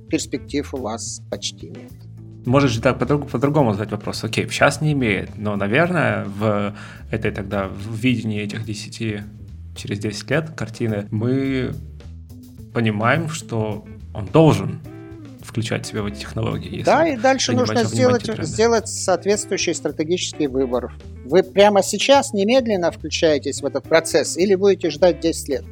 перспектив 0.10 0.74
у 0.74 0.78
вас 0.78 1.22
почти 1.30 1.68
нет. 1.68 2.11
Может 2.46 2.72
же 2.72 2.82
так 2.82 2.98
по-другому 2.98 3.74
задать 3.74 3.92
вопрос. 3.92 4.24
Окей, 4.24 4.48
сейчас 4.50 4.82
не 4.82 4.94
имеет, 4.94 5.38
но, 5.38 5.56
наверное, 5.56 6.26
в 6.26 6.74
этой 7.12 7.32
тогда, 7.32 7.68
в 7.68 7.96
видении 7.96 8.42
этих 8.42 8.66
10, 8.66 9.24
через 9.76 10.00
10 10.00 10.32
лет 10.32 10.50
картины, 10.52 11.08
мы 11.12 11.74
понимаем, 12.74 13.30
что 13.30 13.86
он 14.14 14.26
должен 14.26 14.80
включать 15.44 15.86
в 15.86 15.90
себя 15.90 16.02
в 16.02 16.06
эти 16.06 16.20
технологии. 16.20 16.84
Да, 16.84 17.08
и 17.08 17.18
дальше 17.18 17.52
нужно 17.54 17.84
сделать, 17.84 18.30
сделать 18.44 18.88
соответствующий 18.88 19.74
стратегический 19.76 20.48
выбор. 20.48 20.94
Вы 21.26 21.44
прямо 21.44 21.84
сейчас 21.84 22.34
немедленно 22.34 22.92
включаетесь 22.92 23.62
в 23.62 23.66
этот 23.66 23.84
процесс 23.84 24.38
или 24.38 24.56
будете 24.56 24.90
ждать 24.90 25.20
10 25.20 25.50
лет? 25.50 25.64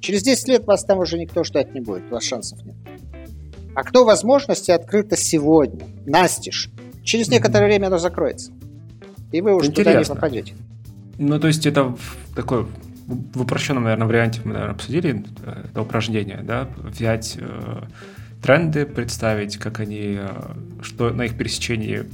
Через 0.00 0.22
10 0.22 0.48
лет 0.48 0.66
вас 0.66 0.84
там 0.84 0.98
уже 0.98 1.18
никто 1.18 1.44
ждать 1.44 1.74
не 1.74 1.80
будет, 1.80 2.04
у 2.10 2.14
вас 2.14 2.24
шансов 2.24 2.64
нет. 2.64 2.76
Окно 3.74 4.04
возможностей 4.04 4.72
открыто 4.72 5.16
сегодня, 5.16 5.86
настежь. 6.06 6.70
Через 7.02 7.28
некоторое 7.28 7.66
время 7.66 7.88
оно 7.88 7.98
закроется. 7.98 8.52
И 9.32 9.40
вы 9.40 9.54
уже 9.54 9.70
Интересно. 9.70 9.92
туда 9.92 10.00
не 10.00 10.14
попадете. 10.14 10.54
Ну, 11.18 11.38
то 11.38 11.48
есть 11.48 11.66
это 11.66 11.96
такой 12.34 12.66
в 13.06 13.42
упрощенном, 13.42 13.84
наверное, 13.84 14.06
варианте 14.06 14.40
мы, 14.44 14.52
наверное, 14.52 14.74
обсудили 14.74 15.24
э, 15.42 15.64
это 15.70 15.82
упражнение, 15.82 16.40
да, 16.42 16.68
взять 16.82 17.36
э, 17.38 17.82
тренды, 18.42 18.86
представить, 18.86 19.58
как 19.58 19.80
они, 19.80 20.18
э, 20.18 20.28
что 20.82 21.10
на 21.10 21.22
их 21.26 21.36
пересечении 21.36 22.04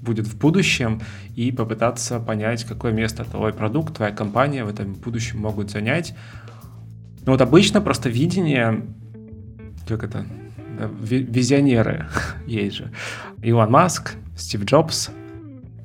будет 0.00 0.26
в 0.26 0.38
будущем, 0.38 1.00
и 1.34 1.50
попытаться 1.50 2.20
понять, 2.20 2.64
какое 2.64 2.92
место 2.92 3.24
твой 3.24 3.52
продукт, 3.52 3.96
твоя 3.96 4.12
компания 4.12 4.64
в 4.64 4.68
этом 4.68 4.94
будущем 4.94 5.40
могут 5.40 5.70
занять. 5.70 6.14
Ну 7.26 7.32
вот 7.32 7.40
обычно 7.40 7.80
просто 7.80 8.08
видение, 8.08 8.86
как 9.86 10.04
это, 10.04 10.26
визионеры 11.00 12.06
есть 12.46 12.76
же. 12.76 12.90
Илон 13.42 13.70
Маск, 13.70 14.14
Стив 14.36 14.64
Джобс, 14.64 15.10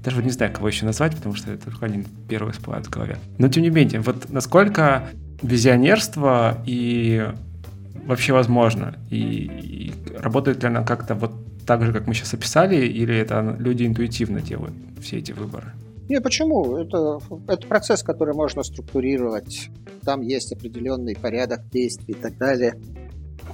даже 0.03 0.23
не 0.23 0.31
знаю, 0.31 0.53
кого 0.53 0.67
еще 0.67 0.85
назвать, 0.85 1.15
потому 1.15 1.35
что 1.35 1.51
это 1.51 1.65
только 1.65 1.85
они 1.85 2.05
первые 2.27 2.53
всплывают 2.53 2.87
в 2.87 2.89
голове. 2.89 3.17
Но 3.37 3.49
тем 3.49 3.63
не 3.63 3.69
менее, 3.69 4.01
вот 4.01 4.29
насколько 4.29 5.09
визионерство 5.41 6.61
и 6.65 7.27
вообще 8.05 8.33
возможно? 8.33 8.95
И, 9.09 9.19
и 9.19 9.93
работает 10.17 10.61
ли 10.63 10.69
она 10.69 10.83
как-то 10.83 11.15
вот 11.15 11.33
так 11.65 11.85
же, 11.85 11.93
как 11.93 12.07
мы 12.07 12.13
сейчас 12.13 12.33
описали, 12.33 12.87
или 12.87 13.15
это 13.15 13.55
люди 13.59 13.85
интуитивно 13.85 14.41
делают 14.41 14.73
все 15.01 15.17
эти 15.17 15.31
выборы? 15.31 15.73
Не, 16.09 16.19
почему? 16.19 16.77
Это, 16.77 17.19
это 17.47 17.67
процесс, 17.67 18.01
который 18.01 18.33
можно 18.33 18.63
структурировать. 18.63 19.69
Там 20.03 20.21
есть 20.21 20.51
определенный 20.51 21.15
порядок 21.15 21.69
действий 21.69 22.15
и 22.15 22.21
так 22.21 22.35
далее. 22.37 22.73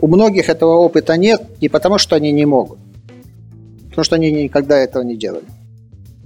У 0.01 0.07
многих 0.07 0.49
этого 0.49 0.75
опыта 0.75 1.17
нет 1.17 1.61
не 1.61 1.69
потому, 1.69 1.97
что 1.97 2.15
они 2.15 2.31
не 2.31 2.45
могут, 2.45 2.79
потому 3.89 4.03
что 4.03 4.15
они 4.15 4.31
никогда 4.31 4.77
этого 4.77 5.03
не 5.03 5.15
делали. 5.15 5.45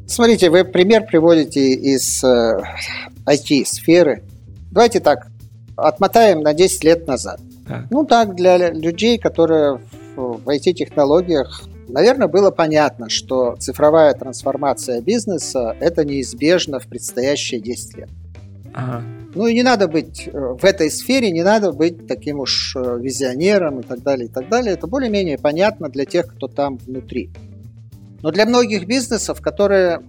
Смотрите, 0.07 0.49
вы 0.49 0.63
пример 0.63 1.05
приводите 1.05 1.73
из 1.73 2.23
э, 2.23 2.61
IT-сферы. 3.27 4.23
Давайте 4.71 4.99
так, 4.99 5.27
отмотаем 5.75 6.41
на 6.41 6.53
10 6.53 6.83
лет 6.83 7.07
назад. 7.07 7.39
Так. 7.67 7.85
Ну 7.91 8.05
так, 8.05 8.35
для 8.35 8.71
людей, 8.71 9.19
которые 9.19 9.79
в 10.15 10.49
IT-технологиях, 10.49 11.63
наверное, 11.87 12.27
было 12.27 12.49
понятно, 12.49 13.09
что 13.09 13.55
цифровая 13.59 14.13
трансформация 14.13 15.01
бизнеса– 15.01 15.75
это 15.79 16.03
неизбежно 16.03 16.79
в 16.79 16.87
предстоящие 16.87 17.61
10 17.61 17.97
лет. 17.97 18.09
Ага. 18.73 19.03
Ну 19.35 19.45
и 19.45 19.53
не 19.53 19.61
надо 19.61 19.87
быть 19.87 20.27
э, 20.27 20.31
в 20.31 20.63
этой 20.63 20.89
сфере, 20.89 21.29
не 21.31 21.43
надо 21.43 21.71
быть 21.71 22.07
таким 22.07 22.39
уж 22.39 22.75
э, 22.75 22.97
визионером 22.99 23.81
и 23.81 23.83
так 23.83 24.01
далее, 24.01 24.27
и 24.27 24.31
так 24.31 24.49
далее. 24.49 24.73
Это 24.73 24.87
более-менее 24.87 25.37
понятно 25.37 25.89
для 25.89 26.05
тех, 26.05 26.27
кто 26.33 26.47
там 26.47 26.77
внутри. 26.77 27.29
Но 28.23 28.31
для 28.31 28.45
многих 28.47 28.87
бизнесов, 28.87 29.39
которые, 29.39 30.01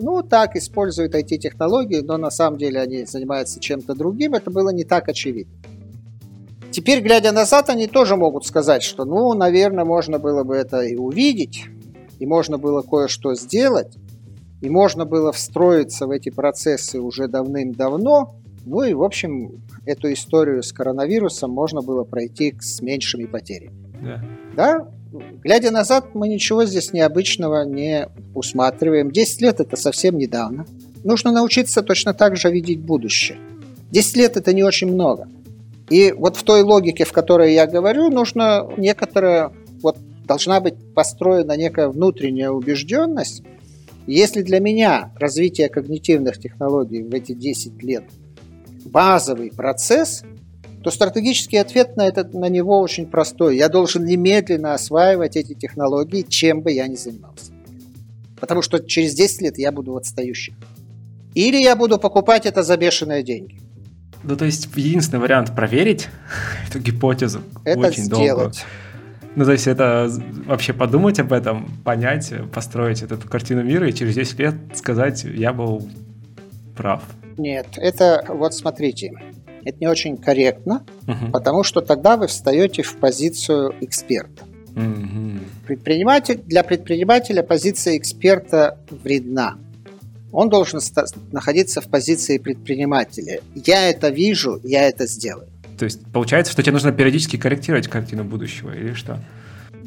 ну, 0.00 0.22
так 0.22 0.56
используют 0.56 1.14
IT-технологии, 1.14 2.00
но 2.00 2.16
на 2.16 2.30
самом 2.30 2.58
деле 2.58 2.80
они 2.80 3.04
занимаются 3.04 3.60
чем-то 3.60 3.94
другим, 3.94 4.34
это 4.34 4.50
было 4.50 4.70
не 4.70 4.84
так 4.84 5.08
очевидно. 5.08 5.54
Теперь, 6.72 7.00
глядя 7.00 7.32
назад, 7.32 7.70
они 7.70 7.86
тоже 7.86 8.16
могут 8.16 8.44
сказать, 8.44 8.82
что, 8.82 9.04
ну, 9.04 9.32
наверное, 9.34 9.84
можно 9.84 10.18
было 10.18 10.42
бы 10.42 10.56
это 10.56 10.80
и 10.80 10.96
увидеть, 10.96 11.64
и 12.18 12.26
можно 12.26 12.58
было 12.58 12.82
кое-что 12.82 13.34
сделать, 13.34 13.96
и 14.60 14.68
можно 14.68 15.06
было 15.06 15.32
встроиться 15.32 16.06
в 16.06 16.10
эти 16.10 16.28
процессы 16.28 17.00
уже 17.00 17.28
давным-давно, 17.28 18.34
ну 18.68 18.82
и, 18.82 18.92
в 18.94 19.02
общем, 19.02 19.62
эту 19.86 20.12
историю 20.12 20.62
с 20.62 20.72
коронавирусом 20.72 21.50
можно 21.50 21.80
было 21.80 22.04
пройти 22.04 22.54
с 22.60 22.80
меньшими 22.82 23.24
потерями. 23.24 23.74
Да. 24.00 24.24
да? 24.54 24.88
Глядя 25.42 25.70
назад, 25.70 26.14
мы 26.14 26.28
ничего 26.28 26.64
здесь 26.66 26.92
необычного 26.92 27.64
не 27.64 28.08
усматриваем. 28.34 29.10
10 29.10 29.40
лет– 29.40 29.60
это 29.60 29.76
совсем 29.76 30.18
недавно. 30.18 30.66
Нужно 31.04 31.32
научиться 31.32 31.82
точно 31.82 32.12
так 32.12 32.36
же 32.36 32.50
видеть 32.50 32.80
будущее. 32.80 33.38
10 33.90 34.16
лет– 34.16 34.36
это 34.36 34.52
не 34.52 34.62
очень 34.62 34.92
много. 34.92 35.28
И 35.88 36.12
вот 36.12 36.36
в 36.36 36.42
той 36.42 36.62
логике, 36.62 37.04
в 37.04 37.12
которой 37.12 37.54
я 37.54 37.66
говорю, 37.66 38.10
нужно 38.10 38.68
некоторая, 38.76 39.52
вот 39.82 39.96
должна 40.26 40.60
быть 40.60 40.74
построена 40.94 41.56
некая 41.56 41.88
внутренняя 41.88 42.50
убежденность. 42.50 43.42
Если 44.06 44.42
для 44.42 44.60
меня 44.60 45.12
развитие 45.16 45.68
когнитивных 45.68 46.38
технологий 46.38 47.02
в 47.02 47.12
эти 47.14 47.32
10 47.32 47.82
лет 47.82 48.04
базовый 48.84 49.50
процесс, 49.50 50.22
то 50.82 50.90
стратегический 50.90 51.56
ответ 51.56 51.96
на, 51.96 52.06
это, 52.06 52.24
на 52.36 52.48
него 52.48 52.80
очень 52.80 53.06
простой. 53.06 53.56
Я 53.56 53.68
должен 53.68 54.04
немедленно 54.04 54.74
осваивать 54.74 55.36
эти 55.36 55.54
технологии, 55.54 56.22
чем 56.22 56.62
бы 56.62 56.72
я 56.72 56.86
ни 56.86 56.96
занимался. 56.96 57.52
Потому 58.40 58.62
что 58.62 58.78
через 58.78 59.14
10 59.14 59.42
лет 59.42 59.58
я 59.58 59.72
буду 59.72 59.96
отстающим. 59.96 60.54
Или 61.34 61.56
я 61.56 61.76
буду 61.76 61.98
покупать 61.98 62.46
это 62.46 62.62
за 62.62 62.76
бешеные 62.76 63.22
деньги. 63.22 63.60
Ну, 64.22 64.36
то 64.36 64.44
есть 64.44 64.68
единственный 64.74 65.20
вариант 65.20 65.54
проверить 65.54 66.08
эту 66.68 66.80
гипотезу 66.80 67.40
это 67.64 67.78
очень 67.80 68.04
сделать. 68.04 68.36
долго. 68.36 68.52
Ну, 69.36 69.44
то 69.44 69.52
есть 69.52 69.66
это 69.66 70.10
вообще 70.46 70.72
подумать 70.72 71.20
об 71.20 71.32
этом, 71.32 71.70
понять, 71.84 72.32
построить 72.52 73.02
эту 73.02 73.18
картину 73.28 73.62
мира 73.62 73.88
и 73.88 73.92
через 73.92 74.14
10 74.14 74.38
лет 74.40 74.54
сказать, 74.74 75.24
я 75.24 75.52
был 75.52 75.88
прав. 76.76 77.02
Нет, 77.38 77.66
это 77.76 78.24
вот 78.28 78.52
смотрите, 78.54 79.12
это 79.64 79.78
не 79.80 79.86
очень 79.86 80.16
корректно, 80.16 80.84
угу. 81.06 81.30
потому 81.32 81.62
что 81.62 81.80
тогда 81.80 82.16
вы 82.16 82.26
встаете 82.26 82.82
в 82.82 82.96
позицию 82.96 83.74
эксперта. 83.80 84.44
Угу. 84.74 85.38
Предприниматель, 85.66 86.40
для 86.44 86.62
предпринимателя 86.62 87.42
позиция 87.42 87.96
эксперта 87.96 88.78
вредна. 88.90 89.56
Он 90.32 90.48
должен 90.48 90.80
находиться 91.32 91.80
в 91.80 91.88
позиции 91.88 92.38
предпринимателя. 92.38 93.40
Я 93.54 93.88
это 93.88 94.08
вижу, 94.08 94.60
я 94.62 94.88
это 94.88 95.06
сделаю. 95.06 95.48
То 95.78 95.84
есть 95.84 96.00
получается, 96.12 96.52
что 96.52 96.62
тебе 96.62 96.72
нужно 96.72 96.92
периодически 96.92 97.36
корректировать 97.36 97.88
картину 97.88 98.24
будущего 98.24 98.72
или 98.72 98.92
что? 98.92 99.22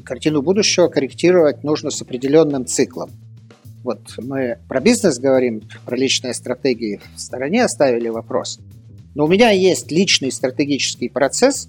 Картину 0.03 0.41
будущего 0.41 0.87
корректировать 0.87 1.63
нужно 1.63 1.91
с 1.91 2.01
определенным 2.01 2.65
циклом. 2.65 3.11
Вот 3.83 4.01
мы 4.17 4.57
про 4.67 4.79
бизнес 4.79 5.17
говорим, 5.17 5.61
про 5.85 5.95
личные 5.95 6.33
стратегии 6.33 7.01
в 7.15 7.19
стороне 7.19 7.63
оставили 7.63 8.09
вопрос. 8.09 8.59
Но 9.15 9.25
у 9.25 9.27
меня 9.27 9.49
есть 9.51 9.91
личный 9.91 10.31
стратегический 10.31 11.09
процесс, 11.09 11.67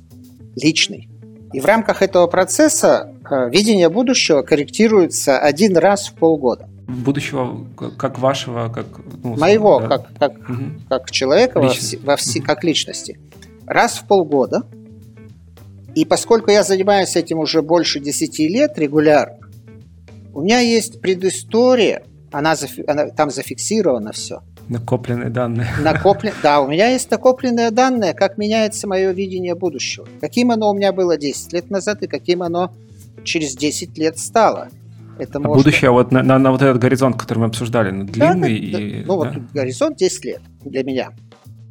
личный. 0.57 1.09
И 1.53 1.61
в 1.61 1.65
рамках 1.65 2.03
этого 2.03 2.27
процесса 2.27 3.13
э, 3.31 3.51
видение 3.51 3.89
будущего 3.89 4.43
корректируется 4.43 5.39
один 5.39 5.77
раз 5.77 6.09
в 6.09 6.15
полгода 6.15 6.69
будущего 6.93 7.67
как 7.97 8.19
вашего, 8.19 8.69
как 8.69 8.87
ну, 9.23 9.37
моего, 9.37 9.81
да? 9.81 9.89
как 9.89 10.19
как 10.19 10.49
угу. 10.49 10.65
как 10.89 11.11
человека 11.11 11.61
во 11.61 11.69
вси, 11.69 11.99
во 11.99 12.17
вси, 12.17 12.41
угу. 12.41 12.47
как 12.47 12.65
личности, 12.65 13.19
раз 13.67 13.99
в 13.99 14.07
полгода. 14.07 14.65
И 15.95 16.05
поскольку 16.05 16.51
я 16.51 16.63
занимаюсь 16.63 17.17
этим 17.17 17.39
уже 17.39 17.61
больше 17.61 18.01
10 18.01 18.39
лет 18.41 18.79
регулярно, 18.79 19.42
у 20.33 20.41
меня 20.41 20.61
есть 20.61 21.01
предыстория, 21.01 22.05
она, 22.31 22.55
она 22.87 23.09
там 23.09 23.31
зафиксировано 23.31 24.13
все. 24.13 24.43
Накопленные 24.69 25.31
данные. 25.31 25.69
Накоплен... 25.83 26.33
Да, 26.43 26.61
у 26.61 26.69
меня 26.69 26.89
есть 26.89 27.11
накопленные 27.11 27.71
данные, 27.71 28.15
как 28.15 28.39
меняется 28.39 28.89
мое 28.89 29.11
видение 29.13 29.55
будущего. 29.55 30.07
Каким 30.21 30.51
оно 30.51 30.71
у 30.71 30.75
меня 30.75 30.93
было 30.93 31.17
10 31.17 31.53
лет 31.53 31.71
назад 31.71 32.03
и 32.03 32.07
каким 32.07 32.43
оно 32.43 32.73
через 33.25 33.55
10 33.55 33.99
лет 33.99 34.19
стало. 34.19 34.69
Это 35.19 35.39
а 35.39 35.41
может... 35.41 35.65
Будущее 35.65 35.91
вот 35.91 36.11
на, 36.11 36.23
на, 36.23 36.39
на 36.39 36.53
вот 36.53 36.63
этот 36.63 36.81
горизонт, 36.81 37.17
который 37.21 37.41
мы 37.41 37.47
обсуждали, 37.47 37.91
ну, 37.91 38.05
длинный 38.05 38.73
да, 38.73 38.79
и... 38.81 39.05
Ну 39.05 39.23
да? 39.23 39.31
вот 39.31 39.43
горизонт 39.53 39.99
10 39.99 40.25
лет 40.25 40.41
для 40.65 40.83
меня. 40.85 41.11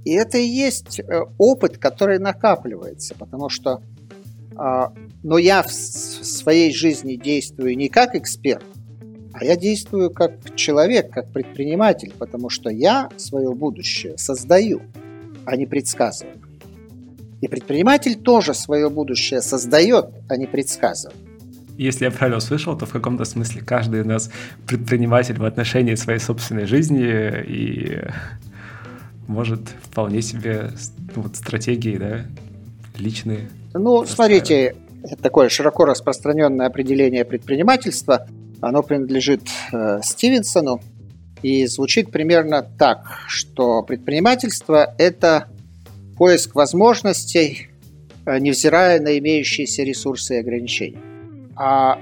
И 0.03 0.14
это 0.14 0.38
и 0.38 0.45
есть 0.45 0.99
э, 0.99 1.22
опыт, 1.38 1.78
который 1.78 2.20
накапливается, 2.20 3.16
потому 3.18 3.49
что 3.49 3.82
но 4.56 5.38
я 5.38 5.64
в 5.64 5.72
своей 5.72 6.74
жизни 6.74 7.16
действую 7.16 7.78
не 7.78 7.89
как 7.89 8.16
эксперт, 8.16 8.66
а 9.34 9.45
я 9.45 9.56
действую 9.56 10.12
как 10.12 10.56
человек, 10.56 11.12
как 11.12 11.32
предприниматель, 11.32 12.14
потому 12.18 12.49
что 12.49 12.70
я 12.70 13.10
свое 13.18 13.54
будущее 13.54 14.18
создаю, 14.18 14.82
а 15.45 15.56
не 15.56 15.66
предсказываю. 15.66 16.36
И 17.41 17.47
предприниматель 17.47 18.16
тоже 18.16 18.54
свое 18.54 18.89
будущее 18.89 19.41
создает, 19.41 20.10
а 20.30 20.38
не 20.38 20.45
предсказывает. 20.45 21.18
Если 21.78 22.06
я 22.06 22.12
правильно 22.12 22.38
услышал, 22.38 22.78
то 22.78 22.86
в 22.86 22.91
каком-то 22.91 23.26
смысле 23.26 23.62
каждый 23.62 24.02
у 24.02 24.06
нас 24.06 24.30
предприниматель 24.68 25.39
в 25.39 25.45
отношении 25.45 25.95
своей 25.95 26.20
собственной 26.20 26.66
жизни 26.66 27.43
и 27.47 28.02
может 29.28 29.62
вполне 29.82 30.22
себе 30.22 30.72
вот, 31.16 31.36
стратегии, 31.38 31.97
да, 31.97 32.26
личные. 32.97 33.49
Ну, 33.74 34.05
смотрите, 34.05 34.76
такое 35.22 35.49
широко 35.49 35.86
распространенное 35.86 36.67
определение 36.67 37.24
предпринимательства, 37.24 38.28
оно 38.59 38.84
принадлежит 38.84 39.41
э, 39.72 40.01
Стивенсону 40.03 40.82
и 41.41 41.65
звучит 41.65 42.11
примерно 42.11 42.61
так, 42.61 43.05
что 43.28 43.82
предпринимательство– 43.82 44.93
это 44.97 45.47
поиск 46.17 46.53
возможностей, 46.53 47.69
э, 48.26 48.38
невзирая 48.39 48.99
на 48.99 49.17
имеющиеся 49.17 49.84
ресурсы 49.84 50.36
и 50.36 50.39
ограничения. 50.39 50.99
А 51.55 51.99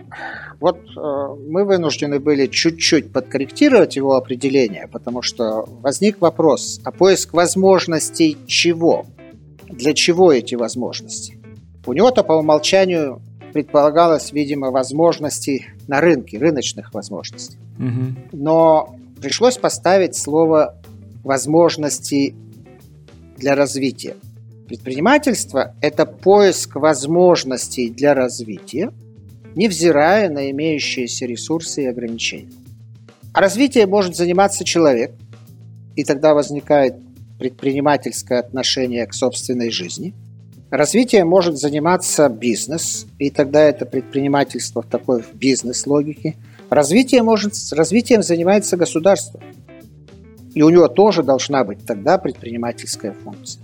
вот 0.60 0.80
э, 0.80 1.36
мы 1.48 1.66
вынуждены 1.66 2.20
были 2.20 2.48
чуть-чуть 2.48 3.14
подкорректировать 3.14 3.96
его 3.96 4.16
определение, 4.16 4.88
потому 4.92 5.22
что 5.22 5.66
возник 5.82 6.20
вопрос, 6.20 6.82
а 6.84 6.92
поиск 6.92 7.34
возможностей 7.34 8.38
чего? 8.48 9.06
Для 9.70 9.94
чего 9.94 10.34
эти 10.34 10.56
возможности? 10.56 11.39
У 11.90 11.94
него-то 11.94 12.24
по 12.24 12.34
умолчанию 12.34 13.20
предполагалось, 13.52 14.32
видимо, 14.32 14.70
возможности 14.70 15.66
на 15.88 16.00
рынке, 16.02 16.38
рыночных 16.38 16.94
возможностей. 16.94 17.58
Угу. 17.80 18.38
Но 18.38 18.96
пришлось 19.20 19.58
поставить 19.58 20.16
слово 20.16 20.76
возможности 21.24 22.36
для 23.38 23.56
развития. 23.56 24.16
Предпринимательство– 24.68 25.74
это 25.82 26.06
поиск 26.06 26.76
возможностей 26.76 27.90
для 27.90 28.14
развития– 28.14 28.92
невзирая 29.56 30.30
на 30.30 30.52
имеющиеся 30.52 31.26
ресурсы 31.26 31.86
и 31.86 31.88
ограничения. 31.88 32.52
А 33.34 33.42
развитием 33.42 33.90
может 33.90 34.16
заниматься 34.16 34.64
человек, 34.64 35.12
и 35.96 36.04
тогда 36.04 36.36
возникает 36.36 36.98
предпринимательское 37.40 38.40
отношение 38.40 39.08
к 39.08 39.16
собственной 39.16 39.72
жизни. 39.72 40.14
Развитием 40.72 41.28
может 41.28 41.58
заниматься 41.58 42.30
бизнес, 42.30 43.08
и 43.18 43.32
тогда 43.32 43.64
это 43.64 43.88
предпринимательство 43.88 44.84
в 44.84 44.86
такой 44.86 45.24
бизнес-логике. 45.34 46.36
Развитием, 46.70 47.26
может, 47.26 47.54
развитием 47.72 48.22
занимается 48.22 48.78
государство. 48.78 49.40
И 50.54 50.62
у 50.62 50.70
него 50.70 50.88
тоже 50.88 51.24
должна 51.24 51.64
быть 51.64 51.84
тогда 51.86 52.20
предпринимательская 52.20 53.14
функция. 53.24 53.64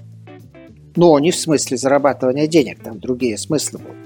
Но 0.95 1.20
не 1.20 1.30
в 1.30 1.36
смысле 1.36 1.78
зарабатывания 1.78 2.47
денег, 2.47 2.80
там 2.80 2.99
другие 2.99 3.38
смыслы 3.38 3.80
будут. 3.80 3.97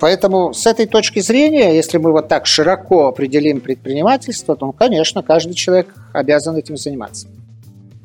Поэтому 0.00 0.54
с 0.54 0.66
этой 0.66 0.86
точки 0.86 1.20
зрения, 1.20 1.76
если 1.76 1.98
мы 1.98 2.12
вот 2.12 2.26
так 2.26 2.46
широко 2.46 3.06
определим 3.08 3.60
предпринимательство, 3.60 4.56
то, 4.56 4.72
конечно, 4.72 5.22
каждый 5.22 5.54
человек 5.54 5.94
обязан 6.12 6.56
этим 6.56 6.78
заниматься. 6.78 7.28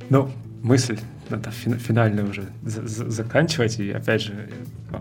Ну, 0.09 0.29
мысль 0.61 0.99
надо 1.30 1.51
финально 1.51 2.23
уже 2.23 2.45
заканчивать. 2.63 3.80
И 3.80 3.91
опять 3.91 4.21
же, 4.21 4.49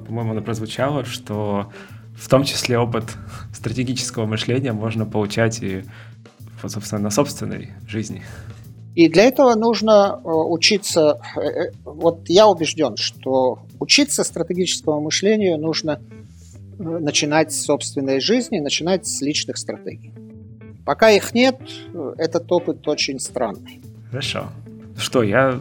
по-моему, 0.07 0.33
она 0.33 0.41
прозвучала, 0.41 1.05
что 1.05 1.72
в 2.16 2.29
том 2.29 2.45
числе 2.45 2.79
опыт 2.79 3.05
стратегического 3.53 4.27
мышления 4.27 4.72
можно 4.72 5.05
получать 5.05 5.62
и, 5.62 5.85
собственно, 6.66 7.03
на 7.03 7.11
собственной 7.11 7.70
жизни. 7.87 8.22
И 8.97 9.11
для 9.11 9.24
этого 9.24 9.55
нужно 9.55 10.18
э, 10.24 10.27
учиться. 10.27 11.20
Э, 11.37 11.41
э, 11.41 11.72
вот 11.85 12.29
я 12.29 12.47
убежден, 12.47 12.97
что 12.97 13.59
учиться 13.79 14.24
стратегическому 14.24 15.03
мышлению 15.03 15.59
нужно 15.59 16.01
начинать 16.79 17.53
с 17.53 17.62
собственной 17.62 18.20
жизни, 18.20 18.59
начинать 18.59 19.07
с 19.07 19.20
личных 19.20 19.59
стратегий. 19.59 20.12
Пока 20.85 21.11
их 21.11 21.35
нет, 21.35 21.59
этот 22.16 22.51
опыт 22.51 22.87
очень 22.89 23.18
странный. 23.18 23.81
Хорошо. 24.11 24.49
Что, 24.97 25.22
я 25.22 25.61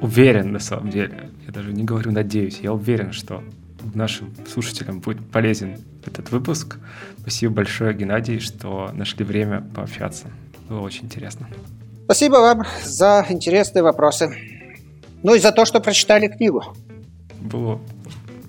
уверен 0.00 0.52
на 0.52 0.58
самом 0.58 0.90
деле, 0.90 1.30
я 1.46 1.52
даже 1.52 1.72
не 1.72 1.84
говорю 1.84 2.12
надеюсь, 2.12 2.60
я 2.60 2.72
уверен, 2.72 3.12
что 3.12 3.42
нашим 3.94 4.34
слушателям 4.50 5.00
будет 5.00 5.24
полезен 5.30 5.78
этот 6.06 6.30
выпуск. 6.30 6.78
Спасибо 7.18 7.54
большое, 7.54 7.94
Геннадий, 7.94 8.38
что 8.40 8.90
нашли 8.92 9.24
время 9.24 9.62
пообщаться. 9.74 10.26
Было 10.68 10.80
очень 10.80 11.04
интересно. 11.04 11.48
Спасибо 12.04 12.36
вам 12.36 12.64
за 12.84 13.26
интересные 13.28 13.82
вопросы. 13.82 14.34
Ну 15.22 15.34
и 15.34 15.38
за 15.38 15.52
то, 15.52 15.64
что 15.64 15.80
прочитали 15.80 16.28
книгу. 16.28 16.62
Было 17.40 17.80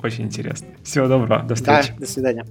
очень 0.04 0.26
интересно. 0.26 0.68
Всего 0.84 1.08
доброго. 1.08 1.44
До 1.44 1.56
встречи. 1.56 1.94
Да, 1.94 2.00
до 2.00 2.06
свидания. 2.06 2.46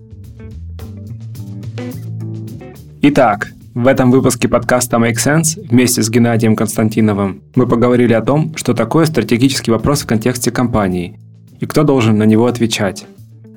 Итак, 3.02 3.53
в 3.74 3.88
этом 3.88 4.12
выпуске 4.12 4.46
подкаста 4.48 4.98
Make 4.98 5.14
Sense 5.14 5.60
вместе 5.68 6.00
с 6.00 6.08
Геннадием 6.08 6.54
Константиновым 6.54 7.42
мы 7.56 7.66
поговорили 7.66 8.12
о 8.12 8.22
том, 8.22 8.54
что 8.56 8.72
такое 8.72 9.04
стратегический 9.04 9.72
вопрос 9.72 10.02
в 10.02 10.06
контексте 10.06 10.52
компании 10.52 11.18
и 11.58 11.66
кто 11.66 11.82
должен 11.82 12.16
на 12.16 12.22
него 12.22 12.46
отвечать. 12.46 13.04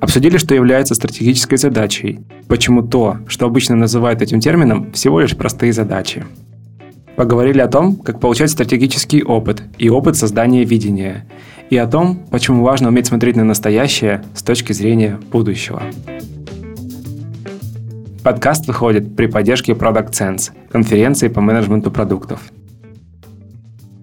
Обсудили, 0.00 0.36
что 0.36 0.56
является 0.56 0.96
стратегической 0.96 1.56
задачей, 1.56 2.20
почему 2.48 2.82
то, 2.82 3.18
что 3.28 3.46
обычно 3.46 3.76
называют 3.76 4.20
этим 4.20 4.40
термином, 4.40 4.90
всего 4.92 5.20
лишь 5.20 5.36
простые 5.36 5.72
задачи. 5.72 6.24
Поговорили 7.14 7.60
о 7.60 7.68
том, 7.68 7.96
как 7.96 8.18
получать 8.18 8.50
стратегический 8.50 9.22
опыт 9.22 9.62
и 9.78 9.88
опыт 9.88 10.16
создания 10.16 10.64
видения, 10.64 11.26
и 11.70 11.76
о 11.76 11.86
том, 11.86 12.24
почему 12.30 12.64
важно 12.64 12.88
уметь 12.88 13.06
смотреть 13.06 13.36
на 13.36 13.44
настоящее 13.44 14.24
с 14.34 14.42
точки 14.42 14.72
зрения 14.72 15.18
будущего. 15.30 15.82
Подкаст 18.22 18.66
выходит 18.66 19.16
при 19.16 19.26
поддержке 19.26 19.72
Product 19.72 20.10
Sense, 20.10 20.50
конференции 20.70 21.28
по 21.28 21.40
менеджменту 21.40 21.90
продуктов. 21.90 22.40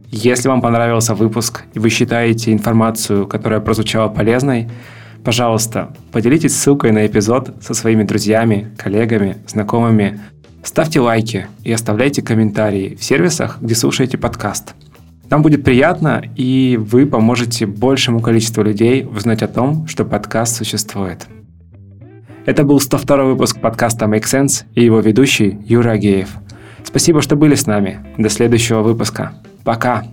Если 0.10 0.48
вам 0.48 0.62
понравился 0.62 1.14
выпуск 1.14 1.64
и 1.74 1.80
вы 1.80 1.90
считаете 1.90 2.54
информацию, 2.54 3.28
которая 3.28 3.60
прозвучала 3.60 4.08
полезной, 4.08 4.70
Пожалуйста, 5.26 5.92
поделитесь 6.12 6.56
ссылкой 6.56 6.92
на 6.92 7.08
эпизод 7.08 7.56
со 7.60 7.74
своими 7.74 8.04
друзьями, 8.04 8.72
коллегами, 8.78 9.38
знакомыми. 9.48 10.20
Ставьте 10.62 11.00
лайки 11.00 11.48
и 11.64 11.72
оставляйте 11.72 12.22
комментарии 12.22 12.96
в 12.96 13.04
сервисах, 13.04 13.58
где 13.60 13.74
слушаете 13.74 14.20
подкаст. 14.20 14.76
Нам 15.32 15.42
будет 15.42 15.64
приятно, 15.64 16.24
и 16.36 16.78
вы 16.80 17.08
поможете 17.08 17.66
большему 17.66 18.20
количеству 18.20 18.62
людей 18.62 19.04
узнать 19.04 19.42
о 19.42 19.48
том, 19.48 19.88
что 19.88 20.06
подкаст 20.06 20.58
существует. 20.58 21.26
Это 22.46 22.64
был 22.64 22.80
102 22.80 23.24
выпуск 23.24 23.60
подкаста 23.60 24.06
Make 24.06 24.24
Sense 24.24 24.66
и 24.76 24.84
его 24.84 25.00
ведущий 25.00 25.58
Юра 25.66 25.92
Агеев. 25.92 26.30
Спасибо, 26.84 27.22
что 27.24 27.36
были 27.36 27.56
с 27.56 27.66
нами. 27.66 28.06
До 28.20 28.30
следующего 28.30 28.82
выпуска. 28.84 29.34
Пока. 29.64 30.04